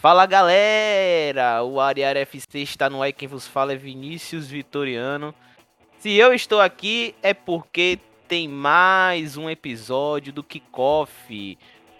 Fala 0.00 0.24
galera, 0.24 1.62
o 1.62 1.78
Ariar 1.78 2.16
FC 2.16 2.60
está 2.60 2.88
no 2.88 3.02
ar 3.02 3.12
quem 3.12 3.28
vos 3.28 3.46
fala 3.46 3.74
é 3.74 3.76
Vinícius 3.76 4.48
Vitoriano. 4.48 5.34
Se 5.98 6.14
eu 6.14 6.32
estou 6.32 6.58
aqui 6.58 7.14
é 7.22 7.34
porque 7.34 7.98
tem 8.26 8.48
mais 8.48 9.36
um 9.36 9.50
episódio 9.50 10.32
do 10.32 10.42
Kickoff. 10.42 11.58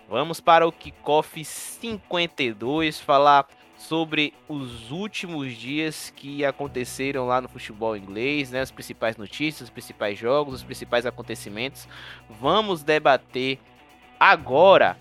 Vamos 0.09 0.41
para 0.41 0.67
o 0.67 0.73
Kickoff 0.73 1.45
52 1.45 2.99
falar 2.99 3.47
sobre 3.77 4.33
os 4.49 4.91
últimos 4.91 5.55
dias 5.55 6.11
que 6.17 6.43
aconteceram 6.43 7.27
lá 7.27 7.43
no 7.43 7.51
futebol 7.51 7.95
inglês, 7.95 8.51
né? 8.51 8.63
As 8.63 8.71
principais 8.71 9.19
notícias, 9.19 9.69
os 9.69 9.71
principais 9.71 10.19
jogos, 10.19 10.55
os 10.55 10.65
principais 10.65 11.05
acontecimentos. 11.05 11.87
Vamos 12.31 12.83
debater 12.83 13.59
agora. 14.19 14.97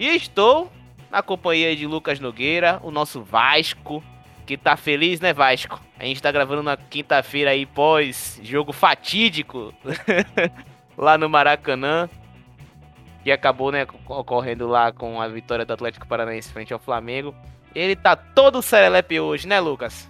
E 0.00 0.16
estou 0.16 0.68
na 1.10 1.22
companhia 1.22 1.74
de 1.74 1.86
Lucas 1.86 2.20
Nogueira, 2.20 2.80
o 2.82 2.90
nosso 2.90 3.22
Vasco, 3.22 4.02
que 4.46 4.56
tá 4.56 4.76
feliz, 4.76 5.20
né, 5.20 5.32
Vasco? 5.32 5.80
A 5.98 6.04
gente 6.04 6.22
tá 6.22 6.30
gravando 6.30 6.62
na 6.62 6.76
quinta-feira 6.76 7.50
aí, 7.50 7.66
pós 7.66 8.40
jogo 8.42 8.72
fatídico 8.72 9.74
lá 10.96 11.18
no 11.18 11.28
Maracanã, 11.28 12.08
que 13.22 13.30
acabou, 13.30 13.70
né, 13.70 13.86
ocorrendo 14.06 14.66
lá 14.66 14.92
com 14.92 15.20
a 15.20 15.28
vitória 15.28 15.64
do 15.64 15.72
Atlético 15.72 16.06
Paranaense 16.06 16.52
frente 16.52 16.72
ao 16.72 16.78
Flamengo. 16.78 17.34
Ele 17.74 17.94
tá 17.94 18.16
todo 18.16 18.62
serelepe 18.62 19.20
hoje, 19.20 19.46
né, 19.46 19.60
Lucas? 19.60 20.08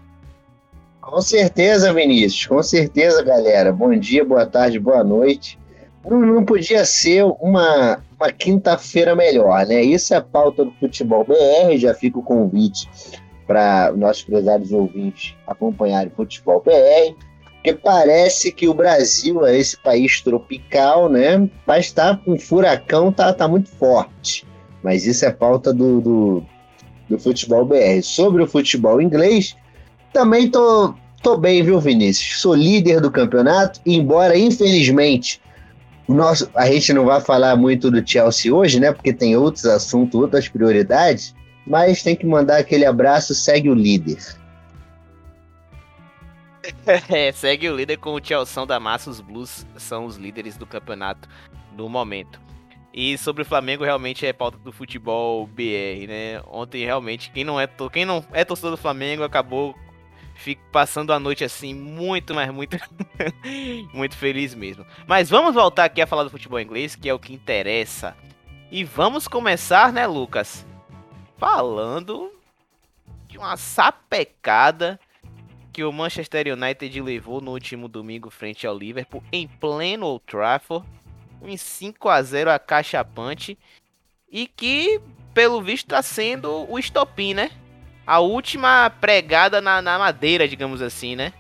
Com 1.01 1.21
certeza, 1.21 1.93
Vinícius, 1.93 2.47
com 2.47 2.63
certeza, 2.63 3.23
galera. 3.23 3.73
Bom 3.73 3.97
dia, 3.99 4.25
boa 4.25 4.45
tarde, 4.45 4.79
boa 4.79 5.03
noite. 5.03 5.59
Não, 6.09 6.21
não 6.21 6.45
podia 6.45 6.85
ser 6.85 7.25
uma, 7.25 8.03
uma 8.19 8.33
quinta-feira 8.33 9.15
melhor, 9.15 9.67
né? 9.67 9.83
Isso 9.83 10.15
é 10.15 10.17
a 10.17 10.23
pauta 10.23 10.65
do 10.65 10.73
Futebol 10.73 11.25
BR, 11.25 11.77
já 11.77 11.95
fica 11.95 12.19
o 12.19 12.23
convite 12.23 12.89
para 13.47 13.93
nossos 13.93 14.25
prezados 14.25 14.73
ouvintes 14.73 15.35
acompanharem 15.47 16.13
o 16.13 16.17
Futebol 16.17 16.63
BR, 16.65 17.15
porque 17.55 17.75
parece 17.75 18.53
que 18.53 18.69
o 18.69 18.75
Brasil 18.75 19.45
é 19.45 19.59
esse 19.59 19.77
país 19.77 20.21
tropical, 20.21 21.09
né? 21.09 21.49
Mas 21.67 21.93
tá 21.93 22.17
com 22.17 22.39
furacão, 22.39 23.13
tá, 23.13 23.33
tá 23.33 23.47
muito 23.47 23.69
forte. 23.69 24.47
Mas 24.83 25.07
isso 25.07 25.25
é 25.25 25.31
pauta 25.31 25.73
do, 25.73 26.01
do, 26.01 26.43
do 27.09 27.19
Futebol 27.19 27.65
BR. 27.65 28.03
Sobre 28.03 28.43
o 28.43 28.47
futebol 28.47 29.03
inglês, 29.03 29.57
também 30.13 30.49
tô, 30.49 30.95
tô 31.23 31.37
bem, 31.37 31.63
viu, 31.63 31.81
Vinícius? 31.81 32.41
Sou 32.41 32.55
líder 32.55 33.01
do 33.01 33.11
campeonato, 33.11 33.81
embora, 33.85 34.39
infelizmente, 34.39 35.41
nosso, 36.15 36.51
a 36.55 36.67
gente 36.67 36.93
não 36.93 37.05
vai 37.05 37.21
falar 37.21 37.55
muito 37.57 37.91
do 37.91 38.07
Chelsea 38.07 38.55
hoje, 38.55 38.81
né? 38.81 38.93
Porque 38.93 39.13
tem 39.13 39.37
outros 39.37 39.67
assuntos, 39.67 40.19
outras 40.19 40.49
prioridades. 40.49 41.35
Mas 41.67 42.03
tem 42.03 42.17
que 42.17 42.27
mandar 42.27 42.59
aquele 42.59 42.87
abraço, 42.87 43.35
segue 43.35 43.69
o 43.69 43.75
líder. 43.75 44.19
É, 47.09 47.33
segue 47.33 47.71
o 47.71 47.75
líder 47.75 47.97
com 47.97 48.13
o 48.13 48.23
Chelsea 48.23 48.67
da 48.67 48.79
Massa. 48.79 49.09
Os 49.09 49.21
Blues 49.23 49.67
são 49.77 50.05
os 50.05 50.17
líderes 50.17 50.57
do 50.57 50.67
campeonato 50.67 51.27
no 51.75 51.89
momento. 51.89 52.39
E 52.93 53.17
sobre 53.17 53.43
o 53.43 53.47
Flamengo, 53.47 53.85
realmente 53.85 54.27
é 54.27 54.33
pauta 54.33 54.59
do 54.59 54.73
futebol 54.73 55.47
BR, 55.47 56.07
né? 56.07 56.43
Ontem, 56.47 56.85
realmente, 56.85 57.31
quem 57.31 57.45
não 57.45 57.61
é, 57.61 57.67
quem 57.93 58.05
não 58.05 58.25
é 58.33 58.45
torcedor 58.45 58.73
do 58.73 58.77
Flamengo 58.77 59.23
acabou 59.23 59.75
fico 60.49 60.63
passando 60.73 61.13
a 61.13 61.21
noite 61.21 61.45
assim, 61.45 61.75
muito, 61.75 62.35
mas 62.35 62.51
muito, 62.51 62.79
muito 63.93 64.17
feliz 64.17 64.55
mesmo. 64.55 64.87
Mas 65.07 65.29
vamos 65.29 65.53
voltar 65.53 65.85
aqui 65.85 66.01
a 66.01 66.07
falar 66.07 66.25
do 66.25 66.31
futebol 66.31 66.59
inglês, 66.59 66.97
que 66.97 67.07
é 67.07 67.13
o 67.13 67.19
que 67.19 67.35
interessa. 67.35 68.17
E 68.71 68.83
vamos 68.83 69.29
começar, 69.29 69.93
né, 69.93 70.07
Lucas? 70.07 70.65
Falando 71.37 72.33
de 73.27 73.37
uma 73.37 73.59
sapecada 73.59 74.99
que 75.71 75.85
o 75.85 75.93
Manchester 75.93 76.51
United 76.51 77.03
levou 77.03 77.43
no 77.43 77.51
último 77.51 77.87
domingo 77.87 78.31
frente 78.31 78.67
ao 78.67 78.77
Liverpool 78.77 79.23
em 79.31 79.47
pleno 79.47 80.07
Old 80.07 80.25
Trafford, 80.27 80.87
em 81.43 81.59
5 81.59 82.09
a 82.09 82.23
0 82.23 82.51
a 82.51 82.59
cachapante 82.59 83.59
e 84.33 84.47
que 84.47 84.99
pelo 85.35 85.61
visto 85.61 85.85
está 85.85 86.01
sendo 86.01 86.67
o 86.71 86.79
estopim, 86.79 87.35
né? 87.35 87.51
A 88.09 88.21
última 88.21 88.89
pregada 88.89 89.61
na, 89.61 89.83
na 89.83 89.99
madeira, 89.99 90.49
digamos 90.49 90.81
assim, 90.81 91.15
né? 91.15 91.31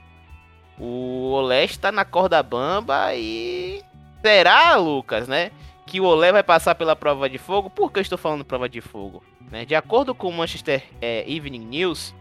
O 0.79 1.31
Olé 1.31 1.65
está 1.65 1.91
na 1.91 2.05
corda 2.05 2.43
bamba 2.43 3.15
e. 3.15 3.83
Será, 4.21 4.77
Lucas, 4.77 5.27
né? 5.27 5.51
Que 5.87 5.99
o 5.99 6.05
Olé 6.05 6.31
vai 6.31 6.43
passar 6.43 6.75
pela 6.75 6.95
prova 6.95 7.27
de 7.27 7.39
fogo? 7.39 7.71
Por 7.71 7.91
que 7.91 8.01
eu 8.01 8.03
estou 8.03 8.19
falando 8.19 8.45
prova 8.45 8.69
de 8.69 8.83
fogo? 8.83 9.25
Né? 9.51 9.65
De 9.65 9.75
acordo 9.75 10.15
com 10.15 10.29
o 10.29 10.33
Manchester 10.33 10.85
é, 11.01 11.25
Evening 11.27 11.65
News, 11.65 12.15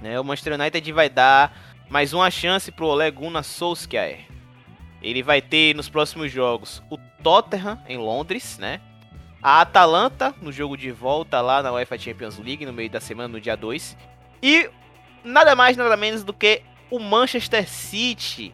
né, 0.00 0.18
o 0.18 0.24
Manchester 0.24 0.58
United 0.58 0.92
vai 0.92 1.10
dar 1.10 1.54
mais 1.90 2.14
uma 2.14 2.30
chance 2.30 2.72
para 2.72 2.84
o 2.86 2.88
Olé 2.88 3.10
Gunnar 3.10 3.44
Solskjaer. 3.44 4.20
Ele 5.02 5.22
vai 5.22 5.42
ter 5.42 5.76
nos 5.76 5.90
próximos 5.90 6.32
jogos 6.32 6.82
o 6.88 6.96
Tottenham 7.22 7.78
em 7.86 7.98
Londres, 7.98 8.56
né? 8.58 8.80
A 9.46 9.60
Atalanta 9.60 10.34
no 10.42 10.50
jogo 10.50 10.76
de 10.76 10.90
volta 10.90 11.40
lá 11.40 11.62
na 11.62 11.72
UEFA 11.72 11.96
Champions 11.96 12.36
League 12.36 12.66
no 12.66 12.72
meio 12.72 12.90
da 12.90 12.98
semana, 12.98 13.28
no 13.28 13.40
dia 13.40 13.56
2. 13.56 13.96
E 14.42 14.68
nada 15.22 15.54
mais, 15.54 15.76
nada 15.76 15.96
menos 15.96 16.24
do 16.24 16.32
que 16.32 16.64
o 16.90 16.98
Manchester 16.98 17.68
City 17.68 18.52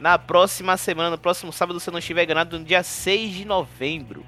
na 0.00 0.18
próxima 0.18 0.78
semana, 0.78 1.10
no 1.10 1.18
próximo 1.18 1.52
sábado, 1.52 1.78
se 1.78 1.90
não 1.90 1.98
estiver 1.98 2.24
enganado, 2.24 2.58
no 2.58 2.64
dia 2.64 2.82
6 2.82 3.32
de 3.32 3.44
novembro. 3.44 4.24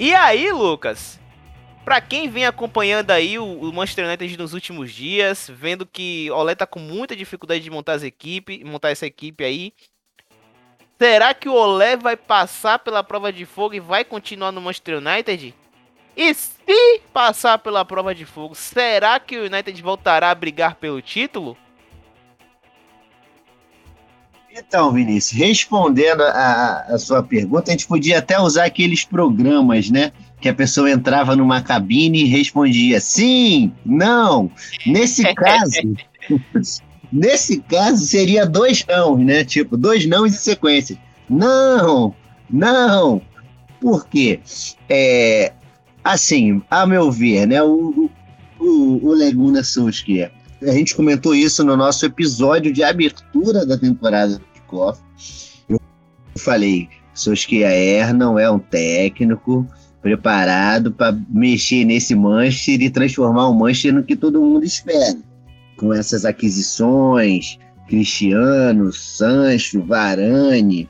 E 0.00 0.12
aí, 0.12 0.50
Lucas, 0.50 1.20
para 1.84 2.00
quem 2.00 2.28
vem 2.28 2.44
acompanhando 2.44 3.12
aí 3.12 3.38
o, 3.38 3.72
Manchester 3.72 4.04
United 4.04 4.36
nos 4.36 4.52
últimos 4.52 4.92
dias, 4.92 5.48
vendo 5.48 5.86
que 5.86 6.28
Olé 6.32 6.56
tá 6.56 6.66
com 6.66 6.80
muita 6.80 7.14
dificuldade 7.14 7.62
de 7.62 7.70
montar 7.70 7.92
as 7.92 8.02
equipe, 8.02 8.64
montar 8.64 8.90
essa 8.90 9.06
equipe 9.06 9.44
aí, 9.44 9.72
Será 11.04 11.34
que 11.34 11.50
o 11.50 11.52
Olé 11.52 11.98
vai 11.98 12.16
passar 12.16 12.78
pela 12.78 13.04
prova 13.04 13.30
de 13.30 13.44
fogo 13.44 13.74
e 13.74 13.78
vai 13.78 14.06
continuar 14.06 14.50
no 14.50 14.58
Manchester 14.58 14.96
United? 14.96 15.54
E 16.16 16.32
se 16.32 17.02
passar 17.12 17.58
pela 17.58 17.84
prova 17.84 18.14
de 18.14 18.24
fogo, 18.24 18.54
será 18.54 19.20
que 19.20 19.36
o 19.36 19.44
United 19.44 19.82
voltará 19.82 20.30
a 20.30 20.34
brigar 20.34 20.76
pelo 20.76 21.02
título? 21.02 21.58
Então, 24.50 24.92
Vinícius, 24.92 25.38
respondendo 25.38 26.22
a, 26.22 26.86
a, 26.88 26.98
sua 26.98 27.22
pergunta, 27.22 27.70
a 27.70 27.72
gente 27.72 27.86
podia 27.86 28.20
até 28.20 28.40
usar 28.40 28.64
aqueles 28.64 29.04
programas, 29.04 29.90
né? 29.90 30.10
Que 30.40 30.48
a 30.48 30.54
pessoa 30.54 30.90
entrava 30.90 31.36
numa 31.36 31.60
cabine 31.60 32.22
e 32.22 32.28
respondia 32.28 32.98
sim, 32.98 33.70
não. 33.84 34.50
Nesse 34.86 35.22
caso, 35.36 35.82
Nesse 37.14 37.60
caso, 37.60 38.04
seria 38.04 38.44
dois 38.44 38.84
não, 38.88 39.16
né? 39.16 39.44
Tipo, 39.44 39.76
dois 39.76 40.04
não 40.04 40.26
em 40.26 40.30
sequência. 40.30 40.98
Não, 41.30 42.12
não. 42.50 43.22
Por 43.80 44.04
quê? 44.08 44.40
É, 44.88 45.52
assim, 46.02 46.60
a 46.68 46.84
meu 46.84 47.12
ver, 47.12 47.46
né? 47.46 47.62
O, 47.62 48.10
o, 48.58 49.08
o 49.08 49.14
Leguna 49.14 49.62
Solskjaer, 49.62 50.32
a 50.60 50.72
gente 50.72 50.96
comentou 50.96 51.36
isso 51.36 51.62
no 51.62 51.76
nosso 51.76 52.04
episódio 52.04 52.72
de 52.72 52.82
abertura 52.82 53.64
da 53.64 53.78
temporada 53.78 54.36
do 54.36 54.44
Kickoff. 54.52 55.00
Eu 55.68 55.78
falei, 56.36 56.88
Solskjaer 57.14 58.12
não 58.12 58.36
é 58.36 58.50
um 58.50 58.58
técnico 58.58 59.64
preparado 60.02 60.90
para 60.90 61.16
mexer 61.30 61.84
nesse 61.84 62.16
Manchester 62.16 62.82
e 62.82 62.90
transformar 62.90 63.46
o 63.46 63.54
Manchester 63.54 63.94
no 63.94 64.02
que 64.02 64.16
todo 64.16 64.40
mundo 64.40 64.64
espera 64.64 65.16
com 65.76 65.92
essas 65.92 66.24
aquisições, 66.24 67.58
Cristiano, 67.88 68.92
Sancho, 68.92 69.82
Varane, 69.82 70.88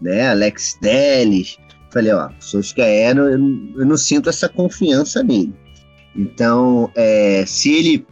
né, 0.00 0.28
Alex 0.28 0.76
Telles. 0.80 1.56
Falei, 1.90 2.12
ó, 2.12 2.28
Solskjaer, 2.40 3.16
eu, 3.16 3.28
eu 3.28 3.86
não 3.86 3.96
sinto 3.96 4.28
essa 4.28 4.48
confiança 4.48 5.22
nele. 5.22 5.54
Então, 6.16 6.90
é, 6.94 7.44
se 7.46 7.72
ele 7.72 8.06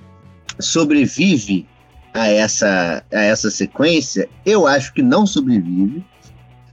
sobrevive 0.59 1.67
a 2.15 2.29
essa, 2.29 3.05
a 3.13 3.21
essa 3.21 3.51
sequência, 3.51 4.29
eu 4.45 4.67
acho 4.67 4.93
que 4.93 5.03
não 5.03 5.27
sobrevive. 5.27 6.05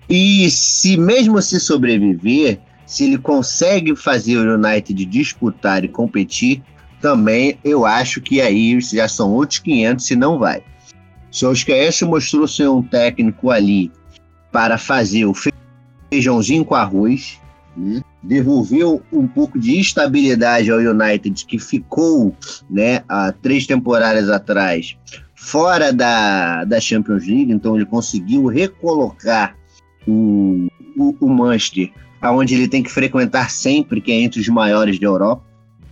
E 0.10 0.50
se 0.50 0.98
mesmo 0.98 1.42
se 1.42 1.60
sobreviver, 1.60 2.60
se 2.86 3.06
ele 3.06 3.18
consegue 3.18 3.96
fazer 3.96 4.38
o 4.38 4.56
United 4.56 5.06
disputar 5.06 5.84
e 5.84 5.88
competir, 5.88 6.64
também 7.02 7.58
eu 7.64 7.86
acho 7.86 8.22
que 8.22 8.42
aí 8.42 8.80
já 8.82 9.08
são 9.08 9.32
outros 9.32 9.60
500 9.60 10.06
se 10.06 10.16
não 10.16 10.38
vai. 10.38 10.64
Se 11.32 12.06
mostrou 12.06 12.48
ser 12.48 12.70
um 12.70 12.82
técnico 12.82 13.52
ali 13.52 13.92
para 14.52 14.78
fazer 14.78 15.26
o 15.26 15.34
feijãozinho 16.12 16.66
com 16.66 16.76
arroz, 16.76 17.40
né? 17.78 18.02
devolveu 18.22 19.02
um 19.12 19.28
pouco 19.28 19.60
de 19.60 19.80
estabilidade 19.80 20.72
ao 20.72 20.80
United 20.80 21.46
que 21.46 21.60
ficou 21.60 22.36
né, 22.70 23.04
há 23.08 23.32
três 23.32 23.66
temporadas 23.66 24.30
atrás 24.30 24.98
fora 25.36 25.94
da, 25.94 26.66
da 26.66 26.80
Champions 26.82 27.26
League, 27.26 27.52
então 27.52 27.76
ele 27.76 27.86
conseguiu 27.86 28.48
recolocar 28.48 29.56
o, 30.06 30.68
o, 30.98 31.16
o 31.22 31.30
Manchester 31.30 31.92
aonde 32.22 32.54
ele 32.54 32.68
tem 32.68 32.84
que 32.84 32.92
frequentar 32.92 33.50
sempre, 33.50 34.02
que 34.02 34.12
é 34.12 34.16
entre 34.16 34.42
os 34.42 34.48
maiores 34.50 35.00
da 35.00 35.08
Europa. 35.08 35.49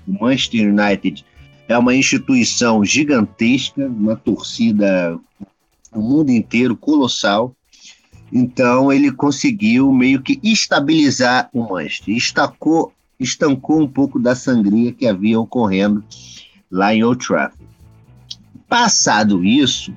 O 0.07 0.23
Manchester 0.23 0.73
United 0.73 1.25
é 1.67 1.77
uma 1.77 1.93
instituição 1.93 2.83
gigantesca, 2.85 3.85
uma 3.85 4.15
torcida 4.15 5.19
no 5.93 6.01
mundo 6.01 6.31
inteiro 6.31 6.75
colossal. 6.75 7.53
Então 8.31 8.91
ele 8.91 9.11
conseguiu 9.11 9.91
meio 9.91 10.21
que 10.21 10.39
estabilizar 10.43 11.49
o 11.53 11.69
Manchester, 11.69 12.15
estacou, 12.15 12.93
estancou 13.19 13.81
um 13.81 13.87
pouco 13.87 14.19
da 14.19 14.35
sangria 14.35 14.93
que 14.93 15.07
havia 15.07 15.39
ocorrendo 15.39 16.03
lá 16.71 16.93
em 16.93 17.03
Old 17.03 17.25
Trafford. 17.25 17.65
Passado 18.67 19.43
isso, 19.45 19.93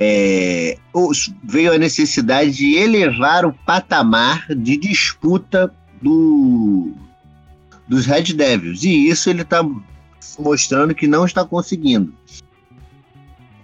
é, 0.00 0.78
veio 1.44 1.72
a 1.72 1.78
necessidade 1.78 2.52
de 2.52 2.76
elevar 2.76 3.44
o 3.44 3.52
patamar 3.52 4.46
de 4.54 4.76
disputa 4.76 5.74
do, 6.00 6.92
dos 7.88 8.06
Red 8.06 8.34
Devils. 8.34 8.84
E 8.84 9.08
isso 9.08 9.30
ele 9.30 9.42
está 9.42 9.64
mostrando 10.38 10.94
que 10.94 11.06
não 11.06 11.24
está 11.24 11.44
conseguindo. 11.44 12.12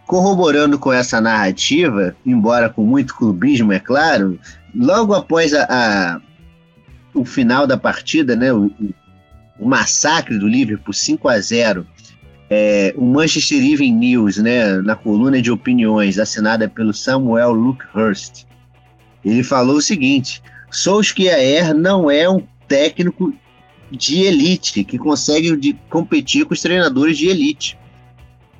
Corroborando 0.06 0.78
com 0.78 0.92
essa 0.92 1.20
narrativa, 1.20 2.16
embora 2.24 2.68
com 2.68 2.84
muito 2.84 3.14
clubismo, 3.14 3.72
é 3.72 3.80
claro, 3.80 4.38
logo 4.74 5.14
após 5.14 5.54
a, 5.54 5.66
a 5.68 6.20
o 7.14 7.24
final 7.24 7.66
da 7.66 7.76
partida, 7.76 8.34
né, 8.34 8.52
o, 8.52 8.70
o 9.58 9.68
massacre 9.68 10.36
do 10.36 10.48
Liverpool 10.48 10.92
5 10.92 11.28
a 11.28 11.38
0 11.38 11.86
é, 12.50 12.92
o 12.96 13.04
Manchester 13.04 13.58
Evening 13.58 13.94
News, 13.94 14.36
né, 14.36 14.76
na 14.82 14.94
coluna 14.94 15.40
de 15.40 15.50
opiniões 15.50 16.18
assinada 16.18 16.68
pelo 16.68 16.92
Samuel 16.92 17.52
Luckhurst, 17.52 18.44
ele 19.24 19.42
falou 19.42 19.76
o 19.76 19.82
seguinte: 19.82 20.42
Solskjaer 20.70 21.72
não 21.72 22.10
é 22.10 22.28
um 22.28 22.42
técnico 22.68 23.32
de 23.90 24.22
elite 24.22 24.84
que 24.84 24.98
consegue 24.98 25.56
de, 25.56 25.74
competir 25.88 26.44
com 26.44 26.54
os 26.54 26.60
treinadores 26.60 27.16
de 27.16 27.28
elite. 27.28 27.78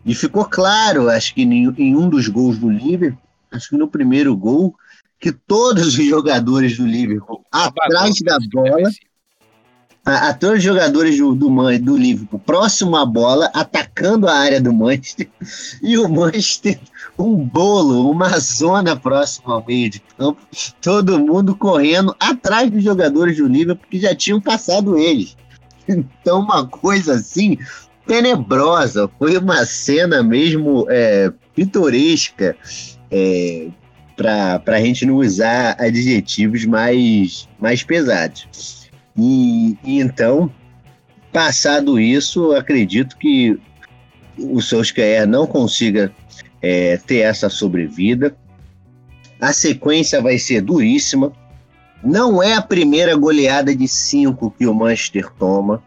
E 0.04 0.14
ficou 0.14 0.44
claro, 0.44 1.08
acho 1.08 1.34
que 1.34 1.42
em, 1.42 1.74
em 1.78 1.96
um 1.96 2.08
dos 2.08 2.28
gols 2.28 2.58
do 2.58 2.70
Liverpool, 2.70 3.18
acho 3.50 3.70
que 3.70 3.76
no 3.76 3.88
primeiro 3.88 4.36
gol, 4.36 4.74
que 5.18 5.32
todos 5.32 5.86
os 5.86 5.94
jogadores 6.04 6.76
do 6.76 6.86
Liverpool 6.86 7.44
atrás 7.50 8.20
da 8.22 8.38
bola 8.52 8.90
a, 10.04 10.34
todos 10.34 10.58
os 10.58 10.62
jogadores 10.62 11.16
do, 11.16 11.34
do, 11.34 11.78
do 11.78 11.96
Liverpool 11.96 12.38
próximo 12.38 12.96
à 12.96 13.06
bola, 13.06 13.50
atacando 13.54 14.28
a 14.28 14.34
área 14.34 14.60
do 14.60 14.72
Manchester, 14.72 15.28
e 15.82 15.96
o 15.96 16.08
Manchester, 16.08 16.78
um 17.18 17.36
bolo, 17.36 18.10
uma 18.10 18.38
zona 18.38 18.94
próxima 18.94 19.54
ao 19.54 19.64
meio 19.64 19.88
de 19.88 20.00
campo, 20.16 20.40
todo 20.80 21.18
mundo 21.18 21.56
correndo 21.56 22.14
atrás 22.20 22.70
dos 22.70 22.82
jogadores 22.82 23.38
do 23.38 23.46
Liverpool 23.46 23.86
que 23.90 23.98
já 23.98 24.14
tinham 24.14 24.40
passado 24.40 24.98
eles. 24.98 25.36
Então, 25.86 26.40
uma 26.40 26.66
coisa 26.66 27.12
assim, 27.12 27.58
tenebrosa, 28.06 29.06
foi 29.18 29.36
uma 29.36 29.66
cena 29.66 30.22
mesmo 30.22 30.86
é, 30.88 31.30
pitoresca, 31.54 32.56
é, 33.10 33.68
para 34.16 34.62
a 34.66 34.80
gente 34.80 35.04
não 35.04 35.16
usar 35.16 35.76
adjetivos 35.78 36.64
mais, 36.64 37.46
mais 37.60 37.82
pesados. 37.82 38.83
E, 39.16 39.78
e 39.84 40.00
então, 40.00 40.50
passado 41.32 41.98
isso, 41.98 42.52
acredito 42.52 43.16
que 43.16 43.58
o 44.38 44.60
Solskjaer 44.60 45.26
não 45.26 45.46
consiga 45.46 46.12
é, 46.60 46.96
ter 46.96 47.18
essa 47.18 47.48
sobrevida. 47.48 48.36
A 49.40 49.52
sequência 49.52 50.20
vai 50.20 50.38
ser 50.38 50.60
duríssima. 50.60 51.32
Não 52.02 52.42
é 52.42 52.54
a 52.54 52.62
primeira 52.62 53.16
goleada 53.16 53.74
de 53.74 53.86
5 53.86 54.50
que 54.58 54.66
o 54.66 54.74
Manchester 54.74 55.30
toma. 55.38 55.82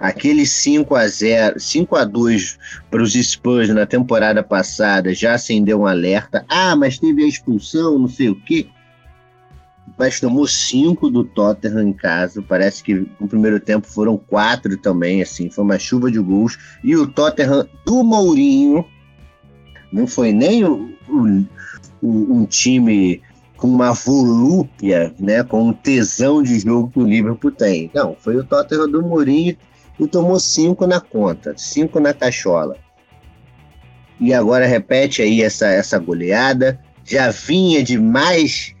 Aquele 0.00 0.44
5 0.44 0.94
a 0.94 1.06
0, 1.06 1.60
5 1.60 1.96
a 1.96 2.04
2 2.04 2.58
para 2.90 3.02
os 3.02 3.12
Spurs 3.12 3.68
na 3.68 3.86
temporada 3.86 4.42
passada 4.42 5.14
já 5.14 5.34
acendeu 5.34 5.80
um 5.80 5.86
alerta. 5.86 6.44
Ah, 6.48 6.74
mas 6.74 6.98
teve 6.98 7.24
a 7.24 7.28
expulsão, 7.28 7.98
não 7.98 8.08
sei 8.08 8.28
o 8.28 8.34
quê 8.34 8.66
mas 9.98 10.20
tomou 10.20 10.46
cinco 10.46 11.08
do 11.08 11.24
Tottenham 11.24 11.88
em 11.88 11.92
casa. 11.92 12.42
Parece 12.42 12.82
que 12.82 13.06
no 13.20 13.28
primeiro 13.28 13.60
tempo 13.60 13.86
foram 13.86 14.16
quatro 14.16 14.76
também, 14.76 15.22
assim, 15.22 15.48
foi 15.48 15.64
uma 15.64 15.78
chuva 15.78 16.10
de 16.10 16.18
gols. 16.18 16.58
E 16.82 16.96
o 16.96 17.06
Tottenham 17.06 17.68
do 17.86 18.02
Mourinho 18.02 18.84
não 19.92 20.06
foi 20.06 20.32
nem 20.32 20.64
o, 20.64 20.90
o, 21.08 22.08
um 22.08 22.44
time 22.44 23.22
com 23.56 23.68
uma 23.68 23.92
volúpia, 23.92 25.14
né, 25.18 25.44
com 25.44 25.68
um 25.68 25.72
tesão 25.72 26.42
de 26.42 26.58
jogo 26.58 26.90
que 26.90 26.98
o 26.98 27.06
Liverpool 27.06 27.52
tem. 27.52 27.90
Não, 27.94 28.16
foi 28.18 28.36
o 28.36 28.44
Tottenham 28.44 28.90
do 28.90 29.02
Mourinho 29.02 29.56
e 29.98 30.06
tomou 30.08 30.40
cinco 30.40 30.86
na 30.86 31.00
conta, 31.00 31.54
cinco 31.56 32.00
na 32.00 32.12
cachola. 32.12 32.76
E 34.20 34.34
agora 34.34 34.66
repete 34.66 35.22
aí 35.22 35.42
essa, 35.42 35.66
essa 35.68 35.98
goleada. 35.98 36.80
Já 37.04 37.30
vinha 37.30 37.82
de 37.82 37.98
mais 37.98 38.73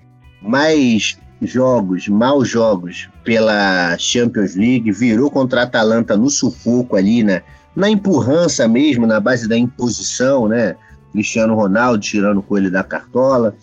mais 0.44 1.18
jogos, 1.42 2.06
maus 2.08 2.48
jogos 2.48 3.08
pela 3.24 3.96
Champions 3.98 4.54
League, 4.54 4.92
virou 4.92 5.30
contra 5.30 5.60
a 5.60 5.64
Atalanta 5.64 6.16
no 6.16 6.30
sufoco 6.30 6.96
ali, 6.96 7.22
né? 7.24 7.42
na 7.74 7.90
empurrança 7.90 8.68
mesmo, 8.68 9.06
na 9.06 9.18
base 9.18 9.48
da 9.48 9.56
imposição, 9.56 10.48
né? 10.48 10.76
Cristiano 11.12 11.54
Ronaldo 11.54 12.02
tirando 12.02 12.38
o 12.38 12.42
coelho 12.42 12.70
da 12.70 12.84
cartola. 12.84 13.56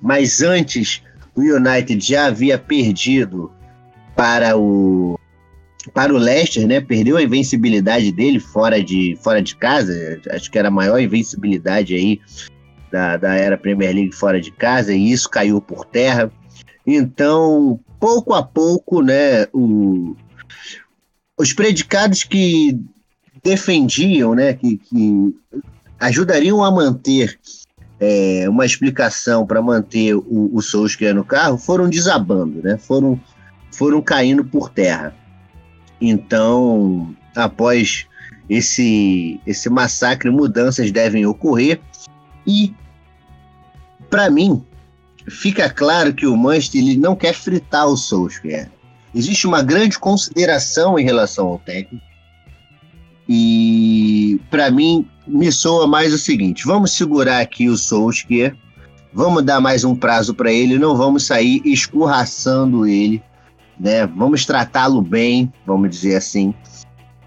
Mas 0.00 0.42
antes, 0.42 1.02
o 1.34 1.40
United 1.40 2.04
já 2.04 2.26
havia 2.26 2.58
perdido 2.58 3.50
para 4.14 4.56
o 4.56 5.18
para 5.94 6.12
o 6.12 6.18
Leicester, 6.18 6.66
né? 6.66 6.80
Perdeu 6.80 7.16
a 7.16 7.22
invencibilidade 7.22 8.12
dele 8.12 8.38
fora 8.38 8.82
de, 8.82 9.18
fora 9.22 9.40
de 9.40 9.56
casa. 9.56 10.20
Acho 10.30 10.50
que 10.50 10.58
era 10.58 10.68
a 10.68 10.70
maior 10.70 10.98
invencibilidade 10.98 11.94
aí 11.94 12.20
da, 12.90 13.16
da 13.16 13.34
era 13.34 13.58
Premier 13.58 13.94
League 13.94 14.14
fora 14.14 14.40
de 14.40 14.50
casa, 14.50 14.92
e 14.94 15.10
isso 15.10 15.28
caiu 15.28 15.60
por 15.60 15.84
terra. 15.84 16.30
Então, 16.86 17.78
pouco 18.00 18.34
a 18.34 18.42
pouco, 18.42 19.02
né, 19.02 19.46
o, 19.52 20.16
os 21.38 21.52
predicados 21.52 22.24
que 22.24 22.80
defendiam, 23.42 24.34
né, 24.34 24.54
que, 24.54 24.78
que 24.78 25.34
ajudariam 26.00 26.64
a 26.64 26.70
manter 26.70 27.38
é, 28.00 28.48
uma 28.48 28.64
explicação 28.64 29.46
para 29.46 29.60
manter 29.60 30.14
o, 30.14 30.50
o 30.52 30.62
Solskjaer 30.62 31.14
no 31.14 31.24
carro, 31.24 31.58
foram 31.58 31.88
desabando, 31.88 32.62
né, 32.62 32.78
foram, 32.78 33.20
foram 33.72 34.00
caindo 34.00 34.44
por 34.44 34.70
terra. 34.70 35.14
Então, 36.00 37.14
após 37.34 38.06
esse, 38.48 39.40
esse 39.46 39.68
massacre, 39.68 40.30
mudanças 40.30 40.90
devem 40.90 41.26
ocorrer 41.26 41.80
e, 42.48 42.74
para 44.08 44.30
mim, 44.30 44.64
fica 45.28 45.68
claro 45.68 46.14
que 46.14 46.26
o 46.26 46.34
Manchester 46.34 46.80
ele 46.80 46.96
não 46.96 47.14
quer 47.14 47.34
fritar 47.34 47.86
o 47.86 47.94
Solskjaer. 47.94 48.70
Existe 49.14 49.46
uma 49.46 49.62
grande 49.62 49.98
consideração 49.98 50.98
em 50.98 51.04
relação 51.04 51.46
ao 51.46 51.58
técnico. 51.58 52.02
E, 53.28 54.40
para 54.50 54.70
mim, 54.70 55.06
me 55.26 55.52
soa 55.52 55.86
mais 55.86 56.14
o 56.14 56.18
seguinte: 56.18 56.64
vamos 56.64 56.92
segurar 56.92 57.40
aqui 57.40 57.68
o 57.68 57.76
Solskjaer, 57.76 58.56
vamos 59.12 59.44
dar 59.44 59.60
mais 59.60 59.84
um 59.84 59.94
prazo 59.94 60.34
para 60.34 60.50
ele, 60.50 60.78
não 60.78 60.96
vamos 60.96 61.26
sair 61.26 61.60
escorraçando 61.66 62.86
ele, 62.86 63.22
né? 63.78 64.06
Vamos 64.06 64.46
tratá-lo 64.46 65.02
bem, 65.02 65.52
vamos 65.66 65.90
dizer 65.90 66.16
assim. 66.16 66.54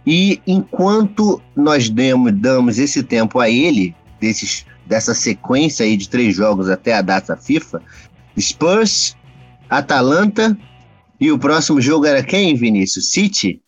E 0.04 0.42
enquanto 0.48 1.40
nós 1.56 1.92
demos, 1.92 2.32
damos 2.32 2.80
esse 2.80 3.04
tempo 3.04 3.40
a 3.40 3.48
ele, 3.48 3.96
desses 4.20 4.66
dessa 4.92 5.16
sequência 5.16 5.86
aí 5.86 5.96
de 5.96 6.10
três 6.10 6.36
jogos 6.36 6.70
até 6.70 6.94
a 6.94 7.02
data 7.02 7.38
FIFA, 7.38 7.82
Spurs, 8.38 9.16
Atalanta 9.70 10.58
e 11.18 11.32
o 11.32 11.40
próximo 11.40 11.80
jogo 11.80 12.06
era 12.06 12.22
quem, 12.22 12.56
Vinícius? 12.56 13.10
City? 13.10 13.62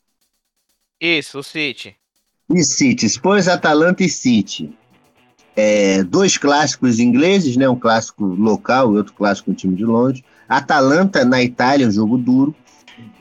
Isso, 0.99 1.39
o 1.39 1.43
City. 1.43 1.95
E 2.53 2.61
City, 2.61 3.07
Spurs, 3.07 3.47
Atalanta 3.47 4.03
e 4.03 4.09
City. 4.09 4.77
É, 5.55 6.03
dois 6.03 6.37
clássicos 6.37 6.99
ingleses, 6.99 7.55
né? 7.55 7.69
Um 7.69 7.79
clássico 7.79 8.25
local 8.25 8.93
e 8.93 8.97
outro 8.97 9.13
clássico 9.13 9.51
um 9.51 9.53
time 9.53 9.77
de 9.77 9.85
longe. 9.85 10.25
Atalanta 10.49 11.23
na 11.23 11.41
Itália, 11.41 11.87
um 11.87 11.91
jogo 11.91 12.17
duro. 12.17 12.53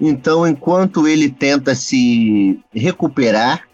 Então, 0.01 0.45
enquanto 0.45 1.07
ele 1.07 1.31
tenta 1.31 1.73
se 1.77 2.59
recuperar, 2.75 3.69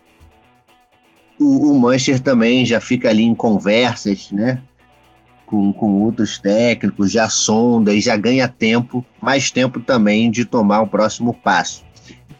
o, 1.38 1.73
o 1.73 1.80
Manchester 1.80 2.21
também 2.21 2.64
já 2.66 2.80
fica 2.80 3.09
ali 3.09 3.23
em 3.23 3.35
conversas, 3.35 4.30
né? 4.30 4.61
Com, 5.47 5.73
com 5.73 6.02
outros 6.02 6.38
técnicos, 6.38 7.11
já 7.11 7.28
sonda 7.28 7.95
e 7.95 8.00
já 8.00 8.16
ganha 8.16 8.47
tempo, 8.47 9.04
mais 9.21 9.50
tempo 9.50 9.80
também 9.80 10.30
de 10.30 10.45
tomar 10.45 10.83
o 10.83 10.87
próximo 10.87 11.33
passo. 11.33 11.85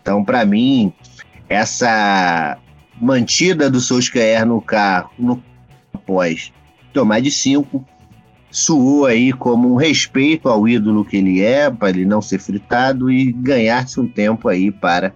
Então, 0.03 0.23
para 0.23 0.45
mim, 0.45 0.93
essa 1.49 2.59
mantida 3.01 3.71
do 3.71 3.81
Solskjaer 3.81 4.45
no 4.45 4.61
carro 4.61 5.11
no, 5.19 5.43
após 5.93 6.53
tomar 6.93 7.21
de 7.21 7.31
cinco 7.31 7.85
suou 8.51 9.07
aí 9.07 9.33
como 9.33 9.73
um 9.73 9.77
respeito 9.77 10.49
ao 10.49 10.67
ídolo 10.67 11.05
que 11.05 11.17
ele 11.17 11.43
é, 11.43 11.71
para 11.71 11.91
ele 11.91 12.05
não 12.05 12.21
ser 12.21 12.39
fritado 12.39 13.11
e 13.11 13.31
ganhar-se 13.33 14.01
um 14.01 14.09
tempo 14.09 14.49
aí 14.49 14.71
para 14.71 15.13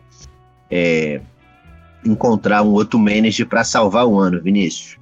é, 0.70 1.20
encontrar 2.04 2.62
um 2.62 2.72
outro 2.72 2.98
manager 2.98 3.46
para 3.46 3.64
salvar 3.64 4.06
o 4.06 4.18
ano, 4.18 4.40
Vinícius. 4.40 4.98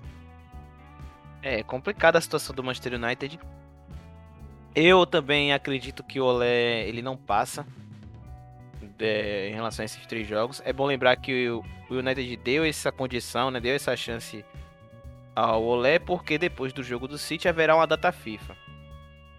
É 1.42 1.62
complicada 1.62 2.18
a 2.18 2.20
situação 2.20 2.54
do 2.54 2.62
Manchester 2.62 2.94
United. 2.94 3.38
Eu 4.74 5.06
também 5.06 5.52
acredito 5.52 6.02
que 6.02 6.20
o 6.20 6.24
Olé 6.24 6.86
ele 6.86 7.02
não 7.02 7.16
passa 7.16 7.66
é, 8.98 9.48
em 9.48 9.54
relação 9.54 9.82
a 9.82 9.86
esses 9.86 10.06
três 10.06 10.28
jogos. 10.28 10.60
É 10.64 10.72
bom 10.72 10.86
lembrar 10.86 11.16
que 11.16 11.48
o, 11.48 11.64
o 11.88 11.94
United 11.94 12.36
deu 12.36 12.64
essa 12.64 12.92
condição, 12.92 13.50
né, 13.50 13.58
deu 13.58 13.74
essa 13.74 13.96
chance 13.96 14.44
ao 15.34 15.62
Olé, 15.64 15.98
porque 15.98 16.36
depois 16.36 16.72
do 16.72 16.82
jogo 16.82 17.08
do 17.08 17.16
City 17.16 17.48
haverá 17.48 17.74
uma 17.74 17.86
data 17.86 18.12
FIFA. 18.12 18.54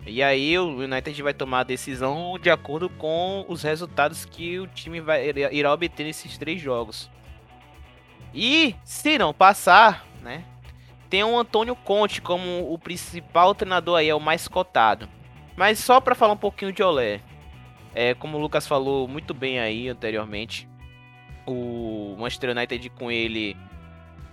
E 0.05 0.23
aí 0.23 0.57
o 0.57 0.79
United 0.79 1.21
vai 1.21 1.33
tomar 1.33 1.59
a 1.59 1.63
decisão 1.63 2.37
de 2.41 2.49
acordo 2.49 2.89
com 2.89 3.45
os 3.47 3.61
resultados 3.61 4.25
que 4.25 4.59
o 4.59 4.65
time 4.65 4.99
vai, 4.99 5.29
irá 5.29 5.71
obter 5.71 6.03
nesses 6.03 6.37
três 6.39 6.59
jogos. 6.59 7.10
E 8.33 8.75
se 8.83 9.17
não 9.17 9.33
passar, 9.33 10.05
né? 10.21 10.43
Tem 11.09 11.23
o 11.23 11.37
Antônio 11.37 11.75
Conte 11.75 12.21
como 12.21 12.71
o 12.71 12.77
principal 12.79 13.53
treinador 13.53 13.99
aí, 13.99 14.09
é 14.09 14.15
o 14.15 14.19
mais 14.19 14.47
cotado. 14.47 15.09
Mas 15.57 15.79
só 15.79 15.99
para 15.99 16.15
falar 16.15 16.33
um 16.33 16.37
pouquinho 16.37 16.71
de 16.71 16.81
Olé. 16.81 17.19
É, 17.93 18.13
como 18.13 18.37
o 18.37 18.41
Lucas 18.41 18.65
falou 18.65 19.07
muito 19.07 19.33
bem 19.33 19.59
aí 19.59 19.89
anteriormente, 19.89 20.69
o 21.45 22.15
Manchester 22.17 22.51
United 22.51 22.89
com 22.91 23.11
ele 23.11 23.57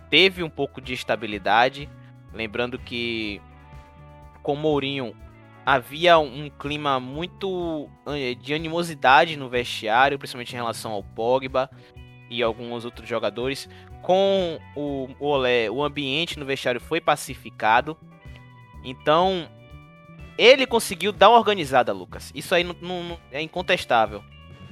teve 0.08 0.42
um 0.44 0.50
pouco 0.50 0.80
de 0.80 0.94
estabilidade. 0.94 1.88
Lembrando 2.32 2.78
que 2.78 3.42
com 4.42 4.54
o 4.54 4.56
Mourinho 4.56 5.14
havia 5.66 6.18
um 6.18 6.48
clima 6.48 7.00
muito 7.00 7.90
eh, 8.06 8.34
de 8.34 8.54
animosidade 8.54 9.36
no 9.36 9.48
vestiário, 9.48 10.18
principalmente 10.18 10.52
em 10.52 10.56
relação 10.56 10.92
ao 10.92 11.02
Pogba 11.02 11.68
e 12.30 12.42
alguns 12.42 12.84
outros 12.84 13.08
jogadores. 13.08 13.68
Com 14.08 14.58
o 14.74 15.14
Olé, 15.20 15.70
o 15.70 15.84
ambiente 15.84 16.38
no 16.38 16.46
vestiário 16.46 16.80
foi 16.80 16.98
pacificado. 16.98 17.94
Então, 18.82 19.46
ele 20.38 20.66
conseguiu 20.66 21.12
dar 21.12 21.28
uma 21.28 21.36
organizada, 21.36 21.92
Lucas. 21.92 22.32
Isso 22.34 22.54
aí 22.54 22.64
não, 22.64 22.74
não, 22.80 23.20
é 23.30 23.42
incontestável. 23.42 24.24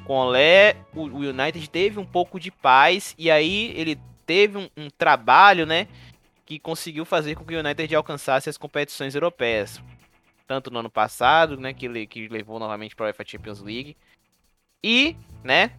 Com 0.06 0.14
o 0.14 0.28
Olé, 0.28 0.76
o, 0.94 1.02
o 1.02 1.18
United 1.18 1.68
teve 1.68 2.00
um 2.00 2.06
pouco 2.06 2.40
de 2.40 2.50
paz 2.50 3.14
e 3.18 3.30
aí 3.30 3.74
ele 3.76 4.00
teve 4.24 4.56
um, 4.56 4.70
um 4.74 4.88
trabalho, 4.88 5.66
né, 5.66 5.86
que 6.46 6.58
conseguiu 6.58 7.04
fazer 7.04 7.34
com 7.34 7.44
que 7.44 7.54
o 7.54 7.60
United 7.60 7.94
alcançasse 7.94 8.48
as 8.48 8.56
competições 8.56 9.14
europeias 9.14 9.82
tanto 10.46 10.70
no 10.70 10.78
ano 10.78 10.88
passado, 10.88 11.58
né, 11.58 11.74
que, 11.74 12.06
que 12.06 12.26
levou 12.28 12.58
novamente 12.58 12.96
para 12.96 13.04
a 13.04 13.08
UEFA 13.08 13.24
Champions 13.26 13.60
League. 13.60 13.98
E, 14.82 15.14
né, 15.44 15.72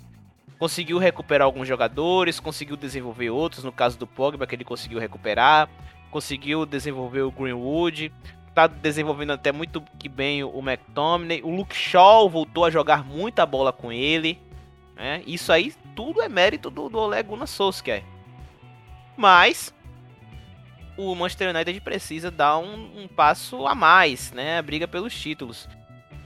conseguiu 0.58 0.98
recuperar 0.98 1.46
alguns 1.46 1.68
jogadores, 1.68 2.40
conseguiu 2.40 2.76
desenvolver 2.76 3.30
outros, 3.30 3.64
no 3.64 3.72
caso 3.72 3.98
do 3.98 4.08
Pogba, 4.08 4.48
que 4.48 4.56
ele 4.56 4.64
conseguiu 4.64 5.00
recuperar, 5.00 5.70
conseguiu 6.10 6.66
desenvolver 6.66 7.22
o 7.22 7.32
Greenwood, 7.32 8.12
tá 8.54 8.66
desenvolvendo 8.66 9.34
até 9.34 9.52
muito 9.52 9.82
que 10.00 10.10
bem 10.10 10.44
o 10.44 10.60
McTominay, 10.60 11.42
o 11.44 11.56
Luke 11.56 11.76
Shaw 11.76 12.28
voltou 12.30 12.66
a 12.66 12.72
jogar 12.72 13.06
muita 13.06 13.46
bola 13.46 13.72
com 13.72 13.92
ele, 13.92 14.42
né? 14.96 15.22
Isso 15.28 15.52
aí 15.52 15.74
tudo 15.96 16.22
é 16.22 16.30
mérito 16.30 16.70
do, 16.70 16.90
do 16.90 16.98
Ole 16.98 17.22
Gunnar 17.22 17.48
Solskjaer. 17.48 18.04
Mas 19.16 19.74
o 20.98 21.14
Manchester 21.14 21.56
United 21.56 21.80
precisa 21.82 22.32
dar 22.32 22.58
um, 22.58 23.04
um, 23.04 23.08
passo 23.08 23.68
a 23.68 23.76
mais, 23.76 24.32
né? 24.32 24.58
A 24.58 24.62
briga 24.62 24.88
pelos 24.88 25.14
títulos. 25.14 25.70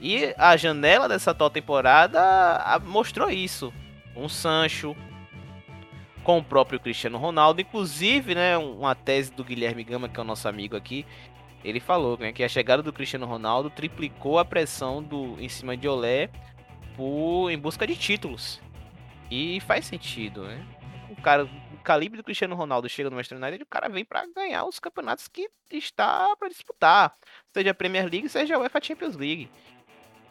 E 0.00 0.34
a 0.36 0.56
janela 0.56 1.08
dessa 1.08 1.30
atual 1.30 1.50
temporada 1.50 2.80
mostrou 2.84 3.30
isso. 3.30 3.72
Um 4.16 4.28
Sancho 4.28 4.96
com 6.22 6.38
o 6.38 6.44
próprio 6.44 6.78
Cristiano 6.78 7.18
Ronaldo, 7.18 7.60
inclusive, 7.60 8.34
né, 8.34 8.56
uma 8.56 8.94
tese 8.94 9.32
do 9.32 9.44
Guilherme 9.44 9.82
Gama, 9.82 10.08
que 10.08 10.18
é 10.18 10.22
o 10.22 10.26
nosso 10.26 10.48
amigo 10.48 10.76
aqui, 10.76 11.04
ele 11.64 11.80
falou 11.80 12.16
né, 12.18 12.32
que 12.32 12.42
a 12.42 12.48
chegada 12.48 12.82
do 12.82 12.92
Cristiano 12.92 13.26
Ronaldo 13.26 13.70
triplicou 13.70 14.38
a 14.38 14.44
pressão 14.44 15.02
do 15.02 15.40
em 15.40 15.48
cima 15.48 15.76
de 15.76 15.88
Olé 15.88 16.28
por, 16.96 17.50
em 17.50 17.58
busca 17.58 17.86
de 17.86 17.96
títulos. 17.96 18.60
E 19.30 19.60
faz 19.60 19.86
sentido, 19.86 20.44
né? 20.44 20.64
O 21.08 21.20
cara 21.20 21.48
calibre 21.82 22.16
do 22.16 22.24
Cristiano 22.24 22.54
Ronaldo 22.54 22.88
chega 22.88 23.10
no 23.10 23.16
Manchester 23.16 23.38
United, 23.38 23.62
o 23.62 23.66
cara 23.66 23.88
vem 23.88 24.04
para 24.04 24.26
ganhar 24.26 24.64
os 24.64 24.78
campeonatos 24.78 25.26
que 25.28 25.48
está 25.70 26.34
para 26.36 26.48
disputar, 26.48 27.14
seja 27.52 27.70
a 27.70 27.74
Premier 27.74 28.08
League, 28.08 28.28
seja 28.28 28.56
a 28.56 28.58
UEFA 28.58 28.80
Champions 28.82 29.16
League. 29.16 29.50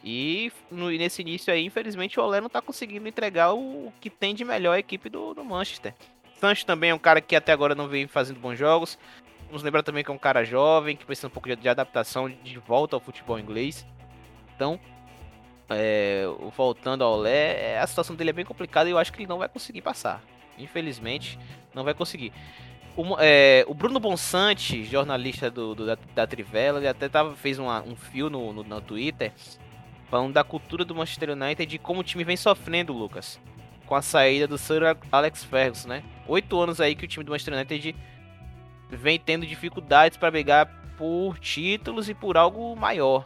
E 0.04 0.52
no, 0.72 0.90
nesse 0.90 1.22
início 1.22 1.54
aí, 1.54 1.66
infelizmente, 1.66 2.20
o 2.20 2.24
Olé 2.24 2.40
não 2.40 2.48
está 2.48 2.62
conseguindo 2.62 3.08
entregar 3.08 3.54
o 3.54 3.94
que 4.02 4.10
tem 4.10 4.34
de 4.34 4.44
melhor 4.44 4.74
a 4.74 4.80
equipe 4.80 5.10
do, 5.10 5.34
do 5.34 5.44
Manchester. 5.44 5.94
Sancho 6.40 6.66
também 6.66 6.90
é 6.90 6.96
um 6.96 7.00
cara 7.00 7.22
que 7.22 7.36
até 7.36 7.52
agora 7.52 7.76
não 7.76 7.88
vem 7.88 8.08
fazendo 8.08 8.40
bons 8.40 8.58
jogos. 8.58 8.98
Vamos 9.46 9.62
lembrar 9.62 9.84
também 9.84 10.04
que 10.04 10.10
é 10.10 10.14
um 10.14 10.18
cara 10.18 10.44
jovem, 10.44 10.96
que 10.96 11.06
precisa 11.06 11.28
um 11.28 11.32
pouco 11.32 11.48
de, 11.48 11.56
de 11.56 11.70
adaptação 11.70 12.30
de 12.30 12.58
volta 12.58 12.96
ao 12.96 13.00
futebol 13.00 13.38
inglês. 13.38 13.86
Então, 14.56 14.80
é, 15.70 16.24
voltando 16.56 17.04
ao 17.04 17.14
Olé, 17.14 17.78
a 17.78 17.86
situação 17.86 18.16
dele 18.16 18.32
é 18.32 18.34
bem 18.34 18.46
complicada 18.46 18.90
e 18.90 18.94
eu 18.94 18.98
acho 18.98 19.12
que 19.14 19.20
ele 19.20 19.28
não 19.28 19.38
vai 19.38 19.50
conseguir 19.50 19.82
passar. 19.82 20.24
Infelizmente, 20.58 21.38
não 21.76 21.84
vai 21.84 21.94
conseguir. 21.94 22.34
O, 22.96 23.16
é, 23.20 23.64
o 23.68 23.74
Bruno 23.74 24.00
Bonsante, 24.00 24.84
jornalista 24.84 25.50
do, 25.50 25.76
do 25.76 25.86
da, 25.86 25.98
da, 26.16 26.28
Trivela, 26.28 26.80
ele 26.80 26.88
até 26.88 27.08
tava, 27.08 27.36
fez 27.36 27.60
uma, 27.60 27.82
um 27.84 27.96
fio 27.96 28.30
no, 28.30 28.52
no, 28.52 28.64
no 28.64 28.82
Twitter 28.82 29.32
falando 30.12 30.34
da 30.34 30.44
cultura 30.44 30.84
do 30.84 30.94
Manchester 30.94 31.30
United 31.30 31.64
e 31.64 31.66
de 31.66 31.78
como 31.80 32.02
o 32.02 32.04
time 32.04 32.26
vem 32.26 32.36
sofrendo, 32.36 32.92
Lucas, 32.92 33.40
com 33.86 33.96
a 33.96 34.02
saída 34.02 34.46
do 34.46 34.58
Sir 34.58 34.82
Alex 35.10 35.46
Ferguson, 35.46 35.88
né? 35.88 36.04
Oito 36.28 36.60
anos 36.60 36.82
aí 36.82 36.94
que 36.94 37.06
o 37.06 37.08
time 37.08 37.24
do 37.24 37.32
Manchester 37.32 37.54
United 37.54 37.96
vem 38.90 39.18
tendo 39.18 39.46
dificuldades 39.46 40.18
para 40.18 40.30
brigar 40.30 40.68
por 40.98 41.40
títulos 41.40 42.10
e 42.10 42.14
por 42.14 42.36
algo 42.36 42.76
maior. 42.76 43.26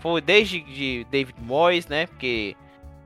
Foi 0.00 0.20
desde 0.20 0.60
de 0.60 1.06
David 1.10 1.36
Moyes, 1.40 1.86
né? 1.88 2.06
Porque 2.06 2.54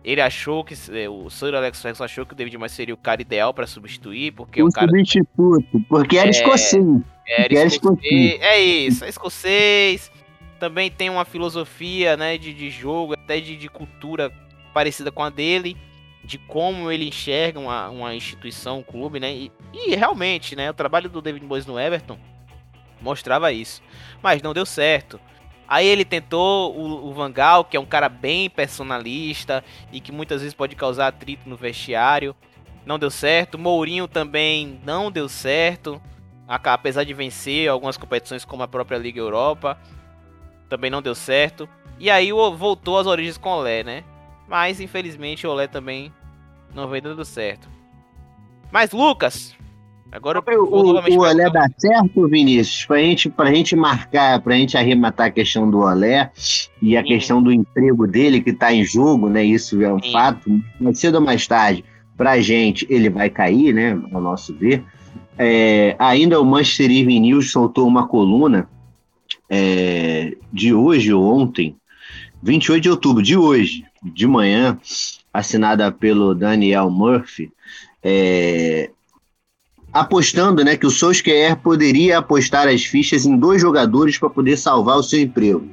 ele 0.05 0.21
achou 0.21 0.65
que 0.65 0.75
é, 0.91 1.09
o 1.09 1.31
Sir 1.31 1.55
Alex 1.55 1.81
Ferguson 1.81 2.05
achou 2.05 2.27
que 2.27 2.33
o 2.33 2.37
David 2.37 2.59
Moyes 2.59 2.73
seria 2.73 2.95
o 2.95 2.99
cara 2.99 3.23
ideal 3.23 3.55
para 3.55 3.69
substituir, 3.69 4.33
porque 4.33 4.61
o, 4.61 4.67
o 4.67 4.73
cara 4.73 4.89
substituto, 4.89 5.81
porque 5.89 6.19
era 6.19 6.27
é, 6.27 6.31
escocês. 6.31 6.85
Era 7.27 7.65
escocês. 7.67 8.41
É 8.41 8.61
isso, 8.61 9.05
é 9.05 9.09
escocês. 9.09 10.11
Também 10.59 10.91
tem 10.91 11.11
uma 11.11 11.25
filosofia, 11.25 12.17
né, 12.17 12.39
de, 12.39 12.55
de 12.55 12.71
jogo, 12.71 13.15
até 13.15 13.41
de, 13.41 13.57
de 13.57 13.69
cultura 13.69 14.33
parecida 14.73 15.11
com 15.11 15.23
a 15.23 15.31
dele, 15.31 15.77
de 16.25 16.39
como 16.39 16.91
ele 16.91 17.09
enxerga 17.09 17.61
uma, 17.61 17.89
uma 17.91 18.15
instituição, 18.15 18.79
um 18.79 18.83
clube, 18.83 19.21
né? 19.21 19.33
E, 19.33 19.53
e 19.73 19.95
realmente, 19.95 20.57
né, 20.57 20.71
o 20.71 20.75
trabalho 20.75 21.09
do 21.09 21.21
David 21.21 21.45
Moyes 21.45 21.67
no 21.67 21.79
Everton 21.79 22.19
mostrava 23.01 23.53
isso. 23.53 23.83
Mas 24.23 24.43
não 24.43 24.55
deu 24.55 24.65
certo. 24.65 25.21
Aí 25.69 25.87
ele 25.87 26.05
tentou 26.05 26.77
o, 26.77 27.09
o 27.09 27.13
Vangal, 27.13 27.65
que 27.65 27.77
é 27.77 27.81
um 27.81 27.87
cara 27.87 28.09
bem 28.09 28.51
personalista 28.51 29.65
e 29.93 30.01
que 30.01 30.13
muitas 30.13 30.41
vezes 30.41 30.55
pode 30.55 30.75
causar 30.75 31.09
atrito 31.09 31.49
no 31.49 31.57
vestiário. 31.57 32.35
Não 32.85 32.99
deu 32.99 33.11
certo. 33.11 33.59
Mourinho 33.59 34.09
também 34.09 34.81
não 34.85 35.11
deu 35.11 35.29
certo. 35.29 36.01
Apesar 36.47 37.05
de 37.05 37.15
vencer 37.15 37.69
algumas 37.69 37.97
competições 37.97 38.45
como 38.45 38.63
a 38.63 38.69
própria 38.69 38.99
Liga 38.99 39.19
Europa. 39.19 39.79
Também 40.75 40.91
não 40.91 41.01
deu 41.01 41.15
certo. 41.15 41.69
E 42.01 42.11
aí 42.11 42.33
voltou 42.33 42.99
às 42.99 43.07
origens 43.07 43.39
com 43.39 43.49
o 43.49 43.59
Olé, 43.59 43.85
né? 43.85 44.03
Mas 44.49 44.81
infelizmente 44.81 45.47
o 45.47 45.51
Olé 45.51 45.69
também 45.69 46.13
não 46.75 46.89
veio 46.89 47.05
dando 47.05 47.25
certo. 47.25 47.69
Mas 48.73 48.91
Lucas, 48.91 49.55
Agora 50.11 50.41
o, 50.41 50.65
o, 50.65 50.93
o 50.93 51.21
Olé 51.21 51.49
dá 51.49 51.69
certo, 51.79 52.29
Vinícius? 52.29 52.87
Pra 52.87 52.99
gente, 52.99 53.31
pra 53.31 53.55
gente 53.55 53.77
marcar, 53.77 54.41
pra 54.41 54.57
gente 54.57 54.77
arrematar 54.77 55.29
a 55.29 55.31
questão 55.31 55.71
do 55.71 55.79
Olé 55.79 56.31
e 56.83 56.97
a 56.97 57.03
Sim. 57.03 57.07
questão 57.07 57.43
do 57.43 57.53
emprego 57.53 58.07
dele 58.07 58.41
que 58.41 58.53
tá 58.53 58.73
em 58.73 58.85
jogo, 58.85 59.29
né? 59.29 59.45
Isso 59.45 59.81
é 59.81 59.93
um 59.93 60.03
Sim. 60.03 60.11
fato. 60.11 60.61
Mais 60.81 60.99
cedo 60.99 61.17
ou 61.17 61.21
mais 61.21 61.47
tarde, 61.47 61.85
pra 62.17 62.41
gente, 62.41 62.85
ele 62.91 63.09
vai 63.09 63.31
cair, 63.31 63.73
né? 63.73 64.01
Ao 64.13 64.21
nosso 64.21 64.53
ver. 64.55 64.85
É, 65.39 65.95
ainda 66.01 66.41
o 66.41 66.45
Manchester 66.45 66.91
Evening 66.91 67.21
News 67.21 67.51
soltou 67.51 67.87
uma 67.87 68.07
coluna 68.07 68.69
é, 69.55 70.37
de 70.53 70.75
hoje 70.75 71.13
ou 71.13 71.25
ontem, 71.25 71.77
28 72.43 72.83
de 72.83 72.91
outubro, 72.91 73.23
de 73.23 73.37
hoje, 73.37 73.85
de 74.03 74.27
manhã, 74.27 74.77
assinada 75.33 75.93
pelo 75.93 76.35
Daniel 76.35 76.91
Murphy, 76.91 77.53
é, 78.03 78.91
apostando 79.93 80.65
né, 80.65 80.77
que 80.77 80.87
o 80.87 80.91
Solskjaer 80.91 81.57
poderia 81.57 82.19
apostar 82.19 82.67
as 82.67 82.85
fichas 82.85 83.25
em 83.25 83.37
dois 83.37 83.63
jogadores 83.63 84.19
para 84.19 84.29
poder 84.29 84.57
salvar 84.57 84.97
o 84.97 85.03
seu 85.05 85.21
emprego. 85.21 85.69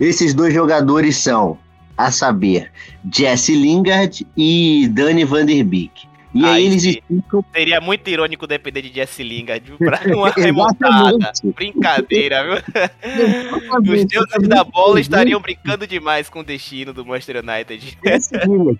Esses 0.00 0.34
dois 0.34 0.52
jogadores 0.52 1.16
são, 1.16 1.56
a 1.96 2.10
saber, 2.10 2.72
Jesse 3.12 3.54
Lingard 3.54 4.26
e 4.36 4.88
Danny 4.92 5.24
Van 5.24 5.46
Der 5.46 5.64
Beek. 5.64 6.08
E 6.34 6.44
aí, 6.44 6.52
aí 6.52 6.66
eles 6.66 6.84
explicam. 6.84 7.44
Seria 7.54 7.80
muito 7.80 8.08
irônico 8.10 8.46
depender 8.46 8.82
de 8.82 8.92
Jesse 8.92 9.22
Lingard 9.22 9.72
para 9.78 10.00
uma 10.14 10.30
remontada. 10.30 11.32
Brincadeira, 11.54 12.44
viu? 12.44 13.94
Os 13.94 14.04
deuses 14.04 14.48
da 14.48 14.64
bola 14.64 15.00
estariam 15.00 15.40
brincando 15.40 15.86
demais 15.86 16.28
com 16.28 16.40
o 16.40 16.44
destino 16.44 16.92
do 16.92 17.06
Manchester 17.06 17.36
United. 17.36 17.98
Lingard 18.46 18.78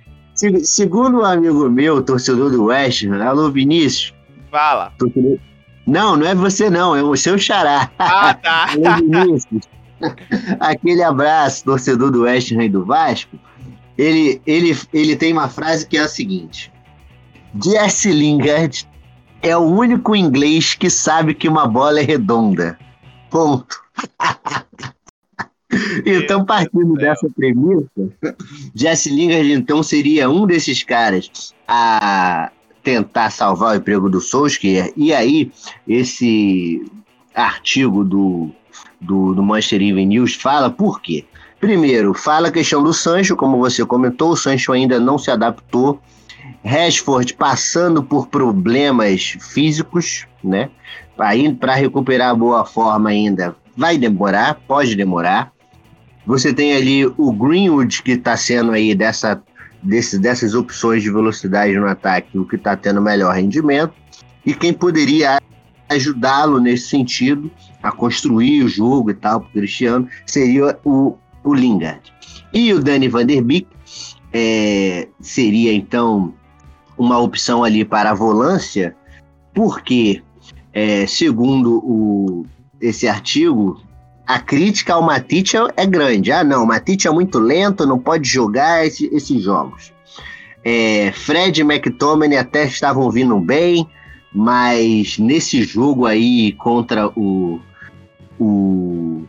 segundo 0.64 1.20
um 1.20 1.25
amigo 1.25 1.68
meu, 1.70 2.02
torcedor 2.02 2.50
do 2.50 2.64
West, 2.64 3.04
alô 3.06 3.50
Vinícius. 3.50 4.12
Fala. 4.50 4.92
Não, 5.87 6.16
não 6.16 6.26
é 6.26 6.34
você 6.34 6.68
não, 6.68 6.96
é 6.96 7.02
o 7.02 7.16
seu 7.16 7.38
xará. 7.38 7.90
Ah, 7.99 8.34
tá. 8.34 8.73
alô 8.75 8.96
Vinícius. 8.96 9.68
Aquele 10.61 11.02
abraço, 11.02 11.64
torcedor 11.64 12.11
do 12.11 12.23
West 12.23 12.50
e 12.50 12.68
do 12.68 12.84
Vasco. 12.84 13.38
Ele, 13.96 14.42
ele, 14.44 14.76
ele 14.92 15.14
tem 15.14 15.32
uma 15.32 15.49
frase 15.49 15.87
que 15.87 15.96
é 15.96 16.00
a 16.00 16.08
seguinte: 16.08 16.73
Jesse 17.62 18.12
Lingard 18.12 18.87
é 19.42 19.56
o 19.56 19.61
único 19.61 20.16
inglês 20.16 20.75
que 20.75 20.88
sabe 20.88 21.34
que 21.34 21.49
uma 21.49 21.66
bola 21.66 22.00
é 22.00 22.02
redonda. 22.02 22.78
Ponto. 23.30 23.82
então, 26.04 26.44
partindo 26.44 26.94
dessa 26.94 27.28
premissa, 27.30 27.88
Jesse 28.75 29.11
Lingard 29.11 29.52
então 29.52 29.82
seria 29.82 30.30
um 30.30 30.46
desses 30.46 30.82
caras 30.82 31.54
a 31.68 32.50
tentar 32.82 33.30
salvar 33.30 33.75
o 33.75 33.78
emprego 33.78 34.08
do 34.08 34.20
Solskjaer. 34.20 34.92
E 34.96 35.12
aí, 35.12 35.52
esse 35.87 36.82
artigo 37.34 38.04
do, 38.04 38.50
do, 39.00 39.34
do 39.34 39.42
Manchester 39.42 39.82
Evening 39.82 40.06
News 40.06 40.34
fala 40.34 40.70
por 40.70 41.00
quê? 41.00 41.25
Primeiro, 41.61 42.12
fala 42.12 42.49
a 42.49 42.52
questão 42.52 42.82
do 42.82 42.92
Sancho, 42.92 43.37
como 43.37 43.58
você 43.58 43.84
comentou, 43.87 44.32
o 44.32 44.37
Sancho 44.37 44.73
ainda 44.73 45.00
não 45.00 45.16
se 45.16 45.30
adaptou. 45.30 45.99
Rashford 46.64 47.35
passando 47.35 48.02
por 48.02 48.28
problemas 48.28 49.37
físicos, 49.40 50.26
né? 50.42 50.71
Para 51.16 51.75
recuperar 51.75 52.30
a 52.30 52.35
boa 52.35 52.64
forma 52.64 53.11
ainda 53.11 53.54
vai 53.76 53.99
demorar, 53.99 54.54
pode 54.66 54.97
demorar. 54.97 55.52
Você 56.26 56.54
tem 56.54 56.75
ali 56.75 57.06
o 57.06 57.33
Greenwood, 57.33 58.02
que 58.02 58.12
está 58.12 58.37
sendo 58.37 58.73
aí 58.73 58.94
dessa, 58.94 59.42
desse, 59.83 60.18
dessas 60.18 60.54
opções 60.54 61.02
de 61.02 61.11
velocidade 61.11 61.75
no 61.75 61.87
ataque, 61.87 62.38
o 62.38 62.47
que 62.47 62.56
está 62.56 62.76
tendo 62.76 63.00
melhor 63.00 63.35
rendimento. 63.35 63.92
E 64.44 64.54
quem 64.54 64.73
poderia 64.73 65.40
ajudá-lo 65.88 66.59
nesse 66.59 66.88
sentido, 66.88 67.50
a 67.83 67.92
construir 67.92 68.64
o 68.64 68.68
jogo 68.68 69.11
e 69.11 69.14
tal, 69.14 69.40
para 69.40 69.49
o 69.50 69.52
Cristiano, 69.52 70.09
seria 70.26 70.78
o, 70.83 71.16
o 71.42 71.54
Lingard. 71.54 72.00
E 72.52 72.73
o 72.73 72.80
Danny 72.80 73.09
Van 73.09 73.26
Der 73.26 73.42
Beek 73.42 73.68
é, 74.33 75.09
seria, 75.21 75.73
então, 75.73 76.33
uma 76.96 77.18
opção 77.18 77.64
ali 77.64 77.84
para 77.84 78.10
a 78.10 78.14
volância, 78.14 78.94
porque, 79.52 80.22
é, 80.72 81.06
segundo 81.06 81.78
o, 81.78 82.46
esse 82.80 83.06
artigo, 83.08 83.80
a 84.26 84.38
crítica 84.38 84.94
ao 84.94 85.02
Matite 85.02 85.56
é, 85.56 85.60
é 85.76 85.86
grande. 85.86 86.32
Ah, 86.32 86.44
não, 86.44 86.64
o 86.64 86.66
Matite 86.66 87.06
é 87.06 87.10
muito 87.10 87.38
lento, 87.38 87.86
não 87.86 87.98
pode 87.98 88.28
jogar 88.28 88.86
esse, 88.86 89.06
esses 89.12 89.42
jogos. 89.42 89.92
É, 90.64 91.12
Fred 91.12 91.60
e 91.60 91.64
McTominay 91.64 92.38
até 92.38 92.64
estavam 92.64 93.10
vindo 93.10 93.38
bem, 93.38 93.86
mas 94.32 95.18
nesse 95.18 95.62
jogo 95.62 96.06
aí 96.06 96.52
contra 96.52 97.08
o, 97.08 97.60
o, 98.40 99.24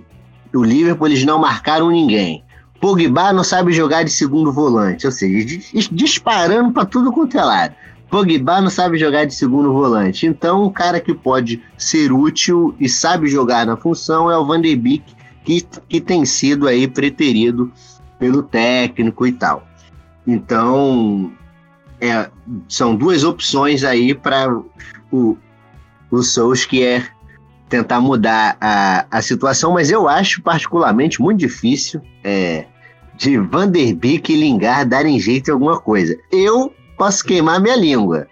o 0.54 0.64
Liverpool 0.64 1.08
eles 1.08 1.26
não 1.26 1.38
marcaram 1.40 1.90
ninguém. 1.90 2.45
Pogba 2.86 3.34
não 3.34 3.44
sabe 3.44 3.74
jogar 3.74 4.04
de 4.04 4.12
segundo 4.12 4.54
volante, 4.54 5.08
ou 5.08 5.12
seja, 5.12 5.60
disparando 5.92 6.72
para 6.72 6.86
tudo 6.86 7.12
quanto 7.12 7.36
é 7.36 7.44
lado. 7.44 7.74
Pogba 8.12 8.62
não 8.62 8.70
sabe 8.70 9.00
jogar 9.00 9.26
de 9.26 9.34
segundo 9.34 9.74
volante. 9.74 10.28
Então, 10.28 10.66
um 10.66 10.70
cara 10.70 11.00
que 11.00 11.12
pode 11.12 11.64
ser 11.80 12.12
útil 12.12 12.76
e 12.80 12.88
sabe 12.88 13.28
jogar 13.28 13.66
na 13.66 13.76
função 13.76 14.30
é 14.30 14.38
o 14.38 14.46
Van 14.46 14.62
de 14.62 14.76
Beek, 14.76 15.16
que, 15.44 15.66
que 15.90 16.00
tem 16.00 16.26
sido 16.26 16.68
aí 16.68 16.88
preterido 16.88 17.72
pelo 18.20 18.44
técnico 18.44 19.26
e 19.26 19.32
tal. 19.32 19.68
Então, 20.28 21.32
é, 22.00 22.30
são 22.70 22.96
duas 22.96 23.24
opções 23.24 23.84
aí 23.84 24.14
para 24.14 24.62
o, 25.12 25.36
o 26.12 26.22
Solskjaer 26.22 27.12
tentar 27.68 28.00
mudar 28.00 28.58
a, 28.62 29.08
a 29.10 29.24
situação, 29.24 29.74
mas 29.74 29.90
eu 29.90 30.08
acho 30.08 30.44
particularmente 30.44 31.20
muito 31.20 31.40
difícil 31.40 32.00
é, 32.24 32.66
de 33.18 33.38
Van 33.38 33.70
der 33.70 33.94
Beek 33.94 34.32
e 34.32 34.36
Lingard 34.36 34.90
darem 34.90 35.20
jeito 35.20 35.50
em 35.50 35.54
alguma 35.54 35.80
coisa. 35.80 36.18
Eu 36.32 36.74
posso 36.98 37.24
queimar 37.24 37.60
minha 37.60 37.76
língua. 37.76 38.28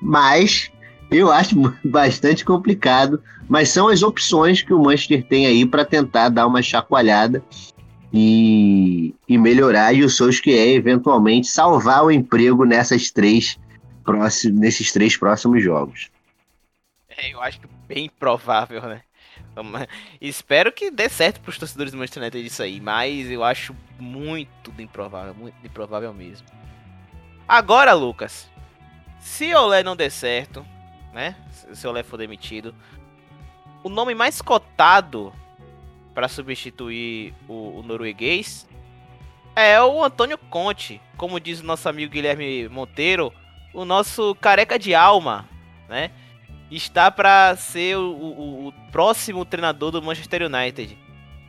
Mas 0.00 0.70
eu 1.10 1.30
acho 1.30 1.56
bastante 1.84 2.44
complicado. 2.44 3.22
Mas 3.48 3.68
são 3.68 3.88
as 3.88 4.02
opções 4.02 4.62
que 4.62 4.74
o 4.74 4.82
Manchester 4.82 5.24
tem 5.26 5.46
aí 5.46 5.64
para 5.64 5.84
tentar 5.84 6.28
dar 6.28 6.46
uma 6.46 6.62
chacoalhada 6.62 7.42
e, 8.12 9.14
e 9.28 9.38
melhorar. 9.38 9.92
E 9.92 10.02
o 10.02 10.10
Solskjaer 10.10 10.76
eventualmente 10.76 11.46
salvar 11.46 12.04
o 12.04 12.10
emprego 12.10 12.64
nessas 12.64 13.10
três 13.10 13.58
próximos, 14.04 14.58
nesses 14.58 14.92
três 14.92 15.16
próximos 15.16 15.62
jogos. 15.62 16.10
É, 17.08 17.32
eu 17.32 17.40
acho 17.40 17.60
que 17.60 17.68
bem 17.86 18.10
provável, 18.18 18.82
né? 18.82 19.00
Espero 20.20 20.72
que 20.72 20.90
dê 20.90 21.08
certo 21.08 21.40
para 21.40 21.50
os 21.50 21.58
torcedores 21.58 21.92
do 21.92 21.98
Manchester 21.98 22.22
United 22.22 22.46
isso 22.46 22.62
aí, 22.62 22.80
mas 22.80 23.30
eu 23.30 23.42
acho 23.42 23.74
muito 23.98 24.72
improvável, 24.78 25.34
muito 25.34 25.56
improvável 25.64 26.12
mesmo. 26.12 26.46
Agora, 27.48 27.92
Lucas, 27.92 28.50
se 29.20 29.54
Olé 29.54 29.82
não 29.82 29.96
der 29.96 30.10
certo, 30.10 30.66
né? 31.12 31.36
Se 31.72 31.86
Olé 31.86 32.02
for 32.02 32.16
demitido, 32.16 32.74
o 33.82 33.88
nome 33.88 34.14
mais 34.14 34.42
cotado 34.42 35.32
para 36.14 36.28
substituir 36.28 37.34
o, 37.48 37.78
o, 37.78 37.82
norueguês 37.82 38.66
é 39.54 39.80
o 39.80 40.02
Antônio 40.02 40.38
Conte, 40.38 41.00
como 41.16 41.38
diz 41.38 41.60
o 41.60 41.64
nosso 41.64 41.88
amigo 41.88 42.12
Guilherme 42.12 42.68
Monteiro, 42.68 43.32
o 43.72 43.84
nosso 43.84 44.34
careca 44.36 44.78
de 44.78 44.94
alma, 44.94 45.48
né? 45.88 46.10
Está 46.70 47.10
para 47.10 47.56
ser 47.56 47.96
o, 47.96 48.10
o, 48.10 48.68
o 48.68 48.72
próximo 48.90 49.44
treinador 49.44 49.90
do 49.90 50.02
Manchester 50.02 50.42
United. 50.42 50.98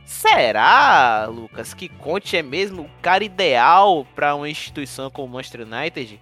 Será, 0.04 1.26
Lucas, 1.26 1.74
que 1.74 1.88
Conte 1.88 2.36
é 2.36 2.42
mesmo 2.42 2.82
o 2.82 2.90
cara 3.02 3.22
ideal 3.22 4.06
para 4.14 4.34
uma 4.34 4.48
instituição 4.48 5.10
como 5.10 5.28
o 5.28 5.30
Manchester 5.30 5.66
United? 5.66 6.20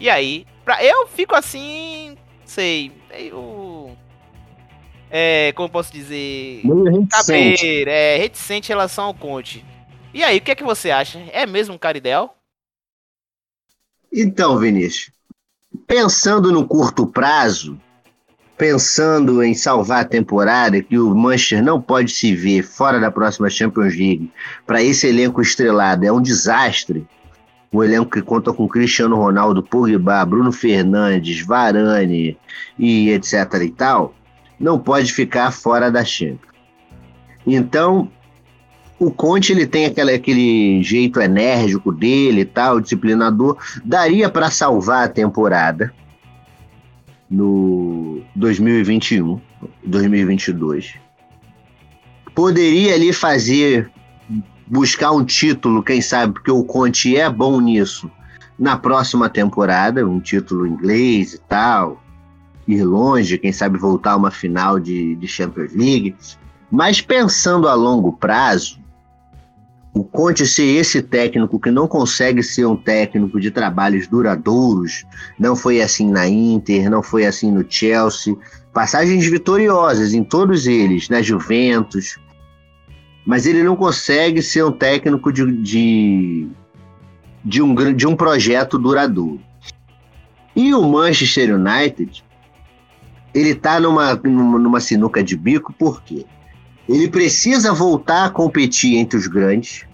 E 0.00 0.08
aí, 0.08 0.46
pra, 0.64 0.82
eu 0.82 1.06
fico 1.06 1.34
assim, 1.34 2.16
sei, 2.44 2.90
meio. 3.08 3.96
É, 5.10 5.52
como 5.54 5.68
posso 5.68 5.92
dizer? 5.92 6.62
Reticente. 6.64 7.88
é, 7.88 8.16
reticente 8.16 8.68
em 8.68 8.74
relação 8.74 9.04
ao 9.04 9.14
Conte. 9.14 9.64
E 10.12 10.24
aí, 10.24 10.38
o 10.38 10.40
que 10.40 10.50
é 10.50 10.54
que 10.54 10.64
você 10.64 10.90
acha? 10.90 11.18
É 11.32 11.46
mesmo 11.46 11.74
um 11.74 11.78
cara 11.78 11.98
ideal? 11.98 12.36
Então, 14.12 14.58
Vinícius, 14.58 15.12
pensando 15.86 16.50
no 16.50 16.66
curto 16.66 17.06
prazo, 17.06 17.80
pensando 18.58 19.40
em 19.40 19.54
salvar 19.54 20.00
a 20.00 20.04
temporada, 20.04 20.82
que 20.82 20.98
o 20.98 21.14
Manchester 21.14 21.62
não 21.62 21.80
pode 21.80 22.10
se 22.10 22.34
ver 22.34 22.64
fora 22.64 22.98
da 22.98 23.08
próxima 23.08 23.48
Champions 23.48 23.94
League, 23.94 24.32
para 24.66 24.82
esse 24.82 25.06
elenco 25.06 25.40
estrelado, 25.40 26.04
é 26.04 26.10
um 26.10 26.20
desastre. 26.20 27.06
O 27.70 27.84
elenco 27.84 28.10
que 28.10 28.20
conta 28.20 28.52
com 28.52 28.66
Cristiano 28.66 29.14
Ronaldo, 29.14 29.62
Pogba, 29.62 30.24
Bruno 30.24 30.50
Fernandes, 30.50 31.40
Varane 31.46 32.36
e 32.78 33.10
etc 33.10 33.32
e 33.62 33.70
tal, 33.70 34.14
não 34.58 34.78
pode 34.78 35.12
ficar 35.12 35.52
fora 35.52 35.90
da 35.90 36.04
Champions. 36.04 36.40
Então, 37.46 38.10
o 38.98 39.12
Conte 39.12 39.52
ele 39.52 39.66
tem 39.66 39.86
aquele, 39.86 40.14
aquele 40.14 40.82
jeito 40.82 41.20
enérgico 41.20 41.92
dele 41.92 42.44
tal, 42.44 42.80
disciplinador, 42.80 43.56
daria 43.84 44.28
para 44.28 44.50
salvar 44.50 45.04
a 45.04 45.08
temporada 45.08 45.92
no 47.30 48.22
2021, 48.34 49.40
2022. 49.84 50.94
Poderia 52.34 52.94
ali 52.94 53.12
fazer, 53.12 53.90
buscar 54.66 55.12
um 55.12 55.24
título, 55.24 55.82
quem 55.82 56.00
sabe, 56.00 56.34
porque 56.34 56.50
o 56.50 56.64
Conte 56.64 57.16
é 57.16 57.28
bom 57.28 57.60
nisso, 57.60 58.10
na 58.58 58.76
próxima 58.76 59.28
temporada, 59.28 60.06
um 60.06 60.20
título 60.20 60.66
inglês 60.66 61.34
e 61.34 61.38
tal, 61.40 62.02
ir 62.66 62.84
longe, 62.84 63.38
quem 63.38 63.52
sabe 63.52 63.78
voltar 63.78 64.12
a 64.12 64.16
uma 64.16 64.30
final 64.30 64.78
de, 64.80 65.14
de 65.16 65.26
Champions 65.26 65.72
League. 65.74 66.16
Mas 66.70 67.00
pensando 67.00 67.68
a 67.68 67.74
longo 67.74 68.12
prazo, 68.12 68.77
o 69.98 70.04
Conte 70.04 70.46
ser 70.46 70.64
esse 70.64 71.02
técnico 71.02 71.58
que 71.58 71.70
não 71.70 71.88
consegue 71.88 72.42
ser 72.42 72.66
um 72.66 72.76
técnico 72.76 73.40
de 73.40 73.50
trabalhos 73.50 74.06
duradouros, 74.06 75.04
não 75.38 75.56
foi 75.56 75.80
assim 75.82 76.10
na 76.10 76.28
Inter, 76.28 76.88
não 76.88 77.02
foi 77.02 77.26
assim 77.26 77.50
no 77.50 77.64
Chelsea, 77.68 78.36
passagens 78.72 79.26
vitoriosas 79.26 80.14
em 80.14 80.22
todos 80.22 80.66
eles, 80.66 81.08
na 81.08 81.20
Juventus, 81.20 82.16
mas 83.26 83.44
ele 83.44 83.62
não 83.62 83.74
consegue 83.74 84.40
ser 84.40 84.64
um 84.64 84.72
técnico 84.72 85.32
de, 85.32 85.50
de, 85.62 86.48
de, 87.44 87.60
um, 87.60 87.74
de 87.92 88.06
um 88.06 88.14
projeto 88.14 88.78
duradouro. 88.78 89.40
E 90.54 90.72
o 90.74 90.82
Manchester 90.88 91.56
United, 91.56 92.24
ele 93.34 93.50
está 93.50 93.80
numa, 93.80 94.14
numa 94.14 94.80
sinuca 94.80 95.22
de 95.24 95.36
bico, 95.36 95.72
por 95.72 96.02
quê? 96.02 96.24
Ele 96.88 97.08
precisa 97.08 97.74
voltar 97.74 98.24
a 98.24 98.30
competir 98.30 98.96
entre 98.96 99.18
os 99.18 99.26
grandes, 99.26 99.87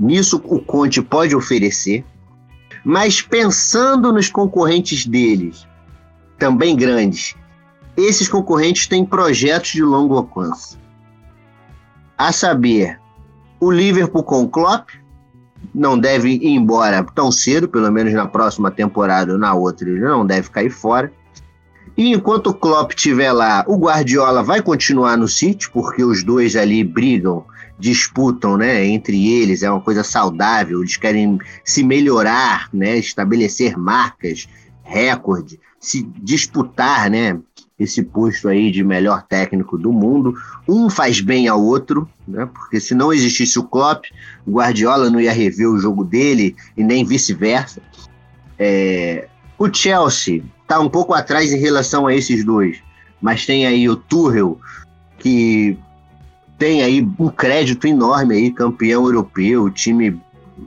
Nisso 0.00 0.40
o 0.46 0.58
Conte 0.58 1.02
pode 1.02 1.36
oferecer. 1.36 2.04
Mas 2.82 3.20
pensando 3.20 4.10
nos 4.10 4.30
concorrentes 4.30 5.04
deles, 5.04 5.68
também 6.38 6.74
grandes, 6.74 7.36
esses 7.94 8.26
concorrentes 8.26 8.86
têm 8.86 9.04
projetos 9.04 9.72
de 9.72 9.82
longo 9.82 10.16
alcance. 10.16 10.78
A 12.16 12.32
saber, 12.32 12.98
o 13.60 13.70
Liverpool 13.70 14.22
com 14.22 14.42
o 14.44 14.48
Klopp 14.48 14.88
não 15.74 15.98
deve 15.98 16.30
ir 16.30 16.46
embora 16.46 17.04
tão 17.14 17.30
cedo, 17.30 17.68
pelo 17.68 17.90
menos 17.92 18.14
na 18.14 18.26
próxima 18.26 18.70
temporada 18.70 19.32
ou 19.32 19.38
na 19.38 19.52
outra, 19.52 19.88
ele 19.88 20.00
não 20.00 20.24
deve 20.24 20.48
cair 20.48 20.70
fora. 20.70 21.12
E 21.96 22.14
enquanto 22.14 22.48
o 22.48 22.54
Klopp 22.54 22.92
estiver 22.92 23.32
lá, 23.32 23.62
o 23.68 23.76
Guardiola 23.76 24.42
vai 24.42 24.62
continuar 24.62 25.18
no 25.18 25.28
City, 25.28 25.70
porque 25.70 26.02
os 26.02 26.24
dois 26.24 26.56
ali 26.56 26.82
brigam, 26.82 27.44
disputam, 27.80 28.56
né, 28.56 28.84
entre 28.86 29.32
eles, 29.32 29.62
é 29.62 29.70
uma 29.70 29.80
coisa 29.80 30.04
saudável, 30.04 30.80
eles 30.80 30.96
querem 30.96 31.38
se 31.64 31.82
melhorar, 31.82 32.68
né, 32.72 32.98
estabelecer 32.98 33.76
marcas, 33.76 34.48
recorde, 34.82 35.58
se 35.78 36.02
disputar, 36.22 37.10
né, 37.10 37.38
esse 37.80 38.02
posto 38.02 38.46
aí 38.46 38.70
de 38.70 38.84
melhor 38.84 39.22
técnico 39.22 39.78
do 39.78 39.90
mundo. 39.90 40.34
Um 40.68 40.90
faz 40.90 41.22
bem 41.22 41.48
ao 41.48 41.62
outro, 41.62 42.06
né? 42.28 42.46
Porque 42.52 42.78
se 42.78 42.94
não 42.94 43.10
existisse 43.10 43.58
o 43.58 43.64
Klopp, 43.64 44.04
o 44.46 44.52
Guardiola 44.52 45.08
não 45.08 45.18
ia 45.18 45.32
rever 45.32 45.66
o 45.66 45.78
jogo 45.78 46.04
dele 46.04 46.54
e 46.76 46.84
nem 46.84 47.06
vice-versa. 47.06 47.80
É... 48.58 49.26
O 49.58 49.72
Chelsea 49.72 50.42
está 50.62 50.78
um 50.78 50.90
pouco 50.90 51.14
atrás 51.14 51.52
em 51.52 51.58
relação 51.58 52.06
a 52.06 52.14
esses 52.14 52.44
dois, 52.44 52.82
mas 53.20 53.46
tem 53.46 53.66
aí 53.66 53.88
o 53.88 53.96
Tuchel 53.96 54.58
que 55.18 55.78
tem 56.60 56.82
aí 56.82 57.00
um 57.18 57.30
crédito 57.30 57.86
enorme 57.86 58.34
aí, 58.34 58.52
campeão 58.52 59.06
europeu, 59.06 59.70
time 59.70 60.20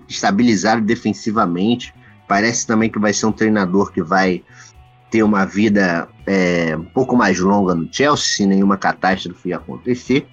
estabilizado 0.09 0.81
defensivamente. 0.81 1.93
Parece 2.27 2.65
também 2.65 2.89
que 2.89 2.97
vai 2.97 3.13
ser 3.13 3.27
um 3.27 3.31
treinador 3.31 3.91
que 3.91 4.01
vai 4.01 4.43
ter 5.11 5.21
uma 5.21 5.45
vida 5.45 6.09
é, 6.25 6.75
um 6.75 6.83
pouco 6.83 7.15
mais 7.15 7.39
longa 7.39 7.75
no 7.75 7.87
Chelsea, 7.91 8.25
se 8.25 8.45
nenhuma 8.47 8.75
catástrofe 8.75 9.53
acontecer. 9.53 10.25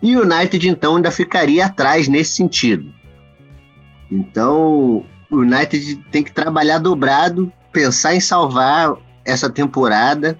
E 0.00 0.16
o 0.16 0.22
United, 0.22 0.68
então, 0.68 0.94
ainda 0.94 1.10
ficaria 1.10 1.66
atrás 1.66 2.06
nesse 2.06 2.36
sentido. 2.36 2.94
Então, 4.08 5.04
o 5.28 5.38
United 5.38 5.96
tem 6.12 6.22
que 6.22 6.30
trabalhar 6.30 6.78
dobrado, 6.78 7.52
pensar 7.72 8.14
em 8.14 8.20
salvar 8.20 8.94
essa 9.24 9.50
temporada, 9.50 10.38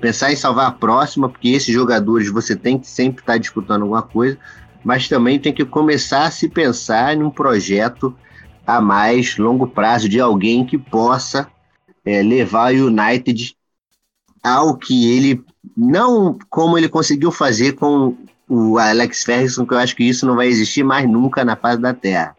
pensar 0.00 0.32
em 0.32 0.36
salvar 0.36 0.66
a 0.66 0.72
próxima, 0.72 1.28
porque 1.28 1.50
esses 1.50 1.74
jogadores 1.74 2.30
você 2.30 2.56
tem 2.56 2.78
que 2.78 2.86
sempre 2.86 3.22
estar 3.22 3.38
disputando 3.38 3.82
alguma 3.82 4.02
coisa, 4.02 4.38
mas 4.82 5.08
também 5.08 5.38
tem 5.38 5.52
que 5.52 5.64
começar 5.64 6.24
a 6.24 6.30
se 6.30 6.48
pensar 6.48 7.16
num 7.16 7.30
projeto 7.30 8.16
a 8.66 8.80
mais 8.80 9.36
longo 9.36 9.66
prazo 9.66 10.08
de 10.08 10.20
alguém 10.20 10.64
que 10.64 10.78
possa 10.78 11.48
é, 12.04 12.22
levar 12.22 12.72
o 12.72 12.86
United 12.86 13.56
ao 14.42 14.76
que 14.76 15.12
ele 15.16 15.44
não 15.76 16.38
como 16.48 16.78
ele 16.78 16.88
conseguiu 16.88 17.30
fazer 17.30 17.72
com 17.72 18.16
o 18.48 18.78
Alex 18.78 19.22
Ferguson, 19.22 19.66
que 19.66 19.74
eu 19.74 19.78
acho 19.78 19.94
que 19.94 20.04
isso 20.04 20.26
não 20.26 20.34
vai 20.34 20.48
existir 20.48 20.82
mais 20.82 21.08
nunca 21.08 21.44
na 21.44 21.56
face 21.56 21.80
da 21.80 21.94
Terra. 21.94 22.34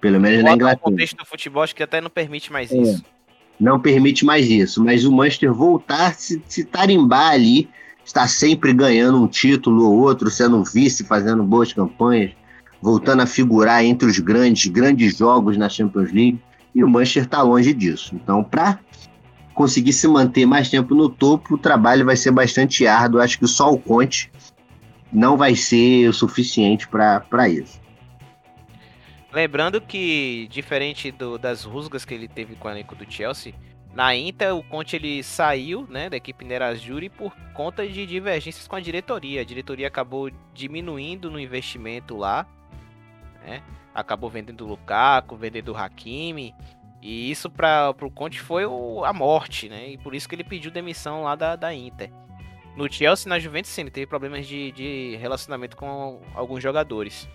Pelo 0.00 0.20
menos 0.20 0.42
na 0.42 0.52
Inglaterra. 0.52 0.80
O 0.82 0.90
contexto 0.90 1.16
do 1.16 1.24
futebol 1.24 1.62
acho 1.62 1.74
que 1.74 1.82
até 1.82 2.00
não 2.00 2.10
permite 2.10 2.52
mais 2.52 2.72
é, 2.72 2.76
isso. 2.76 3.04
Não 3.58 3.78
permite 3.78 4.24
mais 4.24 4.48
isso, 4.48 4.82
mas 4.82 5.04
o 5.04 5.12
Manchester 5.12 5.52
voltar, 5.52 6.14
se, 6.14 6.42
se 6.48 6.64
tarimbar 6.64 7.32
ali, 7.32 7.68
está 8.04 8.26
sempre 8.26 8.72
ganhando 8.72 9.22
um 9.22 9.26
título 9.26 9.86
ou 9.86 10.00
outro, 10.00 10.30
sendo 10.30 10.62
vice, 10.64 11.04
fazendo 11.04 11.42
boas 11.42 11.72
campanhas, 11.72 12.32
voltando 12.82 13.22
a 13.22 13.26
figurar 13.26 13.84
entre 13.84 14.08
os 14.08 14.18
grandes, 14.18 14.70
grandes 14.70 15.16
jogos 15.16 15.56
na 15.56 15.68
Champions 15.68 16.12
League, 16.12 16.40
e 16.74 16.82
o 16.82 16.88
Manchester 16.88 17.24
está 17.24 17.42
longe 17.42 17.72
disso. 17.72 18.14
Então, 18.14 18.42
para 18.42 18.78
conseguir 19.54 19.92
se 19.92 20.08
manter 20.08 20.44
mais 20.44 20.68
tempo 20.68 20.94
no 20.94 21.08
topo, 21.08 21.54
o 21.54 21.58
trabalho 21.58 22.04
vai 22.04 22.16
ser 22.16 22.32
bastante 22.32 22.86
árduo. 22.86 23.20
Acho 23.20 23.38
que 23.38 23.46
só 23.46 23.72
o 23.72 23.78
Conte 23.78 24.30
não 25.12 25.36
vai 25.36 25.54
ser 25.54 26.08
o 26.08 26.12
suficiente 26.12 26.88
para 26.88 27.48
isso. 27.48 27.80
Lembrando 29.34 29.80
que, 29.80 30.46
diferente 30.48 31.10
do, 31.10 31.36
das 31.36 31.64
rusgas 31.64 32.04
que 32.04 32.14
ele 32.14 32.28
teve 32.28 32.54
com 32.54 32.68
o 32.68 32.70
elenco 32.70 32.94
do 32.94 33.04
Chelsea, 33.10 33.52
na 33.92 34.14
Inter 34.14 34.54
o 34.54 34.62
Conte 34.62 34.94
ele 34.94 35.24
saiu 35.24 35.88
né, 35.90 36.08
da 36.08 36.16
equipe 36.16 36.44
Nerazzurri 36.44 37.08
por 37.08 37.34
conta 37.52 37.84
de 37.84 38.06
divergências 38.06 38.68
com 38.68 38.76
a 38.76 38.80
diretoria. 38.80 39.40
A 39.40 39.44
diretoria 39.44 39.88
acabou 39.88 40.30
diminuindo 40.52 41.32
no 41.32 41.40
investimento 41.40 42.16
lá, 42.16 42.46
né? 43.44 43.60
acabou 43.92 44.30
vendendo 44.30 44.64
o 44.64 44.68
Lukaku, 44.68 45.34
vendendo 45.34 45.72
o 45.72 45.76
Hakimi, 45.76 46.54
e 47.02 47.28
isso 47.28 47.50
para 47.50 47.92
o 48.00 48.10
Conte 48.12 48.40
foi 48.40 48.64
o, 48.64 49.04
a 49.04 49.12
morte, 49.12 49.68
né? 49.68 49.88
E 49.88 49.98
por 49.98 50.14
isso 50.14 50.28
que 50.28 50.36
ele 50.36 50.44
pediu 50.44 50.70
demissão 50.70 51.24
lá 51.24 51.34
da, 51.34 51.56
da 51.56 51.74
Inter. 51.74 52.08
No 52.76 52.90
Chelsea, 52.90 53.28
na 53.28 53.40
Juventus, 53.40 53.70
sim, 53.72 53.80
ele 53.80 53.90
teve 53.90 54.06
problemas 54.06 54.46
de, 54.46 54.70
de 54.70 55.16
relacionamento 55.16 55.76
com 55.76 56.20
alguns 56.34 56.62
jogadores. 56.62 57.28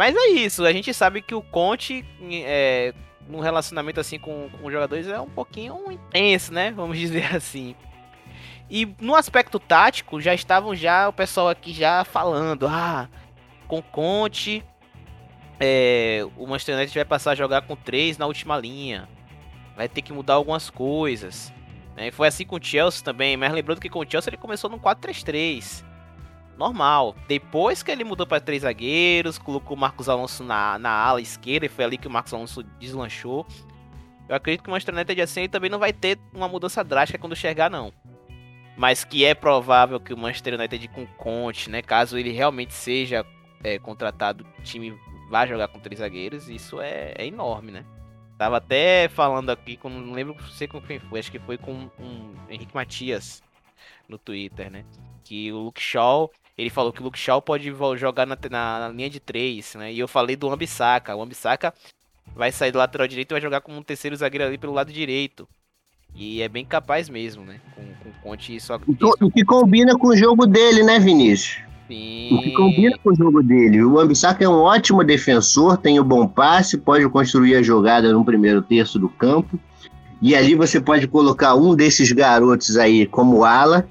Mas 0.00 0.16
é 0.16 0.28
isso, 0.28 0.64
a 0.64 0.72
gente 0.72 0.94
sabe 0.94 1.20
que 1.20 1.34
o 1.34 1.42
Conte, 1.42 2.06
é, 2.22 2.94
num 3.28 3.40
relacionamento 3.40 4.00
assim 4.00 4.18
com, 4.18 4.48
com 4.48 4.70
jogadores, 4.70 5.06
é 5.06 5.20
um 5.20 5.28
pouquinho 5.28 5.92
intenso, 5.92 6.54
né? 6.54 6.70
Vamos 6.70 6.96
dizer 6.98 7.36
assim. 7.36 7.76
E 8.70 8.88
no 8.98 9.14
aspecto 9.14 9.60
tático, 9.60 10.18
já 10.18 10.32
estavam 10.32 10.74
já 10.74 11.06
o 11.06 11.12
pessoal 11.12 11.50
aqui 11.50 11.74
já 11.74 12.02
falando, 12.02 12.66
ah, 12.66 13.10
com 13.68 13.82
Conte 13.82 14.64
é, 15.60 16.26
o 16.34 16.46
Manchester 16.46 16.76
United 16.76 16.94
vai 16.94 17.04
passar 17.04 17.32
a 17.32 17.34
jogar 17.34 17.60
com 17.60 17.76
três 17.76 18.16
na 18.16 18.24
última 18.24 18.56
linha. 18.56 19.06
Vai 19.76 19.86
ter 19.86 20.00
que 20.00 20.14
mudar 20.14 20.32
algumas 20.32 20.70
coisas. 20.70 21.52
Né? 21.94 22.10
Foi 22.10 22.26
assim 22.26 22.46
com 22.46 22.56
o 22.56 22.64
Chelsea 22.64 23.04
também, 23.04 23.36
mas 23.36 23.52
lembrando 23.52 23.78
que 23.78 23.90
com 23.90 23.98
o 23.98 24.10
Chelsea 24.10 24.30
ele 24.30 24.38
começou 24.38 24.70
no 24.70 24.80
4-3-3. 24.80 25.89
Normal. 26.60 27.16
Depois 27.26 27.82
que 27.82 27.90
ele 27.90 28.04
mudou 28.04 28.26
para 28.26 28.38
três 28.38 28.60
zagueiros, 28.60 29.38
colocou 29.38 29.74
o 29.74 29.80
Marcos 29.80 30.10
Alonso 30.10 30.44
na, 30.44 30.78
na 30.78 30.90
ala 30.90 31.18
esquerda, 31.18 31.64
e 31.64 31.70
foi 31.70 31.86
ali 31.86 31.96
que 31.96 32.06
o 32.06 32.10
Marcos 32.10 32.34
Alonso 32.34 32.62
deslanchou. 32.78 33.46
Eu 34.28 34.36
acredito 34.36 34.62
que 34.62 34.68
o 34.68 34.70
Manchester 34.70 34.94
United 34.94 35.22
assim 35.22 35.48
também 35.48 35.70
não 35.70 35.78
vai 35.78 35.90
ter 35.90 36.18
uma 36.34 36.46
mudança 36.46 36.84
drástica 36.84 37.18
quando 37.18 37.34
chegar, 37.34 37.70
não. 37.70 37.90
Mas 38.76 39.04
que 39.04 39.24
é 39.24 39.34
provável 39.34 39.98
que 39.98 40.12
o 40.12 40.18
Manchester 40.18 40.52
United 40.52 40.86
com 40.88 41.06
Conte, 41.06 41.70
né, 41.70 41.80
caso 41.80 42.18
ele 42.18 42.30
realmente 42.30 42.74
seja 42.74 43.24
é, 43.64 43.78
contratado, 43.78 44.46
time 44.62 44.94
vai 45.30 45.48
jogar 45.48 45.68
com 45.68 45.80
três 45.80 46.00
zagueiros, 46.00 46.50
isso 46.50 46.78
é, 46.78 47.14
é 47.16 47.26
enorme, 47.26 47.72
né? 47.72 47.86
Tava 48.36 48.58
até 48.58 49.08
falando 49.08 49.48
aqui, 49.48 49.78
com, 49.78 49.88
não 49.88 50.12
lembro 50.12 50.36
sei 50.50 50.68
com 50.68 50.80
quem 50.80 50.98
foi, 50.98 51.20
acho 51.20 51.32
que 51.32 51.38
foi 51.38 51.56
com 51.56 51.90
um 51.98 52.34
Henrique 52.50 52.74
Matias 52.74 53.42
no 54.06 54.18
Twitter, 54.18 54.70
né? 54.70 54.84
Que 55.24 55.50
o 55.52 55.58
Luke 55.58 55.80
Shaw, 55.80 56.30
ele 56.60 56.70
falou 56.70 56.92
que 56.92 57.00
o 57.00 57.04
Luke 57.04 57.18
Shaw 57.18 57.40
pode 57.40 57.72
jogar 57.96 58.26
na, 58.26 58.36
na, 58.50 58.80
na 58.80 58.88
linha 58.88 59.08
de 59.08 59.18
três, 59.18 59.74
né? 59.74 59.92
E 59.92 59.98
eu 59.98 60.06
falei 60.06 60.36
do 60.36 60.50
Ambissaca. 60.50 61.16
O 61.16 61.22
Ambissaca 61.22 61.72
vai 62.36 62.52
sair 62.52 62.70
do 62.70 62.78
lateral 62.78 63.08
direito 63.08 63.32
e 63.32 63.34
vai 63.34 63.40
jogar 63.40 63.62
como 63.62 63.78
um 63.78 63.82
terceiro 63.82 64.14
zagueiro 64.14 64.44
ali 64.44 64.58
pelo 64.58 64.74
lado 64.74 64.92
direito. 64.92 65.48
E 66.14 66.42
é 66.42 66.48
bem 66.48 66.64
capaz 66.64 67.08
mesmo, 67.08 67.44
né? 67.44 67.60
Com, 67.74 67.82
com 67.82 68.08
o 68.10 68.22
Conte 68.22 68.60
só. 68.60 68.78
O 69.20 69.30
que 69.30 69.44
combina 69.44 69.96
com 69.96 70.08
o 70.08 70.16
jogo 70.16 70.46
dele, 70.46 70.82
né, 70.82 70.98
Vinícius? 70.98 71.62
Sim. 71.88 72.28
O 72.32 72.42
que 72.42 72.52
combina 72.52 72.98
com 73.02 73.10
o 73.10 73.16
jogo 73.16 73.42
dele. 73.42 73.82
O 73.82 73.98
Ambissaca 73.98 74.44
é 74.44 74.48
um 74.48 74.60
ótimo 74.60 75.02
defensor, 75.02 75.78
tem 75.78 75.98
o 75.98 76.02
um 76.02 76.06
bom 76.06 76.26
passe, 76.26 76.76
pode 76.76 77.08
construir 77.08 77.56
a 77.56 77.62
jogada 77.62 78.12
no 78.12 78.24
primeiro 78.24 78.60
terço 78.60 78.98
do 78.98 79.08
campo. 79.08 79.58
E 80.20 80.36
ali 80.36 80.54
você 80.54 80.78
pode 80.78 81.08
colocar 81.08 81.54
um 81.54 81.74
desses 81.74 82.12
garotos 82.12 82.76
aí 82.76 83.06
como 83.06 83.44
ala, 83.44 83.88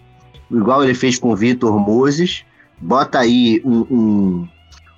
igual 0.52 0.84
ele 0.84 0.94
fez 0.94 1.18
com 1.18 1.32
o 1.32 1.36
Vitor 1.36 1.80
Moses. 1.80 2.46
Bota 2.82 3.20
aí 3.20 3.62
um, 3.66 3.80
um, 3.90 4.48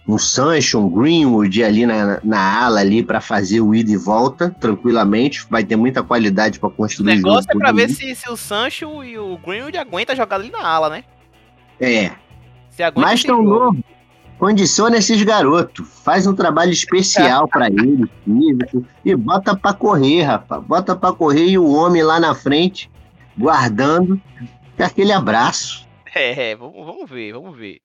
um 0.07 0.17
Sancho, 0.17 0.79
um 0.79 0.89
Greenwood 0.89 1.63
ali 1.63 1.85
na, 1.85 2.19
na 2.23 2.63
ala 2.63 2.79
ali 2.79 3.03
para 3.03 3.19
fazer 3.19 3.61
o 3.61 3.73
ida 3.73 3.91
e 3.91 3.97
volta 3.97 4.55
tranquilamente. 4.59 5.45
Vai 5.49 5.63
ter 5.63 5.75
muita 5.75 6.03
qualidade 6.03 6.59
para 6.59 6.69
construir. 6.69 7.13
O 7.13 7.15
negócio 7.15 7.49
é 7.49 7.57
para 7.57 7.71
ver 7.71 7.89
se, 7.89 8.15
se 8.15 8.29
o 8.29 8.37
Sancho 8.37 9.03
e 9.03 9.17
o 9.17 9.37
Greenwood 9.37 9.77
aguentam 9.77 10.15
jogar 10.15 10.35
ali 10.35 10.51
na 10.51 10.65
ala, 10.65 10.89
né? 10.89 11.03
É, 11.79 12.11
mas 12.95 13.23
tão 13.23 13.41
novo. 13.43 13.83
Condiciona 14.37 14.97
esses 14.97 15.21
garotos. 15.21 15.87
Faz 16.03 16.25
um 16.25 16.33
trabalho 16.33 16.71
especial 16.71 17.47
para 17.47 17.67
eles, 17.69 18.09
e 19.05 19.15
bota 19.15 19.55
para 19.55 19.73
correr, 19.73 20.23
rapaz. 20.23 20.63
Bota 20.63 20.95
para 20.95 21.13
correr 21.13 21.45
e 21.45 21.59
o 21.59 21.71
homem 21.71 22.01
lá 22.01 22.19
na 22.19 22.33
frente, 22.33 22.89
guardando, 23.37 24.19
aquele 24.79 25.11
abraço. 25.11 25.87
É, 26.13 26.55
vamos, 26.55 26.85
vamos 26.85 27.09
ver, 27.09 27.31
vamos 27.31 27.57
ver. 27.57 27.81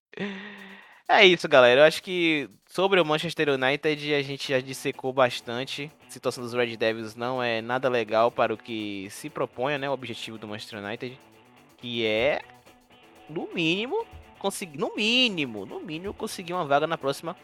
É 1.08 1.24
isso, 1.24 1.48
galera. 1.48 1.82
Eu 1.82 1.84
acho 1.84 2.02
que 2.02 2.50
sobre 2.66 3.00
o 3.00 3.04
Manchester 3.04 3.50
United 3.50 4.14
a 4.14 4.22
gente 4.22 4.48
já 4.48 4.60
dissecou 4.60 5.12
bastante. 5.12 5.90
A 6.06 6.10
situação 6.10 6.42
dos 6.42 6.52
Red 6.52 6.76
Devils 6.76 7.14
não 7.14 7.40
é 7.40 7.62
nada 7.62 7.88
legal 7.88 8.32
para 8.32 8.52
o 8.52 8.56
que 8.56 9.06
se 9.10 9.30
propõe, 9.30 9.78
né? 9.78 9.88
O 9.88 9.92
objetivo 9.92 10.38
do 10.38 10.48
Manchester 10.48 10.84
United, 10.84 11.16
que 11.78 12.04
é, 12.04 12.42
no 13.30 13.48
mínimo, 13.54 14.04
conseguir, 14.40 14.78
no 14.78 14.96
mínimo, 14.96 15.64
no 15.64 15.78
mínimo, 15.78 16.12
conseguir 16.12 16.52
uma 16.52 16.64
vaga 16.64 16.88
na 16.88 16.98
próxima 16.98 17.36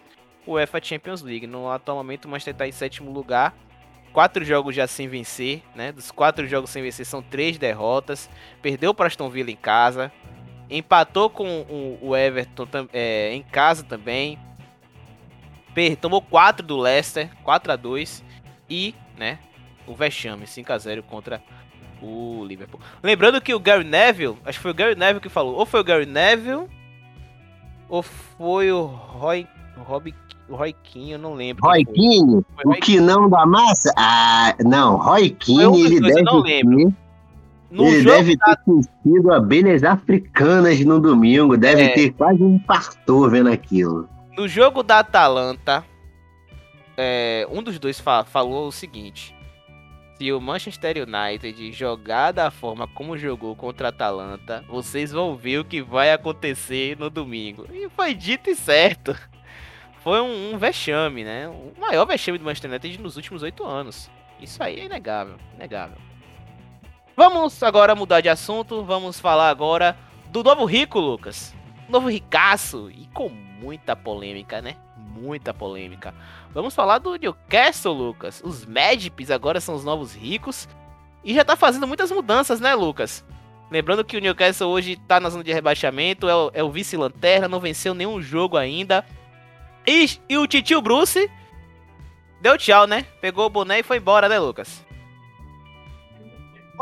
UEFA 0.44 0.82
Champions 0.82 1.22
League. 1.22 1.46
No 1.46 1.70
atual 1.70 1.96
momento, 1.96 2.24
o 2.24 2.28
Manchester 2.28 2.54
está 2.54 2.66
em 2.66 2.72
sétimo 2.72 3.12
lugar 3.12 3.54
quatro 4.12 4.44
jogos 4.44 4.74
já 4.74 4.86
sem 4.86 5.08
vencer, 5.08 5.62
né? 5.74 5.90
Dos 5.90 6.10
quatro 6.10 6.46
jogos 6.46 6.70
sem 6.70 6.82
vencer 6.82 7.06
são 7.06 7.22
três 7.22 7.58
derrotas. 7.58 8.28
Perdeu 8.60 8.92
para 8.94 9.06
Aston 9.06 9.30
Villa 9.30 9.50
em 9.50 9.56
casa, 9.56 10.12
empatou 10.70 11.28
com 11.28 11.98
o, 12.00 12.16
Everton 12.16 12.66
é, 12.92 13.34
em 13.34 13.42
casa 13.42 13.82
também. 13.82 14.38
Per, 15.74 15.96
tomou 15.96 16.20
4 16.20 16.66
do 16.66 16.76
Leicester, 16.76 17.30
4 17.42 17.72
a 17.72 17.76
2 17.76 18.22
e, 18.68 18.94
né, 19.16 19.38
o 19.86 19.94
vexame 19.94 20.46
5 20.46 20.72
a 20.72 20.78
0 20.78 21.02
contra 21.02 21.42
o 22.00 22.44
Liverpool. 22.44 22.80
Lembrando 23.02 23.40
que 23.40 23.54
o 23.54 23.60
Gary 23.60 23.84
Neville, 23.84 24.36
acho 24.44 24.58
que 24.58 24.62
foi 24.62 24.70
o 24.70 24.74
Gary 24.74 24.94
Neville 24.94 25.20
que 25.20 25.28
falou, 25.28 25.54
ou 25.54 25.64
foi 25.64 25.80
o 25.80 25.84
Gary 25.84 26.06
Neville 26.06 26.68
ou 27.88 28.02
foi 28.02 28.72
o 28.72 28.86
Roy, 28.86 29.46
Rob, 29.76 30.14
o 30.48 30.56
Roy 30.56 30.74
King, 30.82 31.12
eu 31.12 31.18
não 31.18 31.34
lembro. 31.34 31.62
Roy 31.64 31.84
King? 31.84 32.44
O 32.64 32.72
que 32.72 32.98
não 32.98 33.28
da 33.28 33.44
massa? 33.44 33.92
Ah, 33.96 34.54
não, 34.60 34.96
Roy 34.96 35.36
um 35.48 35.76
ele 35.76 36.00
deve 36.00 36.22
não 36.22 36.40
lembro. 36.40 36.94
No 37.72 37.86
ele 37.86 38.04
deve 38.04 38.36
da... 38.36 38.54
ter 38.54 38.82
sentido 38.82 39.32
abelhas 39.32 39.82
africanas 39.82 40.78
no 40.84 41.00
domingo, 41.00 41.56
deve 41.56 41.84
é. 41.84 41.88
ter 41.94 42.10
quase 42.10 42.42
um 42.42 42.58
partor 42.58 43.30
vendo 43.30 43.48
aquilo. 43.48 44.06
No 44.36 44.46
jogo 44.46 44.82
da 44.82 44.98
Atalanta, 44.98 45.82
é, 46.98 47.46
um 47.50 47.62
dos 47.62 47.78
dois 47.78 47.98
fa 47.98 48.24
falou 48.24 48.68
o 48.68 48.72
seguinte: 48.72 49.34
se 50.18 50.30
o 50.30 50.38
Manchester 50.38 50.96
United 50.98 51.72
jogar 51.72 52.32
da 52.32 52.50
forma 52.50 52.86
como 52.86 53.16
jogou 53.16 53.56
contra 53.56 53.88
a 53.88 53.90
Atalanta, 53.90 54.62
vocês 54.68 55.10
vão 55.10 55.34
ver 55.34 55.58
o 55.58 55.64
que 55.64 55.80
vai 55.80 56.12
acontecer 56.12 56.98
no 56.98 57.08
domingo. 57.08 57.66
E 57.72 57.88
foi 57.88 58.12
dito 58.12 58.50
e 58.50 58.54
certo. 58.54 59.16
Foi 60.02 60.20
um, 60.20 60.52
um 60.52 60.58
vexame, 60.58 61.24
né? 61.24 61.48
O 61.48 61.72
maior 61.80 62.04
vexame 62.04 62.36
do 62.36 62.44
Manchester 62.44 62.70
United 62.70 63.00
nos 63.00 63.16
últimos 63.16 63.42
oito 63.42 63.64
anos. 63.64 64.10
Isso 64.38 64.62
aí 64.62 64.80
é 64.80 64.84
inegável, 64.84 65.36
inegável. 65.54 65.96
Vamos 67.14 67.62
agora 67.62 67.94
mudar 67.94 68.22
de 68.22 68.30
assunto, 68.30 68.82
vamos 68.84 69.20
falar 69.20 69.50
agora 69.50 69.96
do 70.30 70.42
novo 70.42 70.64
rico, 70.64 70.98
Lucas. 70.98 71.54
Novo 71.86 72.08
ricaço 72.08 72.90
e 72.90 73.06
com 73.08 73.28
muita 73.28 73.94
polêmica, 73.94 74.62
né? 74.62 74.76
Muita 74.96 75.52
polêmica. 75.52 76.14
Vamos 76.54 76.74
falar 76.74 76.98
do 76.98 77.14
Newcastle, 77.16 77.92
Lucas. 77.92 78.40
Os 78.42 78.64
Magips 78.64 79.30
agora 79.30 79.60
são 79.60 79.74
os 79.74 79.84
novos 79.84 80.14
ricos. 80.14 80.66
E 81.22 81.34
já 81.34 81.44
tá 81.44 81.54
fazendo 81.54 81.86
muitas 81.86 82.10
mudanças, 82.10 82.60
né, 82.60 82.74
Lucas? 82.74 83.22
Lembrando 83.70 84.04
que 84.04 84.16
o 84.16 84.20
Newcastle 84.20 84.70
hoje 84.70 84.96
tá 84.96 85.20
na 85.20 85.28
zona 85.28 85.44
de 85.44 85.52
rebaixamento, 85.52 86.28
é 86.28 86.34
o, 86.34 86.50
é 86.54 86.62
o 86.62 86.70
vice-lanterna, 86.70 87.46
não 87.46 87.60
venceu 87.60 87.92
nenhum 87.92 88.22
jogo 88.22 88.56
ainda. 88.56 89.04
E, 89.86 90.18
e 90.30 90.38
o 90.38 90.46
Titio 90.46 90.80
Bruce 90.80 91.30
deu 92.40 92.56
tchau, 92.56 92.86
né? 92.86 93.04
Pegou 93.20 93.46
o 93.46 93.50
boné 93.50 93.80
e 93.80 93.82
foi 93.82 93.98
embora, 93.98 94.30
né, 94.30 94.38
Lucas? 94.38 94.82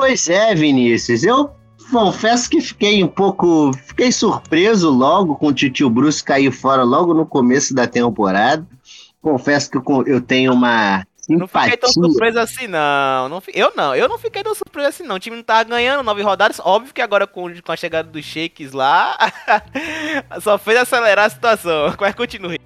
Pois 0.01 0.31
é, 0.31 0.55
Vinícius. 0.55 1.23
Eu 1.25 1.51
confesso 1.91 2.49
que 2.49 2.59
fiquei 2.63 3.05
um 3.05 3.07
pouco. 3.07 3.71
Fiquei 3.87 4.11
surpreso 4.11 4.89
logo 4.89 5.37
com 5.37 5.49
o 5.49 5.53
Titio 5.53 5.91
Bruce 5.91 6.25
cair 6.25 6.51
fora 6.51 6.83
logo 6.83 7.13
no 7.13 7.27
começo 7.27 7.75
da 7.75 7.87
temporada. 7.87 8.67
Confesso 9.21 9.71
que 9.71 9.77
eu 10.07 10.23
tenho 10.23 10.55
uma 10.55 11.05
Simpatia. 11.21 11.39
Não 11.39 11.47
fiquei 11.47 11.77
tão 11.77 11.93
surpreso 11.93 12.39
assim, 12.39 12.67
não. 12.67 13.29
não. 13.29 13.43
Eu 13.53 13.73
não, 13.77 13.95
eu 13.95 14.09
não 14.09 14.17
fiquei 14.17 14.43
tão 14.43 14.55
surpreso 14.55 14.89
assim, 14.89 15.03
não. 15.03 15.17
O 15.17 15.21
time 15.21 15.37
não 15.37 15.43
tava 15.43 15.65
ganhando 15.65 16.03
nove 16.03 16.23
rodadas. 16.23 16.59
Óbvio 16.65 16.95
que 16.95 17.03
agora 17.03 17.27
com, 17.27 17.53
com 17.61 17.73
a 17.73 17.77
chegada 17.77 18.09
dos 18.09 18.25
shakes 18.25 18.73
lá, 18.73 19.19
só 20.41 20.57
fez 20.57 20.79
acelerar 20.79 21.27
a 21.27 21.31
situação. 21.31 21.95
Mas 22.01 22.15
continue. 22.15 22.59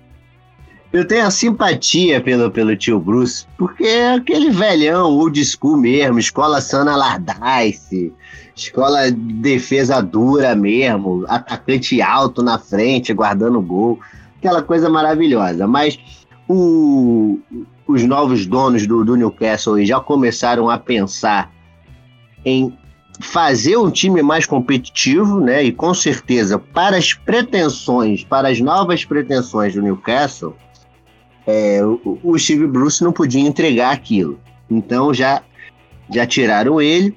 Eu 0.95 1.05
tenho 1.05 1.27
a 1.27 1.31
simpatia 1.33 2.21
pelo, 2.21 2.49
pelo 2.53 2.77
tio 2.77 3.01
Bruce, 3.01 3.45
porque 3.59 3.83
é 3.83 4.15
aquele 4.15 4.51
velhão 4.51 5.11
old 5.11 5.45
school 5.45 5.77
mesmo, 5.77 6.21
escola 6.21 6.61
Sana 6.61 6.93
Allardyce, 6.93 8.13
escola 8.55 9.11
de 9.11 9.19
defesa 9.19 10.01
dura 10.01 10.55
mesmo, 10.55 11.25
atacante 11.27 12.01
alto 12.01 12.45
na 12.45 12.61
frente, 12.61 13.13
guardando 13.13 13.61
gol, 13.61 13.99
aquela 14.39 14.63
coisa 14.63 14.89
maravilhosa. 14.89 15.67
Mas 15.67 15.99
o, 16.49 17.41
os 17.89 18.05
novos 18.05 18.47
donos 18.47 18.87
do, 18.87 19.05
do 19.05 19.17
Newcastle 19.17 19.85
já 19.85 19.99
começaram 19.99 20.71
a 20.71 20.79
pensar 20.79 21.51
em 22.45 22.73
fazer 23.19 23.77
um 23.77 23.91
time 23.91 24.23
mais 24.23 24.47
competitivo, 24.47 25.41
né? 25.41 25.61
E 25.65 25.73
com 25.73 25.93
certeza, 25.93 26.57
para 26.57 26.97
as 26.97 27.13
pretensões, 27.15 28.23
para 28.23 28.47
as 28.47 28.61
novas 28.61 29.05
pretensões 29.05 29.75
do 29.75 29.83
Newcastle, 29.83 30.57
é, 31.47 31.85
o, 31.85 32.19
o 32.23 32.39
Steve 32.39 32.67
Bruce 32.67 33.03
não 33.03 33.13
podia 33.13 33.41
entregar 33.41 33.93
aquilo. 33.93 34.41
Então 34.71 35.13
já 35.13 35.43
já 36.11 36.27
tiraram 36.27 36.81
ele 36.81 37.17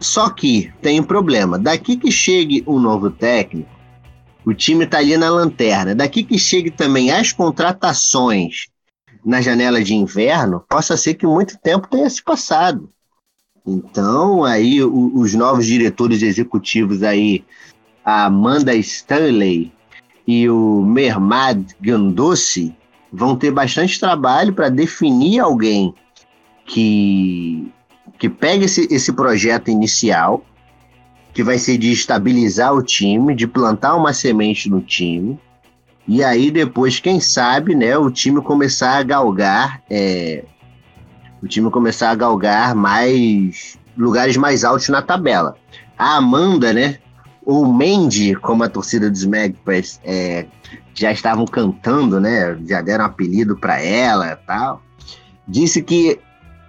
só 0.00 0.30
que 0.30 0.72
tem 0.80 1.00
um 1.00 1.04
problema. 1.04 1.58
Daqui 1.58 1.96
que 1.96 2.10
chegue 2.10 2.62
um 2.66 2.78
novo 2.78 3.10
técnico, 3.10 3.68
o 4.44 4.54
time 4.54 4.84
está 4.84 4.98
ali 4.98 5.16
na 5.16 5.30
lanterna. 5.30 5.94
Daqui 5.94 6.22
que 6.22 6.38
chegue 6.38 6.70
também 6.70 7.10
as 7.10 7.32
contratações 7.32 8.68
na 9.24 9.40
janela 9.42 9.82
de 9.82 9.94
inverno, 9.94 10.64
possa 10.68 10.96
ser 10.96 11.14
que 11.14 11.26
muito 11.26 11.58
tempo 11.58 11.88
tenha 11.88 12.08
se 12.08 12.22
passado. 12.22 12.88
Então, 13.66 14.44
aí 14.44 14.82
o, 14.82 15.12
os 15.14 15.34
novos 15.34 15.66
diretores 15.66 16.22
executivos 16.22 17.02
aí, 17.02 17.44
a 18.04 18.26
Amanda 18.26 18.74
Stanley 18.74 19.72
e 20.26 20.48
o 20.48 20.82
Mermad 20.82 21.72
Gandossi, 21.80 22.74
vão 23.12 23.36
ter 23.36 23.50
bastante 23.50 23.98
trabalho 23.98 24.52
para 24.52 24.68
definir 24.68 25.40
alguém 25.40 25.94
que 26.66 27.72
que 28.18 28.28
pega 28.28 28.64
esse, 28.64 28.92
esse 28.92 29.12
projeto 29.12 29.70
inicial, 29.70 30.44
que 31.32 31.42
vai 31.44 31.56
ser 31.56 31.78
de 31.78 31.92
estabilizar 31.92 32.74
o 32.74 32.82
time, 32.82 33.32
de 33.32 33.46
plantar 33.46 33.94
uma 33.94 34.12
semente 34.12 34.68
no 34.68 34.80
time, 34.80 35.38
e 36.06 36.24
aí 36.24 36.50
depois, 36.50 36.98
quem 36.98 37.20
sabe, 37.20 37.74
né, 37.74 37.96
o 37.96 38.10
time 38.10 38.40
começar 38.40 38.96
a 38.96 39.02
galgar, 39.02 39.82
é, 39.90 40.42
o 41.42 41.46
time 41.46 41.70
começar 41.70 42.10
a 42.10 42.14
galgar 42.14 42.74
mais 42.74 43.78
lugares 43.96 44.36
mais 44.36 44.64
altos 44.64 44.88
na 44.88 45.02
tabela. 45.02 45.56
A 45.98 46.16
Amanda, 46.16 46.72
né, 46.72 46.98
ou 47.44 47.66
Mandy, 47.66 48.34
como 48.34 48.64
a 48.64 48.68
torcida 48.68 49.10
dos 49.10 49.24
Magpies 49.24 50.00
é, 50.02 50.46
já 50.98 51.12
estavam 51.12 51.44
cantando, 51.44 52.20
né, 52.20 52.58
já 52.66 52.80
deram 52.82 53.04
apelido 53.04 53.56
para 53.56 53.80
ela, 53.80 54.36
tal, 54.46 54.82
disse 55.46 55.82
que 55.82 56.18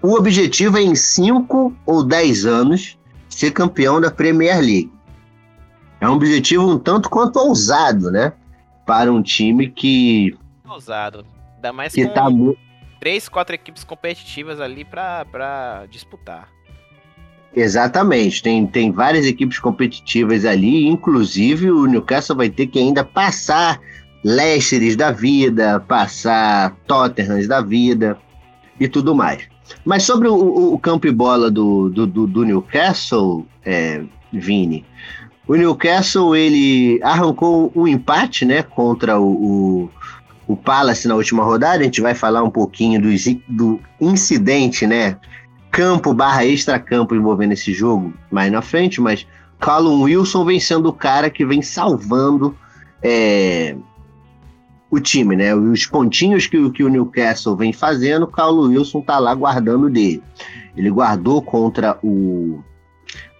o 0.02 0.14
objetivo 0.14 0.78
é 0.78 0.82
em 0.82 0.96
5 0.96 1.76
ou 1.86 2.04
10 2.04 2.46
anos 2.46 2.98
ser 3.28 3.52
campeão 3.52 4.00
da 4.00 4.10
Premier 4.10 4.60
League. 4.60 4.92
É 6.00 6.08
um 6.08 6.14
objetivo 6.14 6.70
um 6.70 6.80
tanto 6.80 7.10
quanto 7.10 7.38
ousado, 7.40 8.10
né? 8.10 8.32
Para 8.86 9.12
um 9.12 9.22
time 9.22 9.70
que. 9.70 10.38
Ousado. 10.68 11.26
Ainda 11.56 11.74
mais 11.74 11.94
que 11.94 12.06
com 12.06 12.14
tá... 12.14 12.28
três, 13.00 13.28
quatro 13.28 13.54
equipes 13.54 13.84
competitivas 13.84 14.62
ali 14.62 14.86
para 14.86 15.86
disputar. 15.90 16.48
Exatamente, 17.54 18.44
tem, 18.44 18.66
tem 18.68 18.92
várias 18.92 19.26
equipes 19.26 19.58
competitivas 19.58 20.46
ali, 20.46 20.88
inclusive 20.88 21.72
o 21.72 21.88
Newcastle 21.88 22.38
vai 22.38 22.48
ter 22.48 22.68
que 22.68 22.78
ainda 22.78 23.04
passar 23.04 23.80
Leicester 24.24 24.96
da 24.96 25.12
vida, 25.12 25.80
passar 25.88 26.76
Tottenham 26.86 27.48
da 27.48 27.62
vida 27.62 28.18
e 28.80 28.88
tudo 28.88 29.16
mais. 29.16 29.44
Mas 29.86 30.04
sobre 30.04 30.28
o, 30.28 30.74
o 30.74 30.80
campo 30.80 31.08
e 31.08 31.12
bola 31.12 31.50
do, 31.50 31.90
do, 31.90 32.06
do, 32.06 32.44
Newcastle, 32.44 33.46
é, 33.66 34.04
Vini, 34.32 34.86
o 35.48 35.56
Newcastle 35.56 36.36
ele 36.36 37.00
arrancou 37.04 37.72
um 37.76 37.88
empate 37.88 38.46
né, 38.46 38.62
contra 38.62 39.20
o, 39.20 39.32
o, 39.32 39.90
o, 40.48 40.56
Palace 40.56 41.08
na 41.08 41.16
última 41.16 41.44
rodada. 41.44 41.82
A 41.82 41.84
gente 41.84 42.02
vai 42.02 42.14
falar 42.14 42.44
um 42.44 42.52
pouquinho 42.52 43.02
do, 43.02 43.10
do 43.48 43.80
incidente, 44.02 44.86
né? 44.86 45.18
Campo 45.72 46.14
barra 46.14 46.46
extra-campo 46.46 47.16
envolvendo 47.16 47.54
esse 47.54 47.74
jogo 47.74 48.14
mais 48.32 48.52
na 48.52 48.62
frente, 48.62 49.00
mas 49.00 49.26
Callum 49.60 50.02
Wilson 50.02 50.46
vem 50.46 50.60
sendo 50.60 50.90
o 50.90 50.94
cara 50.94 51.30
que 51.30 51.46
vem 51.46 51.62
salvando 51.62 52.56
é, 53.04 53.76
o 54.92 55.00
time, 55.00 55.36
né? 55.36 55.54
Os 55.54 55.86
pontinhos 55.86 56.48
que, 56.48 56.70
que 56.72 56.84
o 56.84 56.90
Newcastle 56.90 57.56
vem 57.56 57.72
fazendo, 57.72 58.24
o 58.24 58.28
Paulo 58.28 58.64
Wilson 58.64 59.02
tá 59.02 59.20
lá 59.20 59.34
guardando 59.36 59.90
dele. 59.90 60.24
Ele 60.76 60.90
guardou 60.90 61.42
contra 61.42 61.98
o 62.04 62.64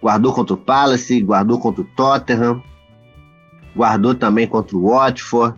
guardou 0.02 0.32
contra 0.32 0.54
o 0.54 0.58
Palace, 0.58 1.20
guardou 1.20 1.58
contra 1.58 1.82
o 1.82 1.84
Tottenham, 1.84 2.62
guardou 3.76 4.14
também 4.14 4.46
contra 4.46 4.76
o 4.76 4.88
Watford, 4.88 5.56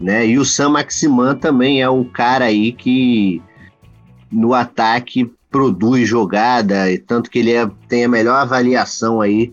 né? 0.00 0.26
E 0.26 0.38
o 0.38 0.44
Sam 0.44 0.70
Maximan 0.70 1.34
também 1.34 1.82
é 1.82 1.90
um 1.90 2.04
cara 2.04 2.46
aí 2.46 2.72
que 2.72 3.42
no 4.30 4.54
ataque 4.54 5.30
produz 5.50 6.08
jogada, 6.08 6.84
tanto 7.06 7.28
que 7.28 7.40
ele 7.40 7.52
é, 7.52 7.68
tem 7.88 8.04
a 8.04 8.08
melhor 8.08 8.36
avaliação 8.36 9.20
aí 9.20 9.52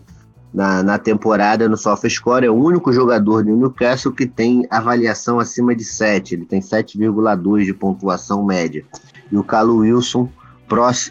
na, 0.58 0.82
na 0.82 0.98
temporada 0.98 1.68
no 1.68 1.76
SofaScore, 1.76 2.44
é 2.44 2.50
o 2.50 2.54
único 2.54 2.92
jogador 2.92 3.44
do 3.44 3.54
Newcastle 3.54 4.12
que 4.12 4.26
tem 4.26 4.66
avaliação 4.68 5.38
acima 5.38 5.72
de 5.72 5.84
7. 5.84 6.34
Ele 6.34 6.46
tem 6.46 6.58
7,2 6.58 7.64
de 7.64 7.72
pontuação 7.72 8.44
média. 8.44 8.84
E 9.30 9.36
o 9.36 9.44
Calo 9.44 9.76
Wilson 9.76 10.28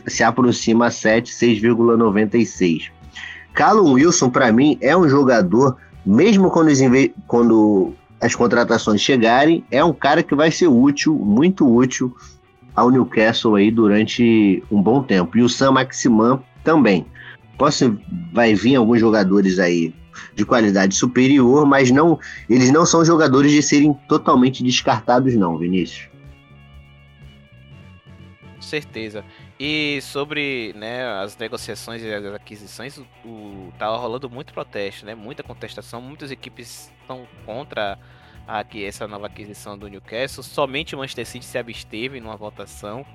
se 0.06 0.22
aproxima 0.22 0.88
a 0.88 0.92
7, 0.92 1.32
6,96. 1.32 2.90
Callum 3.54 3.94
Wilson, 3.94 4.30
para 4.30 4.52
mim, 4.52 4.78
é 4.82 4.98
um 4.98 5.08
jogador, 5.08 5.78
mesmo 6.06 6.52
quando, 6.52 6.70
quando 7.26 7.94
as 8.20 8.36
contratações 8.36 9.00
chegarem, 9.00 9.64
é 9.72 9.82
um 9.82 9.94
cara 9.94 10.24
que 10.24 10.36
vai 10.36 10.52
ser 10.52 10.68
útil, 10.68 11.16
muito 11.16 11.66
útil 11.74 12.14
ao 12.76 12.90
Newcastle 12.90 13.56
aí 13.56 13.72
durante 13.72 14.62
um 14.70 14.82
bom 14.82 15.02
tempo. 15.02 15.38
E 15.38 15.42
o 15.42 15.48
Sam 15.48 15.72
Maximan 15.72 16.44
também. 16.66 17.06
Posso, 17.58 18.00
vai 18.32 18.54
vir 18.54 18.76
alguns 18.76 19.00
jogadores 19.00 19.60
aí 19.60 19.94
de 20.36 20.46
qualidade 20.46 20.96
superior, 20.96 21.66
mas 21.66 21.92
não, 21.92 22.20
eles 22.50 22.72
não 22.72 22.86
são 22.86 23.04
jogadores 23.04 23.52
de 23.52 23.62
serem 23.62 23.94
totalmente 24.08 24.64
descartados 24.64 25.36
não, 25.36 25.58
Vinícius. 25.58 26.10
Certeza. 28.60 29.24
E 29.60 30.00
sobre 30.02 30.74
né, 30.76 31.08
as 31.22 31.38
negociações 31.38 32.04
e 32.04 32.14
as 32.14 32.26
aquisições, 32.34 32.98
o, 32.98 33.06
o, 33.26 33.74
tá 33.80 33.88
rolando 33.88 34.30
muito 34.30 34.54
protesto, 34.54 35.06
né? 35.06 35.16
Muita 35.16 35.42
contestação, 35.42 36.02
muitas 36.02 36.32
equipes 36.32 36.92
estão 37.02 37.26
contra 37.46 37.98
aqui 38.48 38.86
essa 38.86 39.08
nova 39.08 39.28
aquisição 39.28 39.78
do 39.78 39.88
Newcastle. 39.88 40.44
Somente 40.44 40.96
o 40.96 40.98
Manchester 40.98 41.26
City 41.26 41.46
se 41.46 41.58
absteve 41.58 42.20
numa 42.20 42.36
votação. 42.36 43.06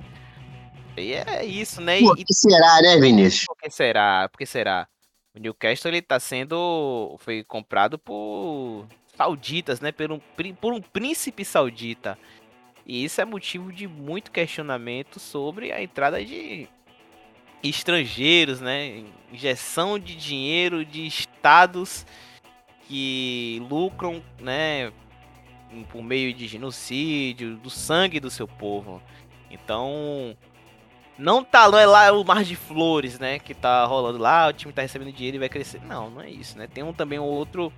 E 0.97 1.13
é 1.13 1.45
isso, 1.45 1.81
né? 1.81 2.01
Por 2.01 2.17
que 2.17 2.35
será, 2.35 2.83
né, 2.83 2.99
Vinícius? 2.99 3.47
Por 3.47 3.57
que 3.57 3.71
será? 3.71 4.29
Por 4.29 4.39
que 4.39 4.47
será? 4.47 4.89
O 5.35 5.41
Newcastle 5.41 5.91
ele 5.91 6.03
tá 6.03 6.21
sendo 6.21 7.17
foi 7.19 7.43
comprado 7.43 7.99
por 7.99 8.87
sauditas, 9.17 9.81
né? 9.81 9.91
Por 9.91 10.13
um, 10.13 10.21
por 10.61 10.73
um 10.73 10.81
príncipe 10.81 11.45
saudita. 11.45 12.19
E 12.85 13.05
isso 13.05 13.21
é 13.21 13.25
motivo 13.25 13.73
de 13.73 13.87
muito 13.87 14.31
questionamento 14.31 15.19
sobre 15.19 15.73
a 15.73 15.83
entrada 15.83 16.23
de 16.23 16.69
estrangeiros, 17.63 18.61
né? 18.61 19.05
Injeção 19.33 19.99
de 19.99 20.15
dinheiro 20.15 20.85
de 20.85 21.07
estados 21.07 22.05
que 22.87 23.65
lucram, 23.71 24.23
né? 24.39 24.93
Por 25.91 26.03
meio 26.03 26.35
de 26.35 26.47
genocídio, 26.47 27.57
do 27.57 27.71
sangue 27.71 28.21
do 28.21 28.31
seu 28.31 28.47
povo. 28.47 29.01
Então, 29.51 30.37
não 31.19 31.45
tá 31.45 31.65
é 31.79 31.87
lá 31.87 32.13
o 32.13 32.25
mar 32.25 32.43
de 32.43 32.57
flores, 32.57 33.19
né? 33.19 33.39
Que 33.39 33.55
tá 33.55 33.85
rolando 33.85 34.19
lá, 34.19 34.49
o 34.49 34.53
time 34.53 34.73
tá 34.73 34.83
recebendo 34.83 35.13
dinheiro 35.13 35.37
e 35.37 35.41
vai 35.41 35.49
crescer. 35.49 35.81
Não, 35.85 36.11
não 36.11 36.21
é 36.21 36.31
isso, 36.31 36.57
né? 36.59 36.67
Tem 36.67 36.83
um, 36.83 36.93
também 36.93 37.19
um 37.19 37.25
outro 37.25 37.73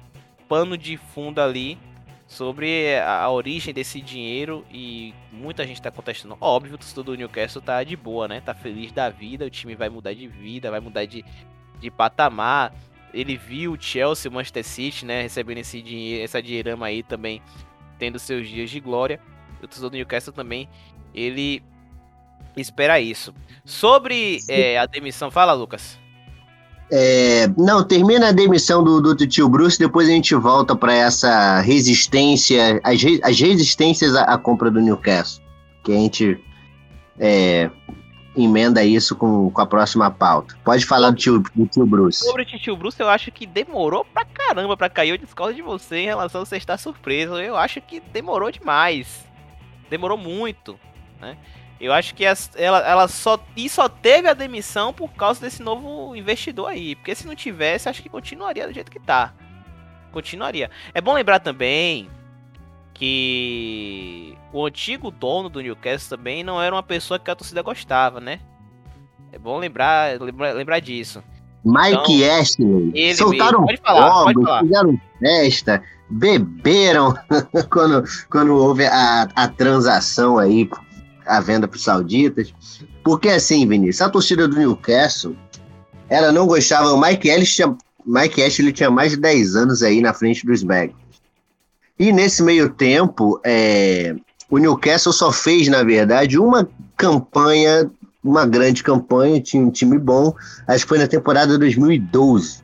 pano 0.48 0.76
de 0.78 0.96
fundo 0.96 1.40
ali 1.40 1.78
sobre 2.26 2.96
a, 2.96 3.22
a 3.22 3.30
origem 3.30 3.74
desse 3.74 4.00
dinheiro 4.00 4.64
e 4.70 5.14
muita 5.32 5.66
gente 5.66 5.82
tá 5.82 5.90
contestando. 5.90 6.36
Óbvio, 6.40 6.74
o 6.74 6.78
torcedor 6.78 7.04
do 7.04 7.16
Newcastle 7.16 7.60
tá 7.60 7.82
de 7.82 7.96
boa, 7.96 8.28
né? 8.28 8.40
Tá 8.40 8.54
feliz 8.54 8.92
da 8.92 9.10
vida, 9.10 9.44
o 9.44 9.50
time 9.50 9.74
vai 9.74 9.88
mudar 9.88 10.14
de 10.14 10.26
vida, 10.26 10.70
vai 10.70 10.80
mudar 10.80 11.04
de, 11.04 11.24
de 11.80 11.90
patamar. 11.90 12.72
Ele 13.12 13.36
viu 13.36 13.72
o 13.72 13.80
Chelsea, 13.80 14.30
o 14.30 14.34
Manchester 14.34 14.64
City, 14.64 15.04
né? 15.04 15.22
Recebendo 15.22 15.58
esse 15.58 15.82
dinheiro, 15.82 16.24
essa 16.24 16.42
dinheirama 16.42 16.86
aí 16.86 17.02
também, 17.02 17.42
tendo 17.98 18.18
seus 18.18 18.48
dias 18.48 18.70
de 18.70 18.80
glória. 18.80 19.20
O 19.58 19.66
torcedor 19.66 19.90
do 19.90 19.96
Newcastle 19.96 20.32
também, 20.32 20.68
ele 21.14 21.62
espera 22.56 23.00
isso. 23.00 23.34
Sobre 23.64 24.38
é, 24.48 24.78
a 24.78 24.86
demissão, 24.86 25.30
fala, 25.30 25.52
Lucas. 25.52 25.98
É, 26.92 27.48
não, 27.56 27.82
termina 27.82 28.28
a 28.28 28.32
demissão 28.32 28.84
do, 28.84 29.00
do 29.00 29.26
tio 29.26 29.48
Bruce, 29.48 29.78
depois 29.78 30.08
a 30.08 30.12
gente 30.12 30.34
volta 30.34 30.76
para 30.76 30.92
essa 30.92 31.60
resistência, 31.60 32.80
as, 32.84 33.00
as 33.22 33.40
resistências 33.40 34.14
à, 34.14 34.24
à, 34.24 34.38
compra 34.38 34.70
do 34.70 34.80
Newcastle, 34.80 35.42
que 35.82 35.92
a 35.92 35.96
gente 35.96 36.38
é, 37.18 37.70
emenda 38.36 38.84
isso 38.84 39.16
com, 39.16 39.50
com 39.50 39.60
a 39.60 39.66
próxima 39.66 40.10
pauta. 40.10 40.56
Pode 40.62 40.84
falar 40.84 41.10
do 41.10 41.16
tio, 41.16 41.42
do 41.54 41.66
tio 41.66 41.86
Bruce. 41.86 42.24
Sobre 42.24 42.42
o 42.42 42.46
tio 42.46 42.76
Bruce, 42.76 43.00
eu 43.00 43.08
acho 43.08 43.32
que 43.32 43.46
demorou 43.46 44.04
pra 44.04 44.24
caramba 44.24 44.76
pra 44.76 44.90
cair. 44.90 45.10
Eu 45.10 45.18
discordo 45.18 45.54
de 45.54 45.62
você 45.62 45.96
em 45.96 46.06
relação 46.06 46.42
a 46.42 46.44
você 46.44 46.56
estar 46.56 46.76
surpreso. 46.76 47.34
Eu 47.36 47.56
acho 47.56 47.80
que 47.80 48.00
demorou 48.12 48.50
demais. 48.50 49.24
Demorou 49.88 50.18
muito, 50.18 50.78
né? 51.20 51.36
Eu 51.80 51.92
acho 51.92 52.14
que 52.14 52.24
ela, 52.24 52.78
ela 52.78 53.08
só, 53.08 53.38
e 53.56 53.68
só 53.68 53.88
teve 53.88 54.28
a 54.28 54.34
demissão 54.34 54.92
por 54.92 55.12
causa 55.12 55.40
desse 55.40 55.62
novo 55.62 56.14
investidor 56.14 56.68
aí. 56.68 56.94
Porque 56.94 57.14
se 57.14 57.26
não 57.26 57.34
tivesse, 57.34 57.88
acho 57.88 58.02
que 58.02 58.08
continuaria 58.08 58.66
do 58.66 58.72
jeito 58.72 58.90
que 58.90 59.00
tá. 59.00 59.34
Continuaria. 60.12 60.70
É 60.94 61.00
bom 61.00 61.12
lembrar 61.14 61.40
também 61.40 62.08
que 62.94 64.38
o 64.52 64.64
antigo 64.64 65.10
dono 65.10 65.48
do 65.48 65.60
Newcastle 65.60 66.16
também 66.16 66.44
não 66.44 66.62
era 66.62 66.74
uma 66.74 66.82
pessoa 66.82 67.18
que 67.18 67.30
a 67.30 67.34
torcida 67.34 67.60
gostava, 67.60 68.20
né? 68.20 68.38
É 69.32 69.38
bom 69.38 69.58
lembrar, 69.58 70.20
lembrar, 70.20 70.52
lembrar 70.52 70.78
disso. 70.78 71.22
Mike 71.64 72.22
então, 72.22 72.40
Ashley. 72.40 73.14
Soltaram 73.16 73.64
pode 73.64 73.80
falar, 73.80 74.10
fogos, 74.10 74.60
fizeram 74.60 75.00
festa, 75.18 75.82
beberam 76.08 77.14
quando, 77.68 78.04
quando 78.30 78.54
houve 78.54 78.84
a, 78.86 79.22
a 79.34 79.48
transação 79.48 80.38
aí 80.38 80.68
a 81.26 81.40
venda 81.40 81.66
para 81.68 81.76
os 81.76 81.82
sauditas. 81.82 82.52
Porque 83.02 83.28
assim, 83.28 83.66
Vinícius, 83.66 84.00
a 84.00 84.10
torcida 84.10 84.48
do 84.48 84.56
Newcastle, 84.56 85.36
ela 86.08 86.32
não 86.32 86.46
gostava. 86.46 86.92
O 86.92 87.00
Mike 87.00 87.30
Ashley 87.30 87.46
tinha, 87.46 87.76
Mike 88.06 88.42
Ashley 88.42 88.72
tinha 88.72 88.90
mais 88.90 89.12
de 89.12 89.18
10 89.18 89.56
anos 89.56 89.82
aí 89.82 90.00
na 90.00 90.12
frente 90.12 90.46
dos 90.46 90.62
Bags. 90.62 90.96
E 91.98 92.12
nesse 92.12 92.42
meio 92.42 92.70
tempo, 92.70 93.40
é, 93.44 94.16
o 94.50 94.58
Newcastle 94.58 95.12
só 95.12 95.30
fez, 95.30 95.68
na 95.68 95.82
verdade, 95.82 96.38
uma 96.38 96.68
campanha, 96.96 97.90
uma 98.22 98.46
grande 98.46 98.82
campanha, 98.82 99.40
tinha 99.40 99.62
um 99.62 99.70
time 99.70 99.98
bom, 99.98 100.34
acho 100.66 100.84
que 100.84 100.88
foi 100.88 100.98
na 100.98 101.06
temporada 101.06 101.58
2012, 101.58 102.62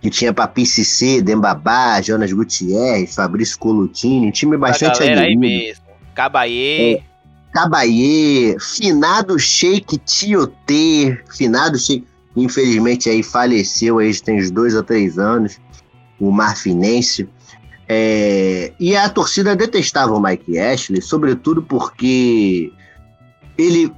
que 0.00 0.10
tinha 0.10 0.32
Papi 0.32 0.64
Cissé, 0.64 1.20
Dembabá, 1.20 2.00
Jonas 2.00 2.32
Gutierrez, 2.32 3.14
Fabrício 3.14 3.58
Colutini, 3.58 4.28
um 4.28 4.30
time 4.30 4.56
bastante 4.56 5.02
a 5.02 5.20
aí 5.20 5.36
mesmo, 5.36 5.82
Cabaier... 6.14 6.98
É, 6.98 7.15
Cabaye, 7.56 8.54
finado 8.60 9.38
Sheik 9.38 9.96
Tiote, 10.04 11.18
finado 11.34 11.78
Sheik, 11.78 12.06
infelizmente 12.36 13.08
aí 13.08 13.22
faleceu, 13.22 13.98
aí 13.98 14.14
tem 14.20 14.36
uns 14.36 14.50
dois 14.50 14.74
ou 14.74 14.82
três 14.82 15.18
anos, 15.18 15.58
o 16.20 16.30
Marfinense. 16.30 17.26
É, 17.88 18.74
e 18.78 18.94
a 18.94 19.08
torcida 19.08 19.56
detestava 19.56 20.12
o 20.12 20.20
Mike 20.20 20.58
Ashley, 20.58 21.00
sobretudo 21.00 21.62
porque 21.62 22.70
ele 23.56 23.90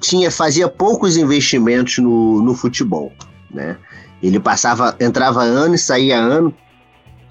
tinha 0.00 0.30
fazia 0.30 0.66
poucos 0.66 1.18
investimentos 1.18 1.98
no, 1.98 2.40
no 2.40 2.54
futebol, 2.54 3.12
né? 3.50 3.76
Ele 4.22 4.40
passava, 4.40 4.96
entrava 4.98 5.42
ano 5.42 5.74
e 5.74 5.78
saía 5.78 6.16
ano, 6.16 6.54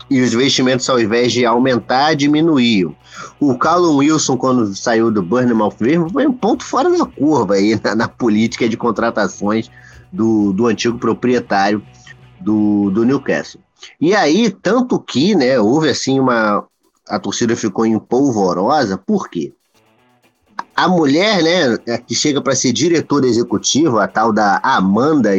e 0.10 0.22
os 0.22 0.34
investimentos, 0.34 0.88
ao 0.90 1.00
invés 1.00 1.32
de 1.32 1.46
aumentar, 1.46 2.16
diminuíam. 2.16 2.96
O 3.40 3.58
Callum 3.58 3.98
Wilson, 3.98 4.38
quando 4.38 4.76
saiu 4.76 5.10
do 5.10 5.22
Bournemouth 5.22 5.76
mesmo, 5.80 6.10
foi 6.10 6.28
um 6.28 6.34
ponto 6.34 6.64
fora 6.64 6.96
da 6.96 7.06
curva 7.06 7.56
aí 7.56 7.80
na, 7.84 7.96
na 7.96 8.08
política 8.08 8.70
de 8.70 8.78
contratações 8.78 9.70
do, 10.12 10.54
do 10.54 10.68
antigo 10.68 10.98
proprietário 10.98 11.82
do, 12.40 12.92
do 12.92 13.04
Newcastle. 13.04 13.62
E 14.00 14.16
aí, 14.16 14.50
tanto 14.50 15.00
que 15.00 15.36
né, 15.36 15.60
houve 15.60 15.90
assim 15.90 16.20
uma. 16.20 16.66
A 17.08 17.20
torcida 17.20 17.56
ficou 17.56 17.86
empolvorosa, 17.86 18.98
por 18.98 19.30
quê? 19.30 19.54
A 20.76 20.88
mulher, 20.88 21.44
né, 21.44 21.98
que 22.00 22.16
chega 22.16 22.42
para 22.42 22.56
ser 22.56 22.74
diretora 22.74 23.28
executiva, 23.28 24.04
a 24.04 24.08
tal 24.08 24.34
da 24.34 24.60
Amanda 24.64 25.32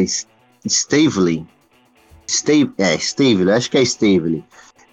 Stavely, 0.65 1.45
Stave, 2.27 2.73
é, 2.77 2.93
acho 3.55 3.71
que 3.71 3.77
é 3.77 3.81
Stavely, 3.81 4.43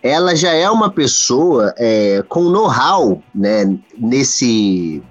ela 0.03 0.37
já 0.37 0.53
é 0.53 0.69
uma 0.71 0.91
pessoa 0.91 1.75
é, 1.79 2.23
com 2.29 2.45
know-how 2.45 3.23
né, 3.35 3.77
nesse, 3.99 5.03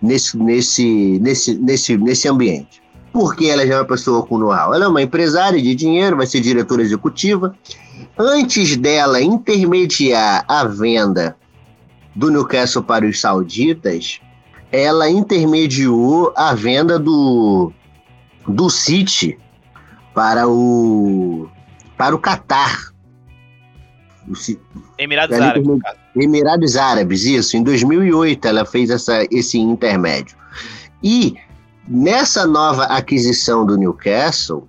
nesse, 0.00 0.36
nesse, 0.36 1.18
nesse, 1.20 1.54
nesse, 1.54 1.96
nesse 1.96 2.28
ambiente. 2.28 2.82
Por 3.12 3.34
que 3.34 3.50
ela 3.50 3.66
já 3.66 3.74
é 3.74 3.78
uma 3.78 3.86
pessoa 3.86 4.24
com 4.24 4.38
know-how? 4.38 4.72
Ela 4.74 4.84
é 4.84 4.88
uma 4.88 5.02
empresária 5.02 5.60
de 5.60 5.74
dinheiro, 5.74 6.18
vai 6.18 6.26
ser 6.26 6.40
diretora 6.40 6.82
executiva. 6.82 7.54
Antes 8.16 8.76
dela 8.76 9.20
intermediar 9.20 10.44
a 10.46 10.64
venda 10.64 11.34
do 12.14 12.30
Newcastle 12.30 12.82
para 12.82 13.06
os 13.06 13.20
sauditas, 13.20 14.20
ela 14.70 15.08
intermediou 15.10 16.32
a 16.36 16.54
venda 16.54 16.98
do, 16.98 17.72
do 18.46 18.68
City 18.68 19.38
para 20.20 20.46
o 20.46 21.48
para 21.96 22.14
o 22.14 22.18
Catar. 22.18 22.92
Emirados 24.98 25.40
Árabes. 25.40 25.80
Emirados 26.14 26.76
Árabes, 26.76 27.24
isso. 27.24 27.56
Em 27.56 27.62
2008 27.62 28.46
ela 28.46 28.66
fez 28.66 28.90
essa, 28.90 29.26
esse 29.30 29.58
intermédio. 29.58 30.36
E 31.02 31.36
nessa 31.88 32.46
nova 32.46 32.84
aquisição 32.84 33.64
do 33.64 33.78
Newcastle, 33.78 34.68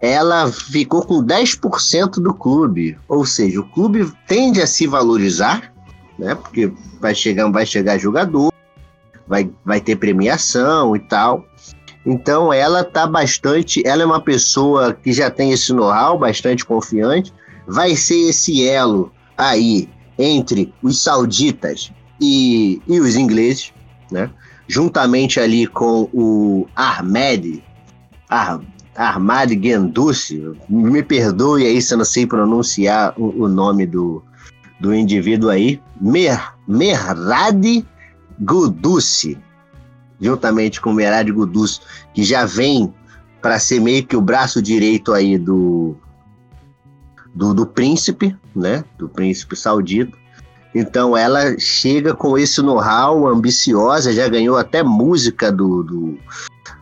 ela 0.00 0.50
ficou 0.50 1.06
com 1.06 1.24
10% 1.24 2.20
do 2.20 2.34
clube. 2.34 2.98
Ou 3.06 3.24
seja, 3.24 3.60
o 3.60 3.68
clube 3.70 4.12
tende 4.26 4.60
a 4.60 4.66
se 4.66 4.88
valorizar, 4.88 5.72
né? 6.18 6.34
Porque 6.34 6.72
vai 7.00 7.14
chegar, 7.14 7.48
vai 7.48 7.64
chegar 7.64 7.96
jogador, 7.96 8.52
vai, 9.28 9.48
vai 9.64 9.80
ter 9.80 9.94
premiação 9.94 10.96
e 10.96 10.98
tal. 10.98 11.44
Então 12.04 12.52
ela 12.52 12.82
tá 12.82 13.06
bastante, 13.06 13.86
ela 13.86 14.02
é 14.02 14.06
uma 14.06 14.20
pessoa 14.20 14.94
que 14.94 15.12
já 15.12 15.30
tem 15.30 15.52
esse 15.52 15.72
know-how, 15.72 16.18
bastante 16.18 16.64
confiante, 16.64 17.32
vai 17.66 17.94
ser 17.94 18.30
esse 18.30 18.66
elo 18.66 19.12
aí 19.36 19.88
entre 20.18 20.72
os 20.82 21.02
sauditas 21.02 21.92
e, 22.20 22.80
e 22.86 23.00
os 23.00 23.16
ingleses, 23.16 23.72
né? 24.10 24.30
Juntamente 24.66 25.40
ali 25.40 25.66
com 25.66 26.08
o 26.12 26.66
Ahmed, 26.76 27.62
Ar, 28.28 28.60
Ahmad 28.94 29.50
me 30.68 31.02
perdoe 31.02 31.66
aí 31.66 31.82
se 31.82 31.94
eu 31.94 31.98
não 31.98 32.04
sei 32.04 32.26
pronunciar 32.26 33.14
o, 33.16 33.44
o 33.44 33.48
nome 33.48 33.86
do, 33.86 34.22
do 34.78 34.94
indivíduo 34.94 35.50
aí, 35.50 35.80
Mer, 36.00 36.54
Merad 36.68 37.84
Gudusi, 38.40 39.38
juntamente 40.20 40.80
com 40.80 40.90
o 40.90 40.94
Merad 40.94 41.28
Gudusi, 41.30 41.80
que 42.14 42.22
já 42.22 42.44
vem 42.44 42.92
para 43.40 43.58
ser 43.58 43.80
meio 43.80 44.04
que 44.04 44.16
o 44.16 44.20
braço 44.20 44.60
direito 44.60 45.12
aí 45.12 45.38
do, 45.38 45.96
do, 47.34 47.54
do 47.54 47.66
príncipe, 47.66 48.36
né? 48.54 48.84
Do 48.98 49.08
príncipe 49.08 49.56
saudita. 49.56 50.16
Então 50.74 51.16
ela 51.16 51.58
chega 51.58 52.14
com 52.14 52.38
esse 52.38 52.62
know-how 52.62 53.26
ambiciosa, 53.26 54.12
já 54.12 54.28
ganhou 54.28 54.56
até 54.56 54.82
música 54.82 55.50
do, 55.50 55.82
do 55.82 56.18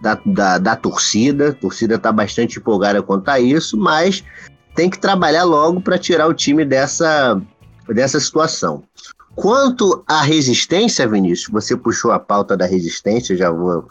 da, 0.01 0.18
da, 0.26 0.59
da, 0.59 0.76
torcida. 0.76 1.51
A 1.51 1.55
torcida 1.55 1.95
está 1.95 2.12
bastante 2.12 2.59
empolgada 2.59 3.03
quanto 3.03 3.28
a 3.28 3.41
isso, 3.41 3.76
mas 3.78 4.22
tem 4.74 4.91
que 4.91 4.99
trabalhar 4.99 5.45
logo 5.45 5.80
para 5.80 5.99
tirar 5.99 6.28
o 6.28 6.34
time 6.34 6.64
dessa, 6.64 7.41
dessa 7.89 8.20
situação. 8.20 8.82
Quanto 9.39 10.03
à 10.05 10.20
resistência, 10.20 11.07
Vinícius, 11.07 11.49
você 11.49 11.76
puxou 11.76 12.11
a 12.11 12.18
pauta 12.18 12.57
da 12.57 12.66
resistência, 12.66 13.36
já 13.36 13.53
vou 13.53 13.86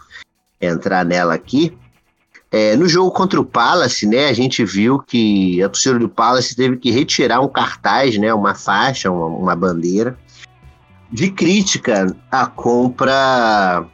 entrar 0.60 1.06
nela 1.06 1.34
aqui. 1.34 1.72
É, 2.52 2.76
no 2.76 2.86
jogo 2.86 3.12
contra 3.12 3.40
o 3.40 3.46
Palace, 3.46 4.06
né, 4.06 4.28
a 4.28 4.34
gente 4.34 4.66
viu 4.66 5.00
que 5.00 5.64
a 5.64 5.70
torcida 5.70 5.98
do 5.98 6.10
Palace 6.10 6.54
teve 6.54 6.76
que 6.76 6.92
retirar 6.92 7.40
um 7.40 7.48
cartaz, 7.48 8.18
né, 8.18 8.34
uma 8.34 8.56
faixa, 8.56 9.10
uma, 9.10 9.28
uma 9.28 9.56
bandeira, 9.56 10.20
de 11.10 11.32
crítica 11.32 12.14
à 12.30 12.46
compra, 12.46 13.86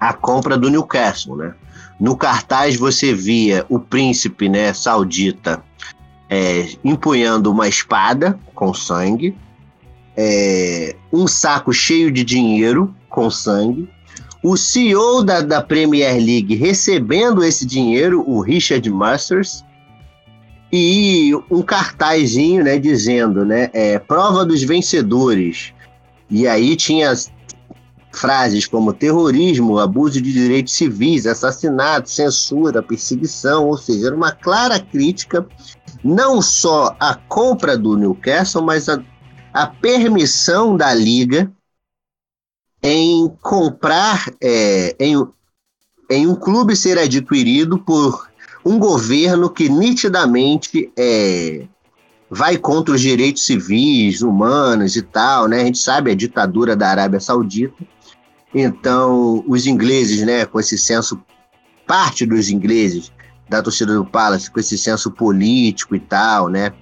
à 0.00 0.12
compra 0.14 0.58
do 0.58 0.68
Newcastle, 0.68 1.36
né. 1.36 1.54
No 2.00 2.16
cartaz 2.16 2.74
você 2.74 3.14
via 3.14 3.64
o 3.68 3.78
príncipe, 3.78 4.48
né, 4.48 4.74
saudita, 4.74 5.62
é, 6.28 6.70
empunhando 6.82 7.52
uma 7.52 7.68
espada 7.68 8.36
com 8.52 8.74
sangue, 8.74 9.32
é, 10.16 10.96
um 11.12 11.26
saco 11.26 11.72
cheio 11.72 12.10
de 12.10 12.24
dinheiro 12.24 12.94
com 13.08 13.30
sangue, 13.30 13.88
o 14.42 14.56
CEO 14.56 15.22
da, 15.22 15.40
da 15.40 15.62
Premier 15.62 16.14
League 16.16 16.54
recebendo 16.54 17.42
esse 17.44 17.66
dinheiro, 17.66 18.22
o 18.26 18.40
Richard 18.40 18.88
Masters, 18.88 19.64
e 20.72 21.32
um 21.50 21.62
cartazinho, 21.62 22.64
né, 22.64 22.78
dizendo, 22.78 23.44
né, 23.44 23.70
é, 23.72 23.98
prova 23.98 24.44
dos 24.44 24.62
vencedores. 24.62 25.72
E 26.30 26.46
aí 26.46 26.76
tinha 26.76 27.12
frases 28.12 28.66
como 28.66 28.92
terrorismo, 28.92 29.78
abuso 29.78 30.20
de 30.20 30.32
direitos 30.32 30.74
civis, 30.74 31.26
assassinato, 31.26 32.10
censura, 32.10 32.82
perseguição, 32.82 33.66
ou 33.66 33.76
seja, 33.76 34.08
era 34.08 34.16
uma 34.16 34.32
clara 34.32 34.80
crítica 34.80 35.46
não 36.02 36.40
só 36.40 36.96
à 36.98 37.14
compra 37.14 37.76
do 37.76 37.96
Newcastle, 37.96 38.62
mas 38.62 38.88
a, 38.88 39.02
a 39.56 39.66
permissão 39.66 40.76
da 40.76 40.92
liga 40.92 41.50
em 42.82 43.26
comprar, 43.40 44.30
é, 44.38 44.94
em, 45.00 45.16
em 46.10 46.26
um 46.26 46.34
clube 46.34 46.76
ser 46.76 46.98
adquirido 46.98 47.78
por 47.78 48.28
um 48.62 48.78
governo 48.78 49.48
que 49.48 49.66
nitidamente 49.70 50.92
é, 50.94 51.66
vai 52.28 52.58
contra 52.58 52.94
os 52.94 53.00
direitos 53.00 53.46
civis, 53.46 54.20
humanos 54.20 54.94
e 54.94 55.00
tal, 55.00 55.48
né? 55.48 55.62
A 55.62 55.64
gente 55.64 55.78
sabe 55.78 56.10
a 56.10 56.14
ditadura 56.14 56.76
da 56.76 56.90
Arábia 56.90 57.18
Saudita. 57.18 57.82
Então, 58.54 59.42
os 59.48 59.66
ingleses, 59.66 60.20
né, 60.20 60.44
com 60.44 60.60
esse 60.60 60.76
senso, 60.76 61.18
parte 61.86 62.26
dos 62.26 62.50
ingleses 62.50 63.10
da 63.48 63.62
torcida 63.62 63.94
do 63.94 64.04
Palace, 64.04 64.50
com 64.50 64.60
esse 64.60 64.76
senso 64.76 65.10
político 65.10 65.96
e 65.96 66.00
tal, 66.00 66.48
né, 66.50 66.74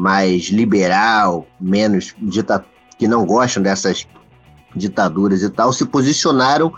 mais 0.00 0.44
liberal, 0.44 1.46
menos 1.60 2.14
que 2.98 3.06
não 3.06 3.26
gostam 3.26 3.62
dessas 3.62 4.06
ditaduras 4.74 5.42
e 5.42 5.50
tal, 5.50 5.74
se 5.74 5.84
posicionaram 5.84 6.72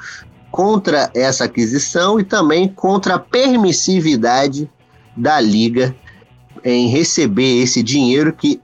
contra 0.50 1.08
essa 1.14 1.44
aquisição 1.44 2.18
e 2.18 2.24
também 2.24 2.66
contra 2.66 3.14
a 3.14 3.18
permissividade 3.20 4.68
da 5.16 5.38
Liga 5.38 5.94
em 6.64 6.88
receber 6.88 7.62
esse 7.62 7.80
dinheiro 7.80 8.32
que, 8.32 8.60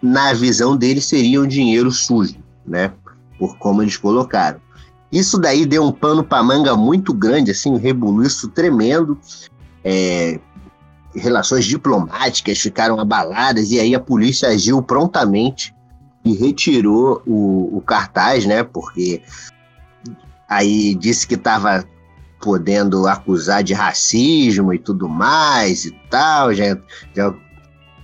na 0.00 0.32
visão 0.32 0.76
deles, 0.76 1.06
seria 1.06 1.40
um 1.40 1.46
dinheiro 1.46 1.90
sujo, 1.90 2.36
né? 2.64 2.92
Por 3.40 3.58
como 3.58 3.82
eles 3.82 3.96
colocaram. 3.96 4.60
Isso 5.10 5.36
daí 5.36 5.66
deu 5.66 5.82
um 5.82 5.90
pano 5.90 6.22
para 6.22 6.44
manga 6.44 6.76
muito 6.76 7.12
grande, 7.12 7.50
assim, 7.50 7.70
um 7.70 7.76
rebuliço 7.76 8.48
tremendo. 8.48 9.18
É, 9.82 10.38
relações 11.14 11.64
diplomáticas 11.64 12.58
ficaram 12.58 12.98
abaladas 12.98 13.70
e 13.70 13.78
aí 13.78 13.94
a 13.94 14.00
polícia 14.00 14.48
agiu 14.48 14.82
prontamente 14.82 15.74
e 16.24 16.34
retirou 16.34 17.22
o, 17.26 17.76
o 17.76 17.80
cartaz, 17.80 18.46
né? 18.46 18.62
Porque 18.62 19.22
aí 20.48 20.94
disse 20.94 21.26
que 21.26 21.34
estava 21.34 21.84
podendo 22.40 23.06
acusar 23.06 23.62
de 23.62 23.72
racismo 23.72 24.72
e 24.72 24.78
tudo 24.78 25.08
mais 25.08 25.84
e 25.84 25.90
tal, 26.10 26.52
já, 26.52 26.76
já, 27.14 27.34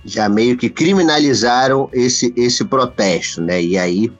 já 0.03 0.29
meio 0.29 0.57
que 0.57 0.69
criminalizaram 0.69 1.89
esse, 1.93 2.33
esse 2.35 2.63
protesto, 2.65 3.41
né? 3.41 3.61
E 3.61 3.77
aí 3.77 4.11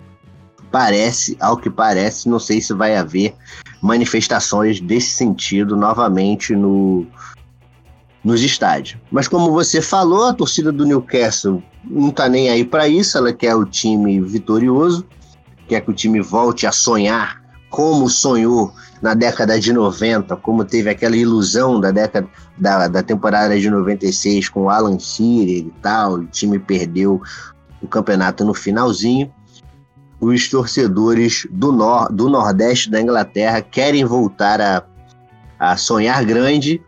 parece, 0.71 1.35
ao 1.39 1.57
que 1.57 1.69
parece, 1.69 2.29
não 2.29 2.39
sei 2.39 2.61
se 2.61 2.73
vai 2.73 2.95
haver 2.95 3.33
manifestações 3.81 4.79
desse 4.79 5.11
sentido 5.11 5.75
novamente 5.75 6.55
no, 6.55 7.05
nos 8.23 8.41
estádios. 8.41 8.99
Mas 9.11 9.27
como 9.27 9.51
você 9.51 9.81
falou, 9.81 10.25
a 10.25 10.33
torcida 10.33 10.71
do 10.71 10.85
Newcastle 10.85 11.63
não 11.83 12.11
tá 12.11 12.29
nem 12.29 12.49
aí 12.49 12.63
para 12.63 12.87
isso, 12.87 13.17
ela 13.17 13.33
quer 13.33 13.55
o 13.55 13.65
time 13.65 14.21
vitorioso, 14.21 15.05
quer 15.67 15.81
que 15.81 15.91
o 15.91 15.93
time 15.93 16.21
volte 16.21 16.67
a 16.67 16.71
sonhar 16.71 17.41
como 17.69 18.09
sonhou 18.09 18.73
na 19.01 19.13
década 19.13 19.59
de 19.59 19.73
90, 19.73 20.35
como 20.37 20.63
teve 20.63 20.89
aquela 20.89 21.15
ilusão 21.15 21.79
da 21.79 21.89
década 21.89 22.27
da, 22.57 22.87
da 22.87 23.01
temporada 23.01 23.59
de 23.59 23.69
96 23.69 24.49
com 24.49 24.63
o 24.63 24.69
Alan 24.69 24.99
Shearer 24.99 25.65
e 25.65 25.73
tal, 25.81 26.15
o 26.15 26.25
time 26.27 26.59
perdeu 26.59 27.19
o 27.81 27.87
campeonato 27.87 28.45
no 28.45 28.53
finalzinho. 28.53 29.33
Os 30.19 30.47
torcedores 30.49 31.47
do, 31.49 31.71
nor 31.71 32.11
do 32.11 32.29
Nordeste 32.29 32.91
da 32.91 33.01
Inglaterra 33.01 33.59
querem 33.61 34.05
voltar 34.05 34.61
a, 34.61 34.83
a 35.57 35.75
sonhar 35.77 36.23
grande, 36.23 36.79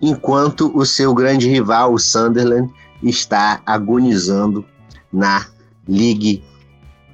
enquanto 0.00 0.70
o 0.76 0.84
seu 0.84 1.14
grande 1.14 1.48
rival, 1.48 1.92
o 1.92 1.98
Sunderland, 1.98 2.72
está 3.02 3.60
agonizando 3.64 4.64
na 5.12 5.46
League 5.88 6.42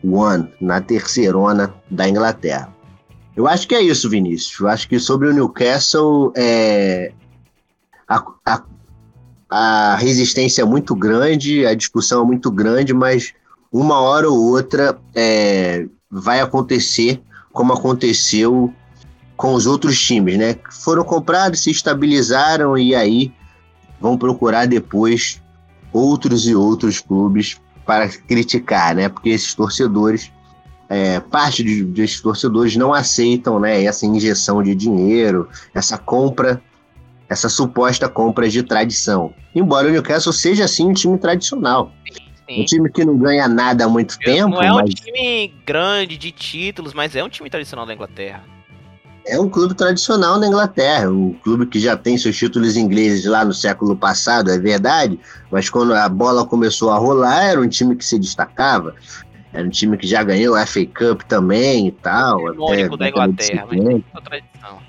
One, 0.04 0.52
na 0.60 0.80
terceirona 0.80 1.74
da 1.90 2.08
Inglaterra. 2.08 2.74
Eu 3.34 3.46
acho 3.46 3.68
que 3.68 3.74
é 3.74 3.82
isso, 3.82 4.08
Vinícius. 4.08 4.58
Eu 4.60 4.68
acho 4.68 4.88
que 4.88 4.98
sobre 4.98 5.28
o 5.28 5.32
Newcastle, 5.32 6.32
é, 6.34 7.12
a, 8.08 8.24
a, 8.46 8.62
a 9.50 9.96
resistência 9.96 10.62
é 10.62 10.64
muito 10.64 10.94
grande, 10.94 11.66
a 11.66 11.74
discussão 11.74 12.22
é 12.22 12.26
muito 12.26 12.50
grande, 12.50 12.94
mas 12.94 13.34
uma 13.70 14.00
hora 14.00 14.28
ou 14.28 14.38
outra 14.38 14.98
é, 15.14 15.86
vai 16.10 16.40
acontecer 16.40 17.20
como 17.52 17.72
aconteceu 17.72 18.72
com 19.36 19.52
os 19.54 19.66
outros 19.66 20.00
times, 20.00 20.38
né? 20.38 20.56
Foram 20.70 21.04
comprados, 21.04 21.62
se 21.62 21.70
estabilizaram 21.70 22.76
e 22.78 22.94
aí 22.94 23.32
vão 24.00 24.16
procurar 24.16 24.66
depois 24.66 25.42
outros 25.92 26.46
e 26.46 26.54
outros 26.54 27.00
clubes 27.00 27.60
para 27.84 28.08
criticar, 28.08 28.94
né? 28.94 29.08
Porque 29.08 29.28
esses 29.28 29.54
torcedores, 29.54 30.32
é, 30.88 31.20
parte 31.20 31.62
de, 31.62 31.84
desses 31.84 32.20
torcedores 32.20 32.76
não 32.76 32.94
aceitam, 32.94 33.60
né? 33.60 33.84
Essa 33.84 34.06
injeção 34.06 34.62
de 34.62 34.74
dinheiro, 34.74 35.48
essa 35.74 35.98
compra, 35.98 36.60
essa 37.28 37.48
suposta 37.48 38.08
compra 38.08 38.48
de 38.48 38.62
tradição. 38.62 39.34
Embora 39.54 39.88
o 39.88 39.90
Newcastle 39.90 40.32
seja 40.32 40.64
assim 40.64 40.88
um 40.88 40.94
time 40.94 41.18
tradicional. 41.18 41.92
Sim. 42.48 42.62
Um 42.62 42.64
time 42.64 42.90
que 42.90 43.04
não 43.04 43.18
ganha 43.18 43.48
nada 43.48 43.84
há 43.84 43.88
muito 43.88 44.16
Eu, 44.20 44.34
tempo. 44.34 44.50
Não 44.50 44.62
é 44.62 44.72
um 44.72 44.84
time 44.84 45.52
grande 45.66 46.16
de 46.16 46.30
títulos, 46.30 46.94
mas 46.94 47.16
é 47.16 47.22
um 47.22 47.28
time 47.28 47.50
tradicional 47.50 47.84
da 47.84 47.92
Inglaterra 47.92 48.55
é 49.26 49.38
um 49.38 49.48
clube 49.48 49.74
tradicional 49.74 50.38
na 50.38 50.46
Inglaterra, 50.46 51.10
um 51.10 51.32
clube 51.34 51.66
que 51.66 51.80
já 51.80 51.96
tem 51.96 52.16
seus 52.16 52.36
títulos 52.36 52.76
ingleses 52.76 53.24
lá 53.24 53.44
no 53.44 53.52
século 53.52 53.96
passado, 53.96 54.50
é 54.50 54.58
verdade, 54.58 55.18
mas 55.50 55.68
quando 55.68 55.92
a 55.94 56.08
bola 56.08 56.46
começou 56.46 56.90
a 56.90 56.96
rolar, 56.96 57.42
era 57.42 57.60
um 57.60 57.68
time 57.68 57.96
que 57.96 58.04
se 58.04 58.18
destacava. 58.18 58.94
Era 59.52 59.66
um 59.66 59.70
time 59.70 59.96
que 59.96 60.06
já 60.06 60.22
ganhou 60.22 60.54
a 60.54 60.66
FA 60.66 60.84
Cup 60.86 61.22
também 61.22 61.88
e 61.88 61.92
tal. 61.92 62.46
Até, 62.48 62.88
da 62.88 63.08
Inglaterra, 63.08 63.66
mas 63.68 63.80
tem 63.80 64.04
tradição. 64.22 64.82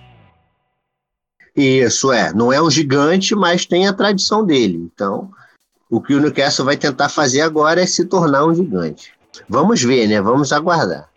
Isso, 1.55 2.11
é. 2.11 2.33
Não 2.33 2.51
é 2.51 2.61
um 2.61 2.69
gigante, 2.69 3.33
mas 3.33 3.65
tem 3.65 3.87
a 3.87 3.93
tradição 3.93 4.45
dele. 4.45 4.75
Então, 4.93 5.31
o 5.89 6.01
que 6.01 6.13
o 6.13 6.19
Newcastle 6.19 6.65
vai 6.65 6.75
tentar 6.75 7.09
fazer 7.09 7.41
agora 7.41 7.81
é 7.81 7.85
se 7.85 8.05
tornar 8.05 8.45
um 8.45 8.53
gigante. 8.53 9.13
Vamos 9.47 9.81
ver, 9.81 10.07
né? 10.07 10.21
Vamos 10.21 10.51
aguardar. 10.51 11.09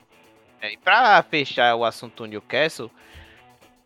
É, 0.63 0.73
e 0.73 0.77
para 0.77 1.23
fechar 1.25 1.75
o 1.75 1.85
assunto 1.85 2.27
Newcastle, 2.27 2.91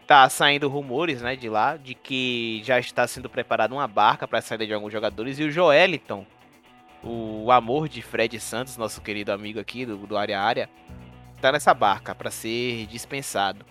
tá 0.07 0.29
saindo 0.29 0.69
rumores, 0.69 1.23
né, 1.23 1.37
de 1.37 1.49
lá, 1.49 1.77
de 1.77 1.95
que 1.95 2.63
já 2.65 2.79
está 2.79 3.07
sendo 3.07 3.29
preparada 3.29 3.75
uma 3.75 3.89
barca 3.89 4.29
para 4.29 4.39
a 4.39 4.43
saída 4.43 4.67
de 4.67 4.75
alguns 4.75 4.93
jogadores 4.93 5.39
e 5.39 5.45
o 5.45 5.51
Joeliton, 5.51 6.27
o 7.03 7.51
amor 7.51 7.89
de 7.89 8.01
Fred 8.03 8.39
Santos, 8.41 8.77
nosso 8.77 9.01
querido 9.01 9.33
amigo 9.33 9.61
aqui 9.61 9.85
do, 9.85 9.97
do 9.97 10.17
área 10.17 10.41
área, 10.41 10.71
tá 11.41 11.53
nessa 11.53 11.75
barca 11.75 12.15
para 12.15 12.31
ser 12.31 12.87
dispensado. 12.87 13.65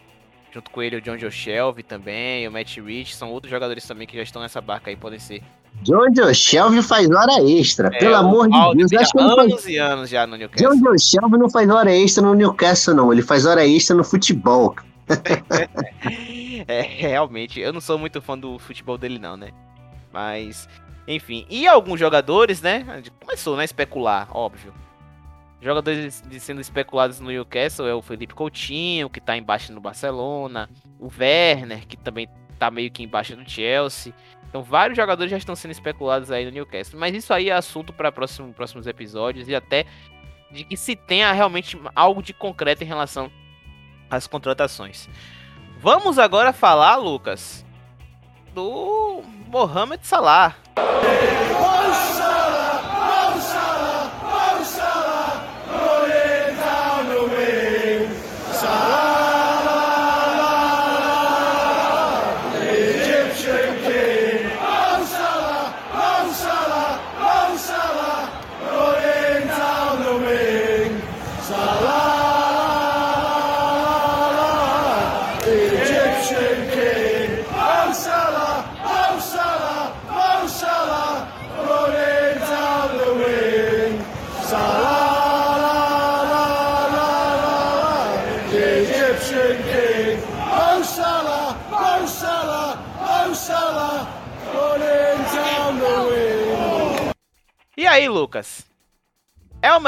Junto 0.52 0.70
com 0.70 0.84
ele 0.84 0.98
o 0.98 1.02
John 1.02 1.18
Joe 1.18 1.32
Shelby 1.32 1.82
também, 1.82 2.48
o 2.48 2.52
Matt 2.52 2.78
Rich, 2.78 3.16
são 3.16 3.32
outros 3.32 3.50
jogadores 3.50 3.88
também 3.88 4.06
que 4.06 4.16
já 4.16 4.22
estão 4.22 4.40
nessa 4.40 4.62
barca 4.62 4.92
aí, 4.92 4.96
podem 4.96 5.18
ser. 5.18 5.42
John 5.82 6.14
Joe 6.16 6.34
Shelby 6.36 6.84
faz 6.84 7.10
hora 7.10 7.42
extra, 7.42 7.88
é, 7.88 7.98
pelo 7.98 8.16
amor 8.16 8.48
de 8.48 8.78
Deus. 8.78 8.94
Acho 8.94 9.12
que 9.12 9.20
anos 9.20 9.54
faz... 9.54 9.66
e 9.66 9.78
anos 9.78 10.10
já 10.10 10.28
no 10.28 10.38
Newcastle. 10.38 10.70
John 10.70 10.80
Joe 10.80 11.00
Shelby 11.00 11.38
não 11.40 11.50
faz 11.50 11.68
hora 11.70 11.92
extra 11.92 12.24
no 12.24 12.36
Newcastle, 12.36 12.94
não. 12.94 13.12
Ele 13.12 13.24
faz 13.24 13.48
hora 13.48 13.66
extra 13.66 13.96
no 13.96 14.04
futebol. 14.04 14.76
é, 16.68 16.82
realmente, 16.82 17.60
eu 17.60 17.74
não 17.74 17.82
sou 17.82 17.98
muito 17.98 18.22
fã 18.22 18.38
do 18.38 18.58
futebol 18.60 18.98
dele, 18.98 19.20
não, 19.20 19.36
né? 19.36 19.52
Mas, 20.12 20.70
enfim. 21.08 21.46
E 21.50 21.68
alguns 21.68 22.00
jogadores, 22.00 22.62
né? 22.62 22.86
Começou, 23.20 23.58
né? 23.58 23.66
Especular, 23.66 24.28
óbvio. 24.32 24.74
Jogadores 25.62 26.22
sendo 26.40 26.62
especulados 26.62 27.20
no 27.20 27.30
Newcastle 27.30 27.88
é 27.88 27.94
o 27.94 28.02
Felipe 28.02 28.34
Coutinho, 28.34 29.10
que 29.10 29.22
tá 29.22 29.38
embaixo 29.38 29.72
no 29.72 29.80
Barcelona. 29.80 30.70
O 31.00 31.10
Werner, 31.18 31.88
que 31.88 31.98
também 31.98 32.28
tá 32.60 32.70
meio 32.70 32.92
que 32.92 33.02
embaixo 33.02 33.36
no 33.36 33.50
Chelsea. 33.50 34.14
Então, 34.48 34.62
vários 34.62 34.96
jogadores 34.96 35.32
já 35.32 35.38
estão 35.38 35.56
sendo 35.56 35.72
especulados 35.72 36.32
aí 36.32 36.46
no 36.46 36.52
Newcastle. 36.52 37.00
Mas 37.00 37.16
isso 37.16 37.34
aí 37.34 37.50
é 37.50 37.54
assunto 37.54 37.92
para 37.92 38.12
próximo, 38.12 38.54
próximos 38.54 38.86
episódios 38.86 39.48
e 39.48 39.56
até 39.56 39.86
de 40.52 40.64
que 40.64 40.78
se 40.78 40.96
tenha 40.96 41.32
realmente 41.32 41.80
algo 41.96 42.22
de 42.22 42.34
concreto 42.34 42.84
em 42.84 42.88
relação 42.88 43.32
às 44.16 44.28
contratações. 44.28 45.10
Vamos 45.80 46.18
agora 46.18 46.54
falar, 46.54 46.96
Lucas, 46.96 47.66
do 48.54 49.22
Mohamed 49.48 50.06
Salah. 50.06 50.56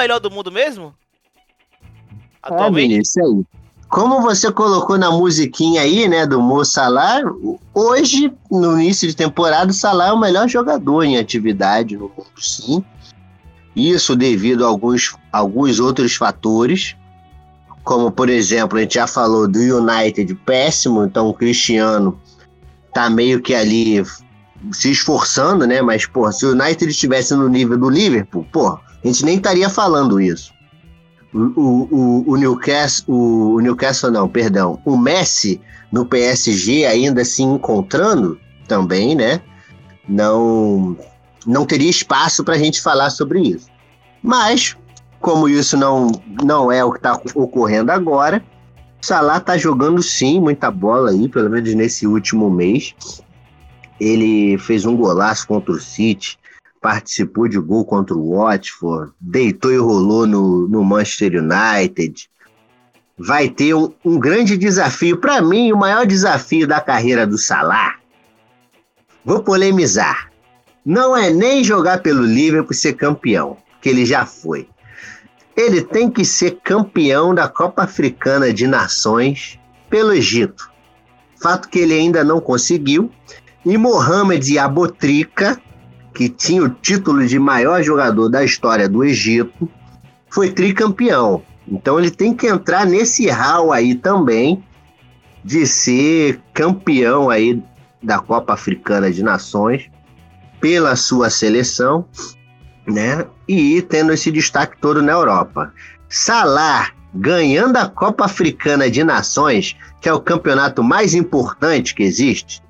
Melhor 0.06 0.20
do 0.20 0.30
mundo 0.30 0.52
mesmo? 0.52 0.94
Atualmente? 2.42 2.96
É, 2.96 3.02
isso 3.02 3.20
aí. 3.20 3.44
Como 3.90 4.22
você 4.22 4.52
colocou 4.52 4.98
na 4.98 5.10
musiquinha 5.10 5.82
aí, 5.82 6.08
né, 6.08 6.26
do 6.26 6.42
Mo 6.42 6.64
Salah, 6.64 7.22
hoje, 7.74 8.32
no 8.52 8.80
início 8.80 9.08
de 9.08 9.16
temporada, 9.16 9.72
o 9.72 9.74
Salah 9.74 10.08
é 10.08 10.12
o 10.12 10.20
melhor 10.20 10.48
jogador 10.48 11.04
em 11.04 11.18
atividade 11.18 11.96
no 11.96 12.10
mundo, 12.10 12.28
sim. 12.38 12.84
Isso 13.76 14.16
devido 14.16 14.64
a 14.64 14.68
alguns, 14.68 15.16
alguns 15.32 15.80
outros 15.80 16.16
fatores, 16.16 16.96
como, 17.84 18.12
por 18.12 18.30
exemplo, 18.30 18.78
a 18.78 18.82
gente 18.82 18.96
já 18.96 19.08
falou 19.08 19.48
do 19.48 19.60
United 19.60 20.34
péssimo, 20.46 21.04
então 21.04 21.28
o 21.28 21.34
Cristiano 21.34 22.20
tá 22.94 23.10
meio 23.10 23.42
que 23.42 23.54
ali 23.54 24.04
se 24.72 24.92
esforçando, 24.92 25.68
né? 25.68 25.82
Mas, 25.82 26.06
pô, 26.06 26.32
se 26.32 26.46
o 26.46 26.52
United 26.52 26.90
estivesse 26.90 27.36
no 27.36 27.48
nível 27.48 27.78
do 27.78 27.90
Liverpool, 27.90 28.46
pô, 28.52 28.80
a 29.06 29.12
gente 29.12 29.24
nem 29.24 29.38
estaria 29.38 29.70
falando 29.70 30.20
isso. 30.20 30.54
O, 31.34 31.40
o, 31.92 32.24
o, 32.32 32.38
Newcastle, 32.38 33.14
o, 33.14 33.56
o 33.56 33.60
Newcastle 33.60 34.10
não, 34.10 34.28
perdão, 34.28 34.80
o 34.86 34.98
Messi 34.98 35.62
no 35.92 36.06
PSG 36.06 36.86
ainda 36.86 37.24
se 37.24 37.44
encontrando 37.44 38.40
também, 38.68 39.16
né? 39.16 39.42
Não, 40.08 40.98
não 41.46 41.66
teria 41.66 41.90
espaço 41.90 42.44
para 42.44 42.56
a 42.56 42.58
gente 42.58 42.82
falar 42.82 43.10
sobre 43.10 43.42
isso. 43.42 43.68
Mas, 44.24 44.76
como 45.20 45.48
isso 45.48 45.78
não, 45.78 46.12
não 46.44 46.72
é 46.72 46.84
o 46.84 46.92
que 46.92 46.98
está 46.98 47.20
ocorrendo 47.36 47.92
agora, 47.92 48.44
Salah 49.06 49.40
tá 49.40 49.56
jogando 49.56 50.02
sim 50.02 50.40
muita 50.40 50.72
bola 50.72 51.12
aí, 51.12 51.30
pelo 51.30 51.48
menos 51.48 51.72
nesse 51.76 52.08
último 52.08 52.50
mês. 52.50 52.96
Ele 54.00 54.58
fez 54.58 54.84
um 54.84 54.98
golaço 54.98 55.48
contra 55.48 55.72
o 55.72 55.80
City, 55.80 56.40
participou 56.86 57.48
de 57.48 57.58
gol 57.58 57.84
contra 57.84 58.16
o 58.16 58.36
Watford, 58.36 59.12
deitou 59.20 59.74
e 59.74 59.78
rolou 59.78 60.28
no, 60.28 60.68
no 60.68 60.84
Manchester 60.84 61.42
United. 61.42 62.30
Vai 63.18 63.50
ter 63.50 63.74
um, 63.74 63.92
um 64.06 64.20
grande 64.20 64.56
desafio. 64.56 65.18
Para 65.18 65.42
mim, 65.42 65.72
o 65.72 65.78
maior 65.78 66.06
desafio 66.06 66.68
da 66.68 66.80
carreira 66.80 67.26
do 67.26 67.40
Salah. 67.40 67.96
Vou 69.26 69.42
polemizar. 69.42 70.32
Não 70.86 71.18
é 71.18 71.32
nem 71.32 71.64
jogar 71.64 72.04
pelo 72.04 72.24
Liverpool 72.24 72.76
ser 72.76 72.94
campeão, 72.94 73.58
que 73.82 73.90
ele 73.90 74.06
já 74.06 74.24
foi. 74.24 74.70
Ele 75.58 75.82
tem 75.82 76.08
que 76.08 76.24
ser 76.24 76.60
campeão 76.64 77.34
da 77.34 77.48
Copa 77.48 77.82
Africana 77.82 78.54
de 78.54 78.68
Nações 78.68 79.58
pelo 79.90 80.14
Egito. 80.14 80.70
Fato 81.42 81.68
que 81.68 81.80
ele 81.80 81.96
ainda 81.96 82.24
não 82.24 82.40
conseguiu 82.40 83.12
e 83.66 83.76
Mohamed 83.76 84.60
Abotrika, 84.60 85.60
que 86.16 86.30
tinha 86.30 86.64
o 86.64 86.70
título 86.70 87.28
de 87.28 87.38
maior 87.38 87.84
jogador 87.84 88.30
da 88.30 88.42
história 88.42 88.88
do 88.88 89.04
Egito, 89.04 89.70
foi 90.30 90.50
tricampeão. 90.50 91.44
Então 91.68 92.00
ele 92.00 92.10
tem 92.10 92.34
que 92.34 92.48
entrar 92.48 92.86
nesse 92.86 93.28
hall 93.30 93.74
aí 93.74 93.94
também 93.94 94.64
de 95.44 95.68
ser 95.68 96.40
campeão 96.54 97.30
aí 97.30 97.62
da 98.02 98.20
Copa 98.20 98.54
Africana 98.54 99.12
de 99.12 99.22
Nações 99.22 99.90
pela 100.62 100.96
sua 100.96 101.30
seleção, 101.30 102.06
né? 102.88 103.26
E 103.46 103.82
tendo 103.82 104.14
esse 104.14 104.32
destaque 104.32 104.78
todo 104.80 105.04
na 105.04 105.12
Europa. 105.12 105.74
Salah 106.08 106.92
ganhando 107.14 107.78
a 107.78 107.88
Copa 107.88 108.26
Africana 108.26 108.90
de 108.90 109.04
Nações, 109.04 109.76
que 110.02 110.08
é 110.08 110.14
o 110.14 110.22
campeonato 110.22 110.84
mais 110.84 111.14
importante 111.14 111.94
que 111.94 112.04
existe, 112.04 112.62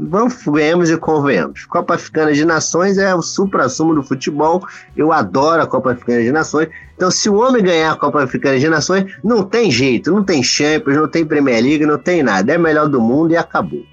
Vamos 0.00 0.90
e 0.90 0.96
convenhamos. 0.96 1.64
Copa 1.64 1.96
Africana 1.96 2.32
de 2.32 2.44
Nações 2.44 2.98
é 2.98 3.12
o 3.12 3.20
supra-sumo 3.20 3.92
do 3.96 4.02
futebol. 4.02 4.64
Eu 4.96 5.12
adoro 5.12 5.60
a 5.60 5.66
Copa 5.66 5.90
Africana 5.90 6.22
de 6.22 6.30
Nações. 6.30 6.68
Então, 6.94 7.10
se 7.10 7.28
o 7.28 7.34
homem 7.34 7.64
ganhar 7.64 7.92
a 7.92 7.96
Copa 7.96 8.22
Africana 8.22 8.60
de 8.60 8.68
Nações, 8.68 9.12
não 9.24 9.42
tem 9.42 9.72
jeito. 9.72 10.12
Não 10.12 10.22
tem 10.22 10.40
Champions, 10.40 10.96
não 10.96 11.08
tem 11.08 11.26
Premier 11.26 11.60
League, 11.60 11.84
não 11.84 11.98
tem 11.98 12.22
nada. 12.22 12.52
É 12.52 12.56
melhor 12.56 12.88
do 12.88 13.00
mundo 13.00 13.32
e 13.32 13.36
acabou. 13.36 13.84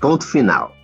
Ponto 0.00 0.24
final. 0.24 0.74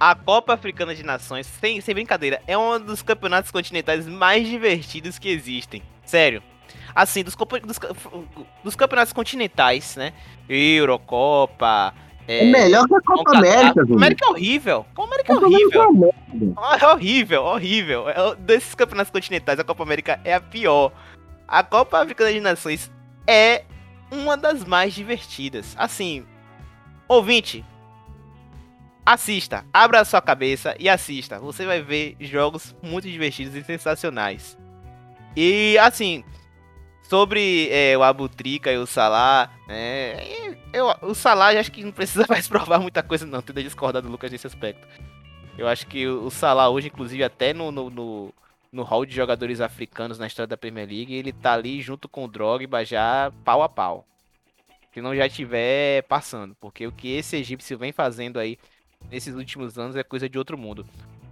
A 0.00 0.16
Copa 0.16 0.54
Africana 0.54 0.92
de 0.92 1.04
Nações, 1.04 1.46
sem, 1.46 1.80
sem 1.80 1.94
brincadeira, 1.94 2.42
é 2.48 2.58
um 2.58 2.80
dos 2.80 3.00
campeonatos 3.00 3.52
continentais 3.52 4.08
mais 4.08 4.48
divertidos 4.48 5.20
que 5.20 5.28
existem. 5.28 5.82
Sério. 6.04 6.42
Assim, 6.92 7.22
dos, 7.22 7.36
dos, 7.36 7.78
dos 8.64 8.74
campeonatos 8.74 9.12
continentais, 9.12 9.94
né? 9.94 10.12
Eurocopa, 10.48 11.94
é, 12.28 12.44
é 12.44 12.44
melhor 12.44 12.86
que 12.86 12.94
a 12.94 13.00
Copa 13.00 13.38
América. 13.38 13.80
A 13.80 13.94
América 13.94 14.26
é 14.26 14.28
horrível. 14.28 14.86
A 14.94 15.02
América 15.02 15.32
é 15.32 15.36
horrível. 15.36 16.14
É 16.78 16.86
horrível, 16.86 17.42
horrível. 17.42 18.08
É, 18.10 18.34
desses 18.36 18.74
campeonatos 18.74 19.10
continentais, 19.10 19.58
a 19.58 19.64
Copa 19.64 19.82
América 19.82 20.20
é 20.22 20.34
a 20.34 20.40
pior. 20.40 20.92
A 21.48 21.64
Copa 21.64 22.02
Africana 22.02 22.30
de 22.30 22.40
Nações 22.40 22.92
é 23.26 23.64
uma 24.10 24.36
das 24.36 24.62
mais 24.62 24.92
divertidas. 24.92 25.74
Assim, 25.78 26.26
ouvinte, 27.08 27.64
assista, 29.06 29.64
abra 29.72 30.00
a 30.00 30.04
sua 30.04 30.20
cabeça 30.20 30.76
e 30.78 30.86
assista. 30.86 31.38
Você 31.38 31.64
vai 31.64 31.80
ver 31.80 32.14
jogos 32.20 32.76
muito 32.82 33.08
divertidos 33.08 33.54
e 33.54 33.64
sensacionais. 33.64 34.58
E 35.34 35.78
assim, 35.78 36.22
sobre 37.08 37.68
é, 37.70 37.96
o 37.96 38.02
Abutrica 38.02 38.70
e 38.70 38.76
o 38.76 38.86
Salah, 38.86 39.50
né? 39.66 40.56
Eu, 40.72 40.94
o 41.00 41.14
Salah 41.14 41.58
acho 41.58 41.72
que 41.72 41.82
não 41.82 41.90
precisa 41.90 42.26
mais 42.28 42.46
provar 42.46 42.78
muita 42.78 43.02
coisa, 43.02 43.26
não. 43.26 43.40
Tendo 43.40 43.62
discordar 43.62 44.02
do 44.02 44.10
Lucas 44.10 44.30
nesse 44.30 44.46
aspecto. 44.46 44.86
Eu 45.56 45.66
acho 45.66 45.86
que 45.86 46.06
o 46.06 46.30
Salah 46.30 46.68
hoje, 46.68 46.88
inclusive, 46.88 47.24
até 47.24 47.54
no, 47.54 47.72
no, 47.72 47.88
no, 47.88 48.34
no 48.70 48.82
hall 48.82 49.06
de 49.06 49.14
jogadores 49.14 49.60
africanos 49.60 50.18
na 50.18 50.26
história 50.26 50.46
da 50.46 50.56
Premier 50.56 50.86
League, 50.86 51.14
ele 51.14 51.32
tá 51.32 51.54
ali 51.54 51.80
junto 51.80 52.08
com 52.08 52.24
o 52.24 52.28
Drogba 52.28 52.84
já 52.84 53.32
pau 53.42 53.62
a 53.62 53.68
pau. 53.68 54.06
Se 54.92 55.00
não 55.00 55.16
já 55.16 55.26
estiver 55.26 56.02
passando. 56.02 56.54
Porque 56.60 56.86
o 56.86 56.92
que 56.92 57.08
esse 57.08 57.36
egípcio 57.36 57.78
vem 57.78 57.90
fazendo 57.90 58.38
aí 58.38 58.58
nesses 59.10 59.34
últimos 59.34 59.78
anos 59.78 59.96
é 59.96 60.02
coisa 60.02 60.28
de 60.28 60.38
outro 60.38 60.58
mundo. 60.58 60.86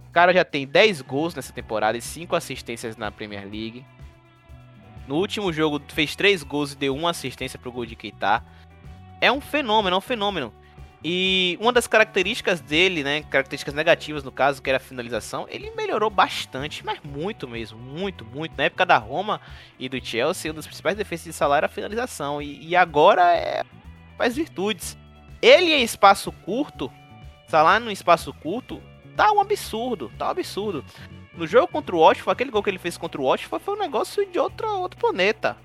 O 0.09 0.11
cara 0.11 0.33
já 0.33 0.43
tem 0.43 0.65
10 0.65 1.01
gols 1.01 1.35
nessa 1.35 1.53
temporada 1.53 1.97
e 1.97 2.01
5 2.01 2.35
assistências 2.35 2.97
na 2.97 3.11
Premier 3.11 3.43
League. 3.43 3.85
No 5.07 5.15
último 5.15 5.53
jogo 5.53 5.81
fez 5.87 6.15
3 6.15 6.43
gols 6.43 6.73
e 6.73 6.77
deu 6.77 6.95
uma 6.95 7.11
assistência 7.11 7.57
pro 7.57 7.71
gol 7.71 7.85
de 7.85 7.95
Keita. 7.95 8.43
É 9.21 9.31
um 9.31 9.41
fenômeno, 9.41 9.95
é 9.95 9.97
um 9.97 10.01
fenômeno. 10.01 10.53
E 11.03 11.57
uma 11.61 11.71
das 11.71 11.87
características 11.87 12.59
dele, 12.59 13.03
né, 13.03 13.21
características 13.23 13.73
negativas 13.73 14.23
no 14.23 14.31
caso, 14.31 14.61
que 14.61 14.69
era 14.69 14.77
a 14.77 14.79
finalização, 14.79 15.45
ele 15.49 15.71
melhorou 15.71 16.09
bastante, 16.09 16.83
mas 16.85 16.99
muito 17.03 17.47
mesmo, 17.47 17.77
muito, 17.77 18.25
muito. 18.25 18.57
Na 18.57 18.65
época 18.65 18.85
da 18.85 18.97
Roma 18.97 19.39
e 19.79 19.87
do 19.87 20.03
Chelsea, 20.03 20.51
um 20.51 20.55
dos 20.55 20.65
principais 20.65 20.97
defesas 20.97 21.25
de 21.25 21.33
salário 21.33 21.59
era 21.59 21.67
a 21.67 21.69
finalização. 21.69 22.41
E, 22.41 22.67
e 22.67 22.75
agora 22.75 23.35
é, 23.35 23.63
faz 24.17 24.35
virtudes. 24.35 24.97
Ele 25.41 25.71
em 25.71 25.83
espaço 25.83 26.31
curto, 26.31 26.91
Salah 27.47 27.79
no 27.79 27.89
espaço 27.89 28.33
curto, 28.33 28.83
tá 29.15 29.31
um 29.31 29.39
absurdo, 29.39 30.11
tá 30.17 30.27
um 30.27 30.31
absurdo. 30.31 30.83
No 31.37 31.45
jogo 31.45 31.67
contra 31.67 31.95
o 31.95 31.99
Watford, 31.99 32.31
aquele 32.31 32.49
gol 32.49 32.63
que 32.63 32.69
ele 32.71 32.79
fez 32.79 32.97
contra 32.97 33.21
o 33.21 33.29
Watford 33.29 33.63
foi 33.63 33.75
um 33.75 33.79
negócio 33.79 34.25
de 34.25 34.39
outro, 34.39 34.67
outro 34.67 34.99
planeta. 34.99 35.55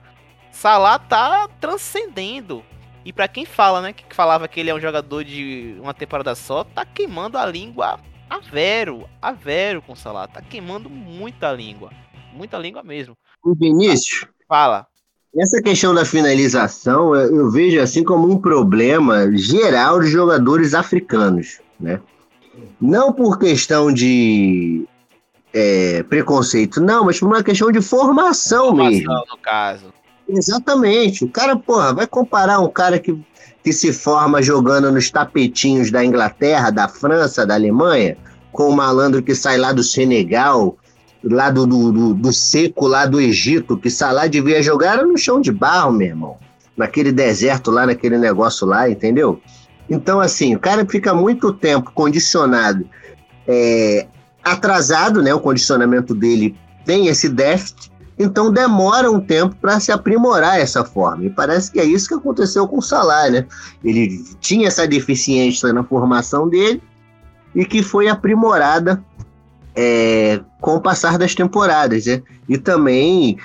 Salah 0.50 0.98
tá 0.98 1.48
transcendendo. 1.58 2.62
E 3.04 3.12
para 3.12 3.26
quem 3.26 3.46
fala, 3.46 3.80
né, 3.80 3.92
que 3.94 4.14
falava 4.14 4.46
que 4.46 4.60
ele 4.60 4.68
é 4.68 4.74
um 4.74 4.80
jogador 4.80 5.24
de 5.24 5.74
uma 5.80 5.94
temporada 5.94 6.34
só, 6.34 6.62
tá 6.62 6.84
queimando 6.84 7.38
a 7.38 7.46
língua 7.46 7.98
a 8.28 8.38
vero, 8.38 9.08
a 9.20 9.32
vero 9.32 9.82
com 9.82 9.94
o 9.94 9.96
Salah. 9.96 10.26
Tá 10.26 10.40
queimando 10.42 10.88
muita 10.88 11.50
língua. 11.52 11.90
Muita 12.34 12.58
língua 12.58 12.82
mesmo. 12.82 13.16
O 13.42 13.54
Vinícius. 13.54 14.26
Fala. 14.48 14.86
Essa 15.34 15.62
questão 15.62 15.94
da 15.94 16.04
finalização 16.04 17.14
eu 17.14 17.50
vejo 17.50 17.80
assim 17.80 18.04
como 18.04 18.30
um 18.30 18.38
problema 18.38 19.30
geral 19.36 20.00
de 20.00 20.08
jogadores 20.08 20.74
africanos, 20.74 21.60
né? 21.80 22.00
Não 22.78 23.12
por 23.12 23.38
questão 23.38 23.90
de 23.90 24.86
é, 25.52 26.02
preconceito, 26.04 26.80
não, 26.80 27.04
mas 27.04 27.20
por 27.20 27.26
uma 27.26 27.42
questão 27.42 27.70
de 27.70 27.80
formação, 27.80 28.68
formação 28.68 28.90
mesmo. 28.90 29.12
no 29.12 29.38
caso. 29.38 29.92
Exatamente. 30.28 31.24
O 31.24 31.28
cara, 31.28 31.56
porra, 31.56 31.92
vai 31.92 32.06
comparar 32.06 32.58
um 32.60 32.68
cara 32.68 32.98
que, 32.98 33.18
que 33.62 33.72
se 33.72 33.92
forma 33.92 34.42
jogando 34.42 34.90
nos 34.90 35.10
tapetinhos 35.10 35.90
da 35.90 36.04
Inglaterra, 36.04 36.70
da 36.70 36.88
França, 36.88 37.46
da 37.46 37.54
Alemanha, 37.54 38.16
com 38.50 38.68
o 38.68 38.76
malandro 38.76 39.22
que 39.22 39.34
sai 39.34 39.58
lá 39.58 39.72
do 39.72 39.82
Senegal, 39.82 40.76
lá 41.22 41.50
do, 41.50 41.66
do, 41.66 42.14
do, 42.14 42.32
seco, 42.32 42.86
lá 42.86 43.06
do 43.06 43.20
Egito, 43.20 43.76
que 43.76 43.90
Salah 43.90 44.26
devia 44.26 44.62
jogar 44.62 45.04
no 45.04 45.16
chão 45.16 45.40
de 45.40 45.52
barro, 45.52 45.92
meu 45.92 46.08
irmão. 46.08 46.36
Naquele 46.76 47.12
deserto 47.12 47.70
lá, 47.70 47.86
naquele 47.86 48.18
negócio 48.18 48.66
lá, 48.66 48.88
entendeu? 48.88 49.40
Então, 49.88 50.20
assim, 50.20 50.54
o 50.54 50.58
cara 50.58 50.86
fica 50.88 51.14
muito 51.14 51.52
tempo 51.52 51.92
condicionado, 51.92 52.88
é, 53.46 54.06
atrasado, 54.44 55.22
né? 55.22 55.32
O 55.34 55.40
condicionamento 55.40 56.14
dele 56.14 56.56
tem 56.84 57.06
esse 57.06 57.28
déficit, 57.28 57.92
então 58.18 58.52
demora 58.52 59.10
um 59.10 59.20
tempo 59.20 59.54
para 59.56 59.80
se 59.80 59.90
aprimorar 59.90 60.58
essa 60.58 60.84
forma. 60.84 61.24
E 61.24 61.30
parece 61.30 61.70
que 61.70 61.80
é 61.80 61.84
isso 61.84 62.08
que 62.08 62.14
aconteceu 62.14 62.66
com 62.68 62.78
o 62.78 62.82
Salah, 62.82 63.30
né? 63.30 63.46
Ele 63.84 64.22
tinha 64.40 64.68
essa 64.68 64.86
deficiência 64.86 65.72
na 65.72 65.82
formação 65.82 66.48
dele 66.48 66.82
e 67.54 67.64
que 67.64 67.82
foi 67.82 68.08
aprimorada 68.08 69.02
é, 69.74 70.40
com 70.60 70.76
o 70.76 70.80
passar 70.80 71.18
das 71.18 71.34
temporadas, 71.34 72.06
né? 72.06 72.22
E 72.48 72.58
também 72.58 73.38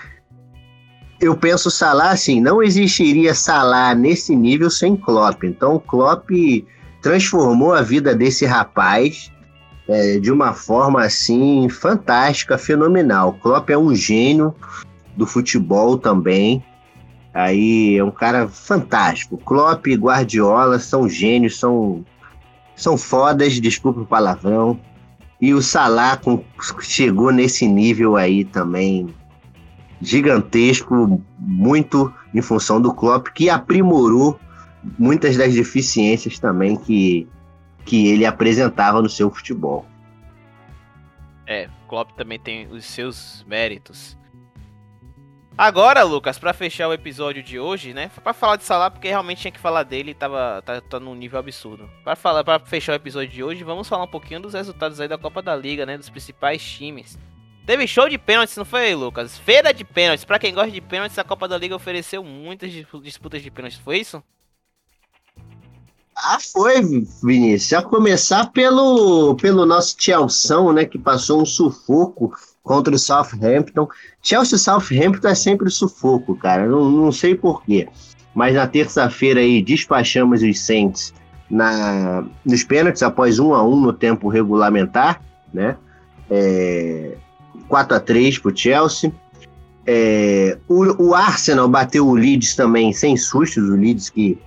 eu 1.20 1.36
penso 1.36 1.72
Salah 1.72 2.12
assim, 2.12 2.40
não 2.40 2.62
existiria 2.62 3.34
Salah 3.34 3.96
nesse 3.96 4.36
nível 4.36 4.70
sem 4.70 4.96
Klopp. 4.96 5.44
Então 5.44 5.76
o 5.76 5.80
Klopp 5.80 6.30
transformou 7.02 7.74
a 7.74 7.82
vida 7.82 8.14
desse 8.14 8.46
rapaz 8.46 9.32
é, 9.88 10.20
de 10.20 10.32
uma 10.32 10.54
forma 10.54 11.02
assim 11.04 11.70
fantástica, 11.70 12.58
fenomenal. 12.58 13.34
Klopp 13.34 13.70
é 13.70 13.78
um 13.78 13.96
gênio 13.96 14.54
do 15.16 15.26
futebol 15.26 15.98
também. 15.98 16.64
Aí 17.34 17.98
é 17.98 18.04
um 18.04 18.12
cara 18.12 18.48
fantástico. 18.48 19.38
Klopp 19.38 19.88
e 19.88 19.96
Guardiola 19.96 20.80
são 20.80 21.08
gênios, 21.08 21.60
são 21.60 22.04
são 22.76 22.96
fodas, 22.96 23.60
desculpa 23.60 24.02
o 24.02 24.06
palavrão. 24.06 24.80
E 25.42 25.54
o 25.54 25.62
Salah 25.62 26.18
com, 26.18 26.44
chegou 26.80 27.32
nesse 27.32 27.68
nível 27.68 28.16
aí 28.16 28.44
também 28.44 29.14
gigantesco, 30.00 31.22
muito 31.40 32.14
em 32.34 32.42
função 32.42 32.80
do 32.80 32.94
Klopp, 32.94 33.28
que 33.34 33.50
aprimorou 33.50 34.40
muitas 34.98 35.36
das 35.36 35.54
deficiências 35.54 36.38
também 36.38 36.76
que 36.76 37.28
que 37.88 38.08
ele 38.08 38.26
apresentava 38.26 39.02
no 39.02 39.10
seu 39.10 39.32
futebol. 39.32 39.86
É, 41.48 41.70
Klopp 41.88 42.12
também 42.12 42.38
tem 42.38 42.68
os 42.68 42.84
seus 42.84 43.46
méritos. 43.48 44.18
Agora, 45.58 46.04
Lucas, 46.04 46.38
para 46.38 46.54
fechar 46.54 46.88
o 46.88 46.94
episódio 46.94 47.42
de 47.42 47.58
hoje, 47.58 47.94
né? 47.94 48.12
Para 48.22 48.34
falar 48.34 48.58
de 48.58 48.64
Salah, 48.64 48.92
porque 48.92 49.08
realmente 49.08 49.42
tinha 49.42 49.52
que 49.52 49.60
falar 49.60 49.82
dele, 49.82 50.14
tava 50.14 50.62
tá, 50.64 50.82
tá 50.82 51.00
num 51.00 51.16
nível 51.16 51.40
absurdo. 51.40 51.90
Para 52.04 52.16
falar, 52.16 52.44
para 52.44 52.60
fechar 52.60 52.92
o 52.92 52.96
episódio 52.96 53.30
de 53.30 53.44
hoje, 53.44 53.64
vamos 53.64 53.88
falar 53.88 54.04
um 54.04 54.10
pouquinho 54.12 54.42
dos 54.42 54.54
resultados 54.54 55.00
aí 55.00 55.08
da 55.08 55.18
Copa 55.18 55.42
da 55.42 55.56
Liga, 55.56 55.84
né, 55.84 55.98
dos 55.98 56.10
principais 56.10 56.62
times. 56.62 57.18
Teve 57.66 57.88
show 57.88 58.08
de 58.08 58.18
pênaltis, 58.18 58.56
não 58.56 58.66
foi, 58.66 58.94
Lucas? 58.94 59.38
Feira 59.40 59.74
de 59.74 59.84
pênaltis. 59.84 60.26
Para 60.26 60.38
quem 60.38 60.54
gosta 60.54 60.70
de 60.70 60.80
pênaltis, 60.82 61.18
a 61.18 61.24
Copa 61.24 61.48
da 61.48 61.58
Liga 61.58 61.76
ofereceu 61.76 62.24
muitas 62.24 62.72
disputas 63.02 63.42
de 63.42 63.50
pênaltis, 63.50 63.80
foi 63.80 63.98
isso? 64.00 64.22
Ah, 66.20 66.40
foi, 66.40 66.82
Vinícius. 67.24 67.74
A 67.74 67.84
começar 67.84 68.52
pelo, 68.52 69.36
pelo 69.36 69.66
nosso 69.68 69.96
Chelsea, 70.00 70.74
né, 70.74 70.84
que 70.84 70.98
passou 70.98 71.42
um 71.42 71.46
sufoco 71.46 72.34
contra 72.64 72.94
o 72.94 72.98
Southampton. 72.98 73.88
Chelsea 74.22 74.58
Southampton 74.58 75.28
é 75.28 75.36
sempre 75.36 75.70
sufoco, 75.70 76.36
cara. 76.36 76.66
Não, 76.68 76.90
não 76.90 77.12
sei 77.12 77.36
porquê. 77.36 77.88
Mas 78.34 78.56
na 78.56 78.68
terça-feira 78.68 79.40
aí 79.40 79.62
despachamos 79.62 80.42
os 80.42 80.60
Saints 80.60 81.14
na, 81.50 82.26
nos 82.44 82.64
pênaltis 82.64 83.04
após 83.04 83.38
1 83.38 83.54
a 83.54 83.64
1 83.64 83.82
no 83.82 83.94
tempo 83.94 84.28
regulamentar, 84.28 85.22
né? 85.54 85.78
É, 86.30 87.16
4 87.68 87.96
a 87.96 88.00
3 88.00 88.40
pro 88.40 88.58
Chelsea. 88.58 89.14
É, 89.86 90.58
o, 90.68 91.10
o 91.10 91.16
Arsenal 91.16 91.70
bateu 91.70 92.08
o 92.08 92.16
Leeds 92.16 92.56
também 92.56 92.92
sem 92.92 93.16
sustos, 93.16 93.70
o 93.70 93.76
Leeds 93.76 94.10
que 94.10 94.38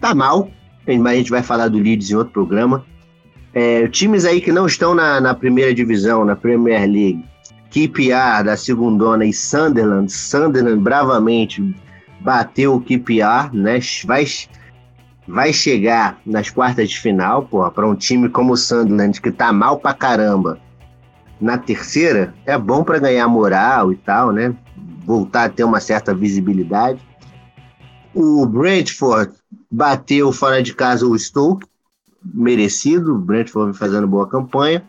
tá 0.00 0.14
mal, 0.14 0.48
mas 0.96 1.12
a 1.12 1.16
gente 1.16 1.30
vai 1.30 1.42
falar 1.42 1.68
do 1.68 1.78
Leeds 1.78 2.10
em 2.10 2.14
outro 2.14 2.32
programa. 2.32 2.84
É, 3.52 3.88
times 3.88 4.24
aí 4.24 4.40
que 4.40 4.52
não 4.52 4.66
estão 4.66 4.94
na, 4.94 5.20
na 5.20 5.34
primeira 5.34 5.74
divisão, 5.74 6.24
na 6.24 6.36
Premier 6.36 6.82
League, 6.82 7.24
QPR 7.70 8.44
da 8.44 8.56
segundona 8.56 9.24
e 9.24 9.32
Sunderland, 9.32 10.10
Sunderland 10.10 10.80
bravamente 10.80 11.74
bateu 12.20 12.74
o 12.74 12.80
QPR, 12.80 13.50
né? 13.52 13.78
Vai, 14.04 14.24
vai 15.26 15.52
chegar 15.52 16.18
nas 16.24 16.50
quartas 16.50 16.88
de 16.88 16.98
final, 16.98 17.42
porra, 17.42 17.70
para 17.70 17.86
um 17.86 17.94
time 17.94 18.28
como 18.28 18.52
o 18.52 18.56
Sunderland 18.56 19.20
que 19.20 19.30
tá 19.30 19.52
mal 19.52 19.78
pra 19.78 19.92
caramba. 19.92 20.58
Na 21.40 21.56
terceira, 21.56 22.34
é 22.44 22.58
bom 22.58 22.82
para 22.82 22.98
ganhar 22.98 23.28
moral 23.28 23.92
e 23.92 23.96
tal, 23.96 24.32
né? 24.32 24.54
Voltar 25.04 25.44
a 25.44 25.48
ter 25.48 25.64
uma 25.64 25.80
certa 25.80 26.14
visibilidade. 26.14 27.00
O 28.12 28.44
Brentford 28.44 29.32
bateu 29.70 30.32
fora 30.32 30.62
de 30.62 30.74
casa 30.74 31.06
o 31.06 31.18
Stoke, 31.18 31.66
merecido, 32.24 33.14
o 33.14 33.18
Brentford 33.18 33.76
fazendo 33.76 34.06
boa 34.06 34.28
campanha. 34.28 34.82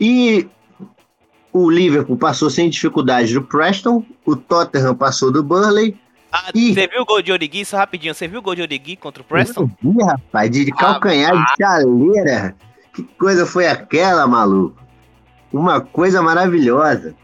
E 0.00 0.48
o 1.52 1.70
Liverpool 1.70 2.16
passou 2.16 2.50
sem 2.50 2.68
dificuldade 2.68 3.32
do 3.32 3.42
Preston, 3.42 4.04
o 4.24 4.36
Tottenham 4.36 4.94
passou 4.94 5.30
do 5.30 5.42
Burnley. 5.42 5.98
Ah, 6.32 6.50
e... 6.54 6.74
Você 6.74 6.86
viu 6.86 7.02
o 7.02 7.06
gol 7.06 7.22
de 7.22 7.32
Origi, 7.32 7.64
só 7.64 7.78
rapidinho, 7.78 8.14
você 8.14 8.28
viu 8.28 8.40
o 8.40 8.42
gol 8.42 8.54
de 8.54 8.62
Origi 8.62 8.96
contra 8.96 9.22
o 9.22 9.24
Preston? 9.24 9.70
Eu 9.82 9.92
vi, 9.92 10.02
rapaz, 10.02 10.50
de 10.50 10.70
calcanhar 10.72 11.32
ah, 11.34 11.38
de 11.38 11.64
chaleira. 11.64 12.56
Que 12.92 13.02
coisa 13.18 13.46
foi 13.46 13.66
aquela, 13.66 14.26
maluco? 14.26 14.76
Uma 15.52 15.80
coisa 15.80 16.20
maravilhosa. 16.20 17.14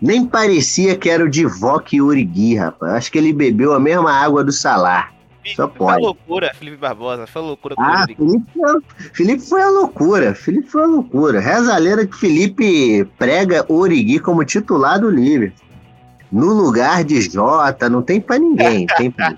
Nem 0.00 0.26
parecia 0.26 0.96
que 0.96 1.08
era 1.08 1.24
o 1.24 1.30
Divock 1.30 1.96
e 1.96 2.02
Origi, 2.02 2.56
rapaz. 2.56 2.92
Acho 2.92 3.12
que 3.12 3.18
ele 3.18 3.32
bebeu 3.32 3.72
a 3.72 3.80
mesma 3.80 4.12
água 4.12 4.44
do 4.44 4.52
Salar. 4.52 5.17
Só 5.54 5.66
pode. 5.66 5.94
Foi 5.94 6.02
loucura, 6.02 6.52
Felipe 6.54 6.76
Barbosa. 6.76 7.26
Foi 7.26 7.42
loucura. 7.42 7.74
Ah, 7.78 8.06
Felipe 8.06 8.46
foi, 8.52 8.80
Felipe 9.12 9.42
foi 9.42 9.62
a 9.62 9.70
loucura. 9.70 10.34
Felipe 10.34 10.68
foi 10.68 10.82
a 10.82 10.86
loucura. 10.86 11.40
Reza 11.40 11.74
a 11.74 11.78
lenda 11.78 12.06
que 12.06 12.16
Felipe 12.16 13.04
prega 13.18 13.64
Origi 13.68 14.18
como 14.18 14.44
titular 14.44 15.00
do 15.00 15.10
Liverpool. 15.10 15.66
no 16.30 16.52
lugar 16.52 17.04
de 17.04 17.20
Jota, 17.20 17.88
não 17.88 18.02
tem 18.02 18.20
para 18.20 18.38
ninguém. 18.38 18.86
Tem 18.96 19.10
pra... 19.10 19.36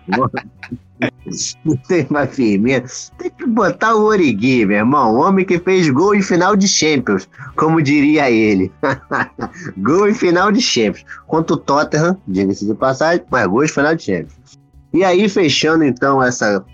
não 1.64 1.76
tem 1.88 2.06
mais 2.10 2.34
firmeza. 2.34 3.10
Tem 3.18 3.30
que 3.30 3.46
botar 3.46 3.94
o 3.94 4.04
Origui, 4.04 4.66
meu 4.66 4.78
irmão. 4.78 5.14
O 5.14 5.20
homem 5.20 5.44
que 5.44 5.58
fez 5.58 5.88
gol 5.88 6.14
em 6.14 6.22
final 6.22 6.56
de 6.56 6.68
Champions, 6.68 7.28
como 7.56 7.80
diria 7.80 8.30
ele. 8.30 8.70
gol 9.78 10.08
em 10.08 10.14
final 10.14 10.52
de 10.52 10.60
Champions. 10.60 11.04
Contra 11.26 11.54
o 11.54 11.58
Tottenham, 11.58 12.18
diga-se 12.26 12.66
de 12.66 12.74
passagem, 12.74 13.24
mas 13.30 13.46
gol 13.46 13.64
em 13.64 13.68
final 13.68 13.94
de 13.94 14.02
Champions. 14.02 14.59
E 14.92 15.04
aí, 15.04 15.28
fechando 15.28 15.84
então 15.84 16.22
essa 16.22 16.64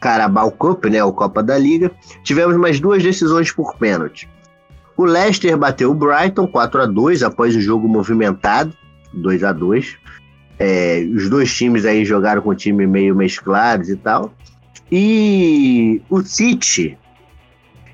Carabao 0.00 0.50
Cup, 0.50 0.86
né, 0.86 1.02
o 1.02 1.12
Copa 1.12 1.42
da 1.42 1.56
Liga, 1.56 1.90
tivemos 2.24 2.56
mais 2.56 2.80
duas 2.80 3.02
decisões 3.02 3.52
por 3.52 3.76
pênalti. 3.76 4.28
O 4.96 5.04
Leicester 5.04 5.56
bateu 5.56 5.90
o 5.90 5.94
Brighton 5.94 6.46
4 6.46 6.82
a 6.82 6.86
2 6.86 7.22
após 7.22 7.54
o 7.54 7.60
jogo 7.60 7.88
movimentado, 7.88 8.76
2 9.14 9.44
a 9.44 9.52
2 9.52 9.96
é, 10.58 11.04
Os 11.14 11.28
dois 11.28 11.52
times 11.54 11.84
aí 11.84 12.04
jogaram 12.04 12.42
com 12.42 12.50
o 12.50 12.54
time 12.54 12.86
meio 12.86 13.14
mesclados 13.14 13.88
e 13.88 13.96
tal. 13.96 14.32
E 14.90 16.02
o 16.10 16.20
City, 16.20 16.98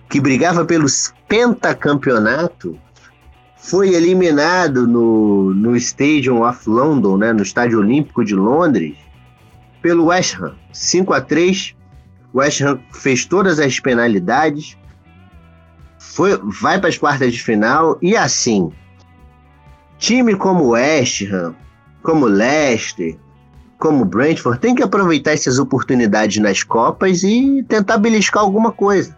que 0.08 0.20
brigava 0.20 0.64
pelo 0.64 0.86
pentacampeonato, 1.28 2.76
foi 3.56 3.94
eliminado 3.94 4.86
no, 4.86 5.54
no 5.54 5.76
Stadium 5.76 6.42
of 6.42 6.68
London, 6.68 7.16
né, 7.16 7.32
no 7.32 7.42
Estádio 7.42 7.78
Olímpico 7.78 8.24
de 8.24 8.34
Londres, 8.34 8.96
pelo 9.88 10.04
West 10.04 10.36
Ham, 10.38 10.54
5 10.70 11.14
a 11.14 11.20
3 11.22 11.74
O 12.34 12.40
West 12.40 12.60
Ham 12.60 12.78
fez 12.92 13.24
todas 13.24 13.58
as 13.58 13.80
penalidades, 13.80 14.76
foi, 15.98 16.38
vai 16.60 16.78
para 16.78 16.90
as 16.90 16.98
quartas 16.98 17.32
de 17.32 17.42
final 17.42 17.96
e 18.02 18.14
assim, 18.14 18.70
time 19.96 20.36
como 20.36 20.72
West 20.72 21.22
Ham, 21.32 21.54
como 22.02 22.26
Leicester, 22.26 23.16
como 23.78 24.04
Brentford, 24.04 24.60
tem 24.60 24.74
que 24.74 24.82
aproveitar 24.82 25.32
essas 25.32 25.58
oportunidades 25.58 26.36
nas 26.36 26.62
Copas 26.62 27.22
e 27.22 27.64
tentar 27.66 27.96
beliscar 27.96 28.42
alguma 28.42 28.72
coisa. 28.72 29.16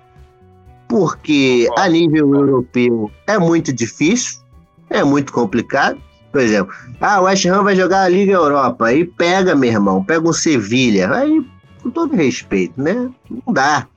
Porque 0.87 1.69
a 1.77 1.89
nível 1.89 2.33
europeu 2.33 3.11
é 3.27 3.37
muito 3.39 3.73
difícil, 3.73 4.41
é 4.89 5.03
muito 5.03 5.33
complicado. 5.33 6.01
Por 6.31 6.41
exemplo, 6.41 6.73
ah, 7.01 7.21
o 7.21 7.25
West 7.25 7.45
Ham 7.47 7.65
vai 7.65 7.75
jogar 7.75 8.03
a 8.03 8.09
Liga 8.09 8.33
Europa, 8.33 8.87
aí 8.87 9.05
pega, 9.05 9.57
meu 9.57 9.71
irmão, 9.71 10.05
pega 10.05 10.29
o 10.29 10.33
Sevilha, 10.33 11.13
aí, 11.13 11.45
com 11.83 11.91
todo 11.91 12.15
respeito, 12.15 12.81
né? 12.81 13.11
Não 13.29 13.53
dá. 13.53 13.89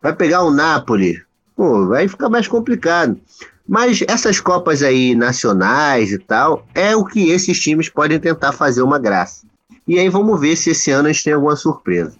Vai 0.00 0.14
pegar 0.14 0.42
o 0.42 0.52
Napoli, 0.52 1.20
pô, 1.56 1.86
vai 1.88 2.06
ficar 2.06 2.28
mais 2.28 2.46
complicado. 2.46 3.18
Mas 3.66 4.02
essas 4.06 4.38
Copas 4.40 4.82
aí 4.82 5.14
nacionais 5.14 6.12
e 6.12 6.18
tal, 6.18 6.66
é 6.74 6.94
o 6.94 7.04
que 7.04 7.30
esses 7.30 7.58
times 7.58 7.88
podem 7.88 8.20
tentar 8.20 8.52
fazer 8.52 8.82
uma 8.82 8.98
graça. 8.98 9.46
E 9.86 9.98
aí 9.98 10.08
vamos 10.08 10.40
ver 10.40 10.56
se 10.56 10.70
esse 10.70 10.90
ano 10.90 11.08
a 11.08 11.12
gente 11.12 11.24
tem 11.24 11.32
alguma 11.32 11.56
surpresa. 11.56 12.16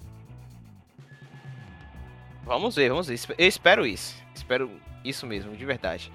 Vamos 2.44 2.74
ver, 2.74 2.90
vamos 2.90 3.06
ver. 3.06 3.18
Eu 3.38 3.48
espero 3.48 3.86
isso. 3.86 4.14
Espero 4.34 4.70
isso 5.04 5.26
mesmo, 5.26 5.54
de 5.56 5.64
verdade. 5.64 6.10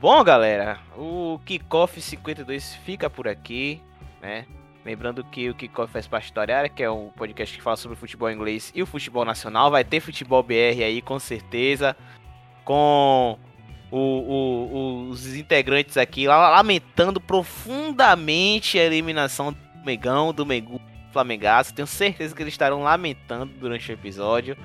Bom, 0.00 0.24
galera, 0.24 0.78
o 0.96 1.38
Kickoff 1.44 2.00
52 2.00 2.74
fica 2.76 3.10
por 3.10 3.28
aqui, 3.28 3.82
né? 4.22 4.46
Lembrando 4.82 5.22
que 5.22 5.50
o 5.50 5.54
Kickoff 5.54 5.92
faz 5.92 6.08
parte 6.08 6.32
da 6.32 6.40
área, 6.40 6.70
que 6.70 6.82
é 6.82 6.90
um 6.90 7.10
podcast 7.10 7.54
que 7.54 7.62
fala 7.62 7.76
sobre 7.76 7.98
futebol 7.98 8.30
inglês 8.30 8.72
e 8.74 8.82
o 8.82 8.86
futebol 8.86 9.26
nacional. 9.26 9.70
Vai 9.70 9.84
ter 9.84 10.00
futebol 10.00 10.42
BR 10.42 10.82
aí, 10.82 11.02
com 11.02 11.18
certeza. 11.18 11.94
Com 12.64 13.38
o, 13.90 13.98
o, 13.98 15.08
os 15.10 15.36
integrantes 15.36 15.98
aqui 15.98 16.26
lamentando 16.26 17.20
profundamente 17.20 18.78
a 18.78 18.84
eliminação 18.84 19.52
do 19.52 19.58
Megão, 19.84 20.32
do 20.32 20.46
Megu 20.46 20.80
Flamengaço. 21.12 21.74
Tenho 21.74 21.86
certeza 21.86 22.34
que 22.34 22.42
eles 22.42 22.54
estarão 22.54 22.82
lamentando 22.82 23.52
durante 23.60 23.90
o 23.90 23.92
episódio. 23.92 24.56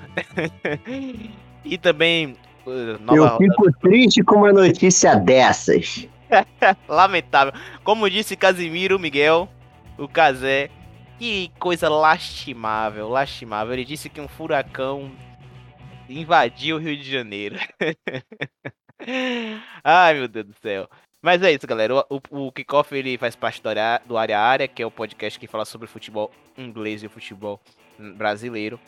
e 1.62 1.76
também. 1.76 2.34
Uh, 2.66 3.14
Eu 3.14 3.36
fico 3.38 3.72
triste 3.80 4.22
com 4.24 4.36
uma 4.36 4.52
notícia 4.52 5.14
dessas. 5.14 6.08
Lamentável. 6.88 7.52
Como 7.84 8.10
disse 8.10 8.36
Casimiro 8.36 8.98
Miguel, 8.98 9.48
o 9.96 10.08
Casé, 10.08 10.68
que 11.18 11.50
coisa 11.58 11.88
lastimável, 11.88 13.08
lastimável. 13.08 13.72
Ele 13.72 13.84
disse 13.84 14.08
que 14.08 14.20
um 14.20 14.26
furacão 14.26 15.12
invadiu 16.08 16.76
o 16.76 16.78
Rio 16.80 16.96
de 16.96 17.10
Janeiro. 17.10 17.56
Ai, 19.84 20.14
meu 20.14 20.26
Deus 20.26 20.46
do 20.46 20.54
céu. 20.60 20.88
Mas 21.22 21.42
é 21.42 21.52
isso, 21.52 21.66
galera. 21.66 21.94
O, 21.94 22.20
o, 22.30 22.46
o 22.46 22.52
Kickoff 22.52 22.94
ele 22.94 23.18
faz 23.18 23.34
parte 23.34 23.62
do 23.62 23.68
área, 23.68 24.00
do 24.04 24.16
área 24.16 24.38
Área, 24.38 24.68
que 24.68 24.82
é 24.82 24.86
o 24.86 24.90
podcast 24.90 25.38
que 25.38 25.46
fala 25.46 25.64
sobre 25.64 25.86
futebol 25.86 26.30
inglês 26.56 27.02
e 27.02 27.06
o 27.06 27.10
futebol 27.10 27.60
brasileiro. 28.16 28.78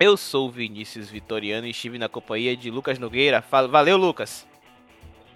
Eu 0.00 0.16
sou 0.16 0.48
o 0.48 0.50
Vinícius 0.50 1.10
Vitoriano 1.10 1.66
e 1.66 1.70
estive 1.72 1.98
na 1.98 2.08
companhia 2.08 2.56
de 2.56 2.70
Lucas 2.70 2.98
Nogueira. 2.98 3.44
Valeu, 3.70 3.98
Lucas. 3.98 4.46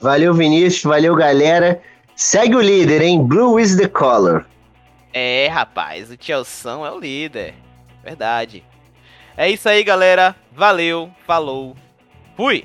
Valeu, 0.00 0.32
Vinícius. 0.32 0.84
Valeu, 0.84 1.14
galera. 1.14 1.82
Segue 2.16 2.56
o 2.56 2.62
líder, 2.62 3.02
hein? 3.02 3.22
Blue 3.22 3.60
is 3.60 3.76
the 3.76 3.86
color. 3.86 4.46
É, 5.12 5.48
rapaz, 5.48 6.10
o 6.10 6.16
Chelsea 6.18 6.72
é 6.72 6.90
o 6.90 6.98
líder. 6.98 7.54
Verdade. 8.02 8.64
É 9.36 9.50
isso 9.50 9.68
aí, 9.68 9.84
galera. 9.84 10.34
Valeu, 10.50 11.10
falou, 11.26 11.76
fui! 12.34 12.64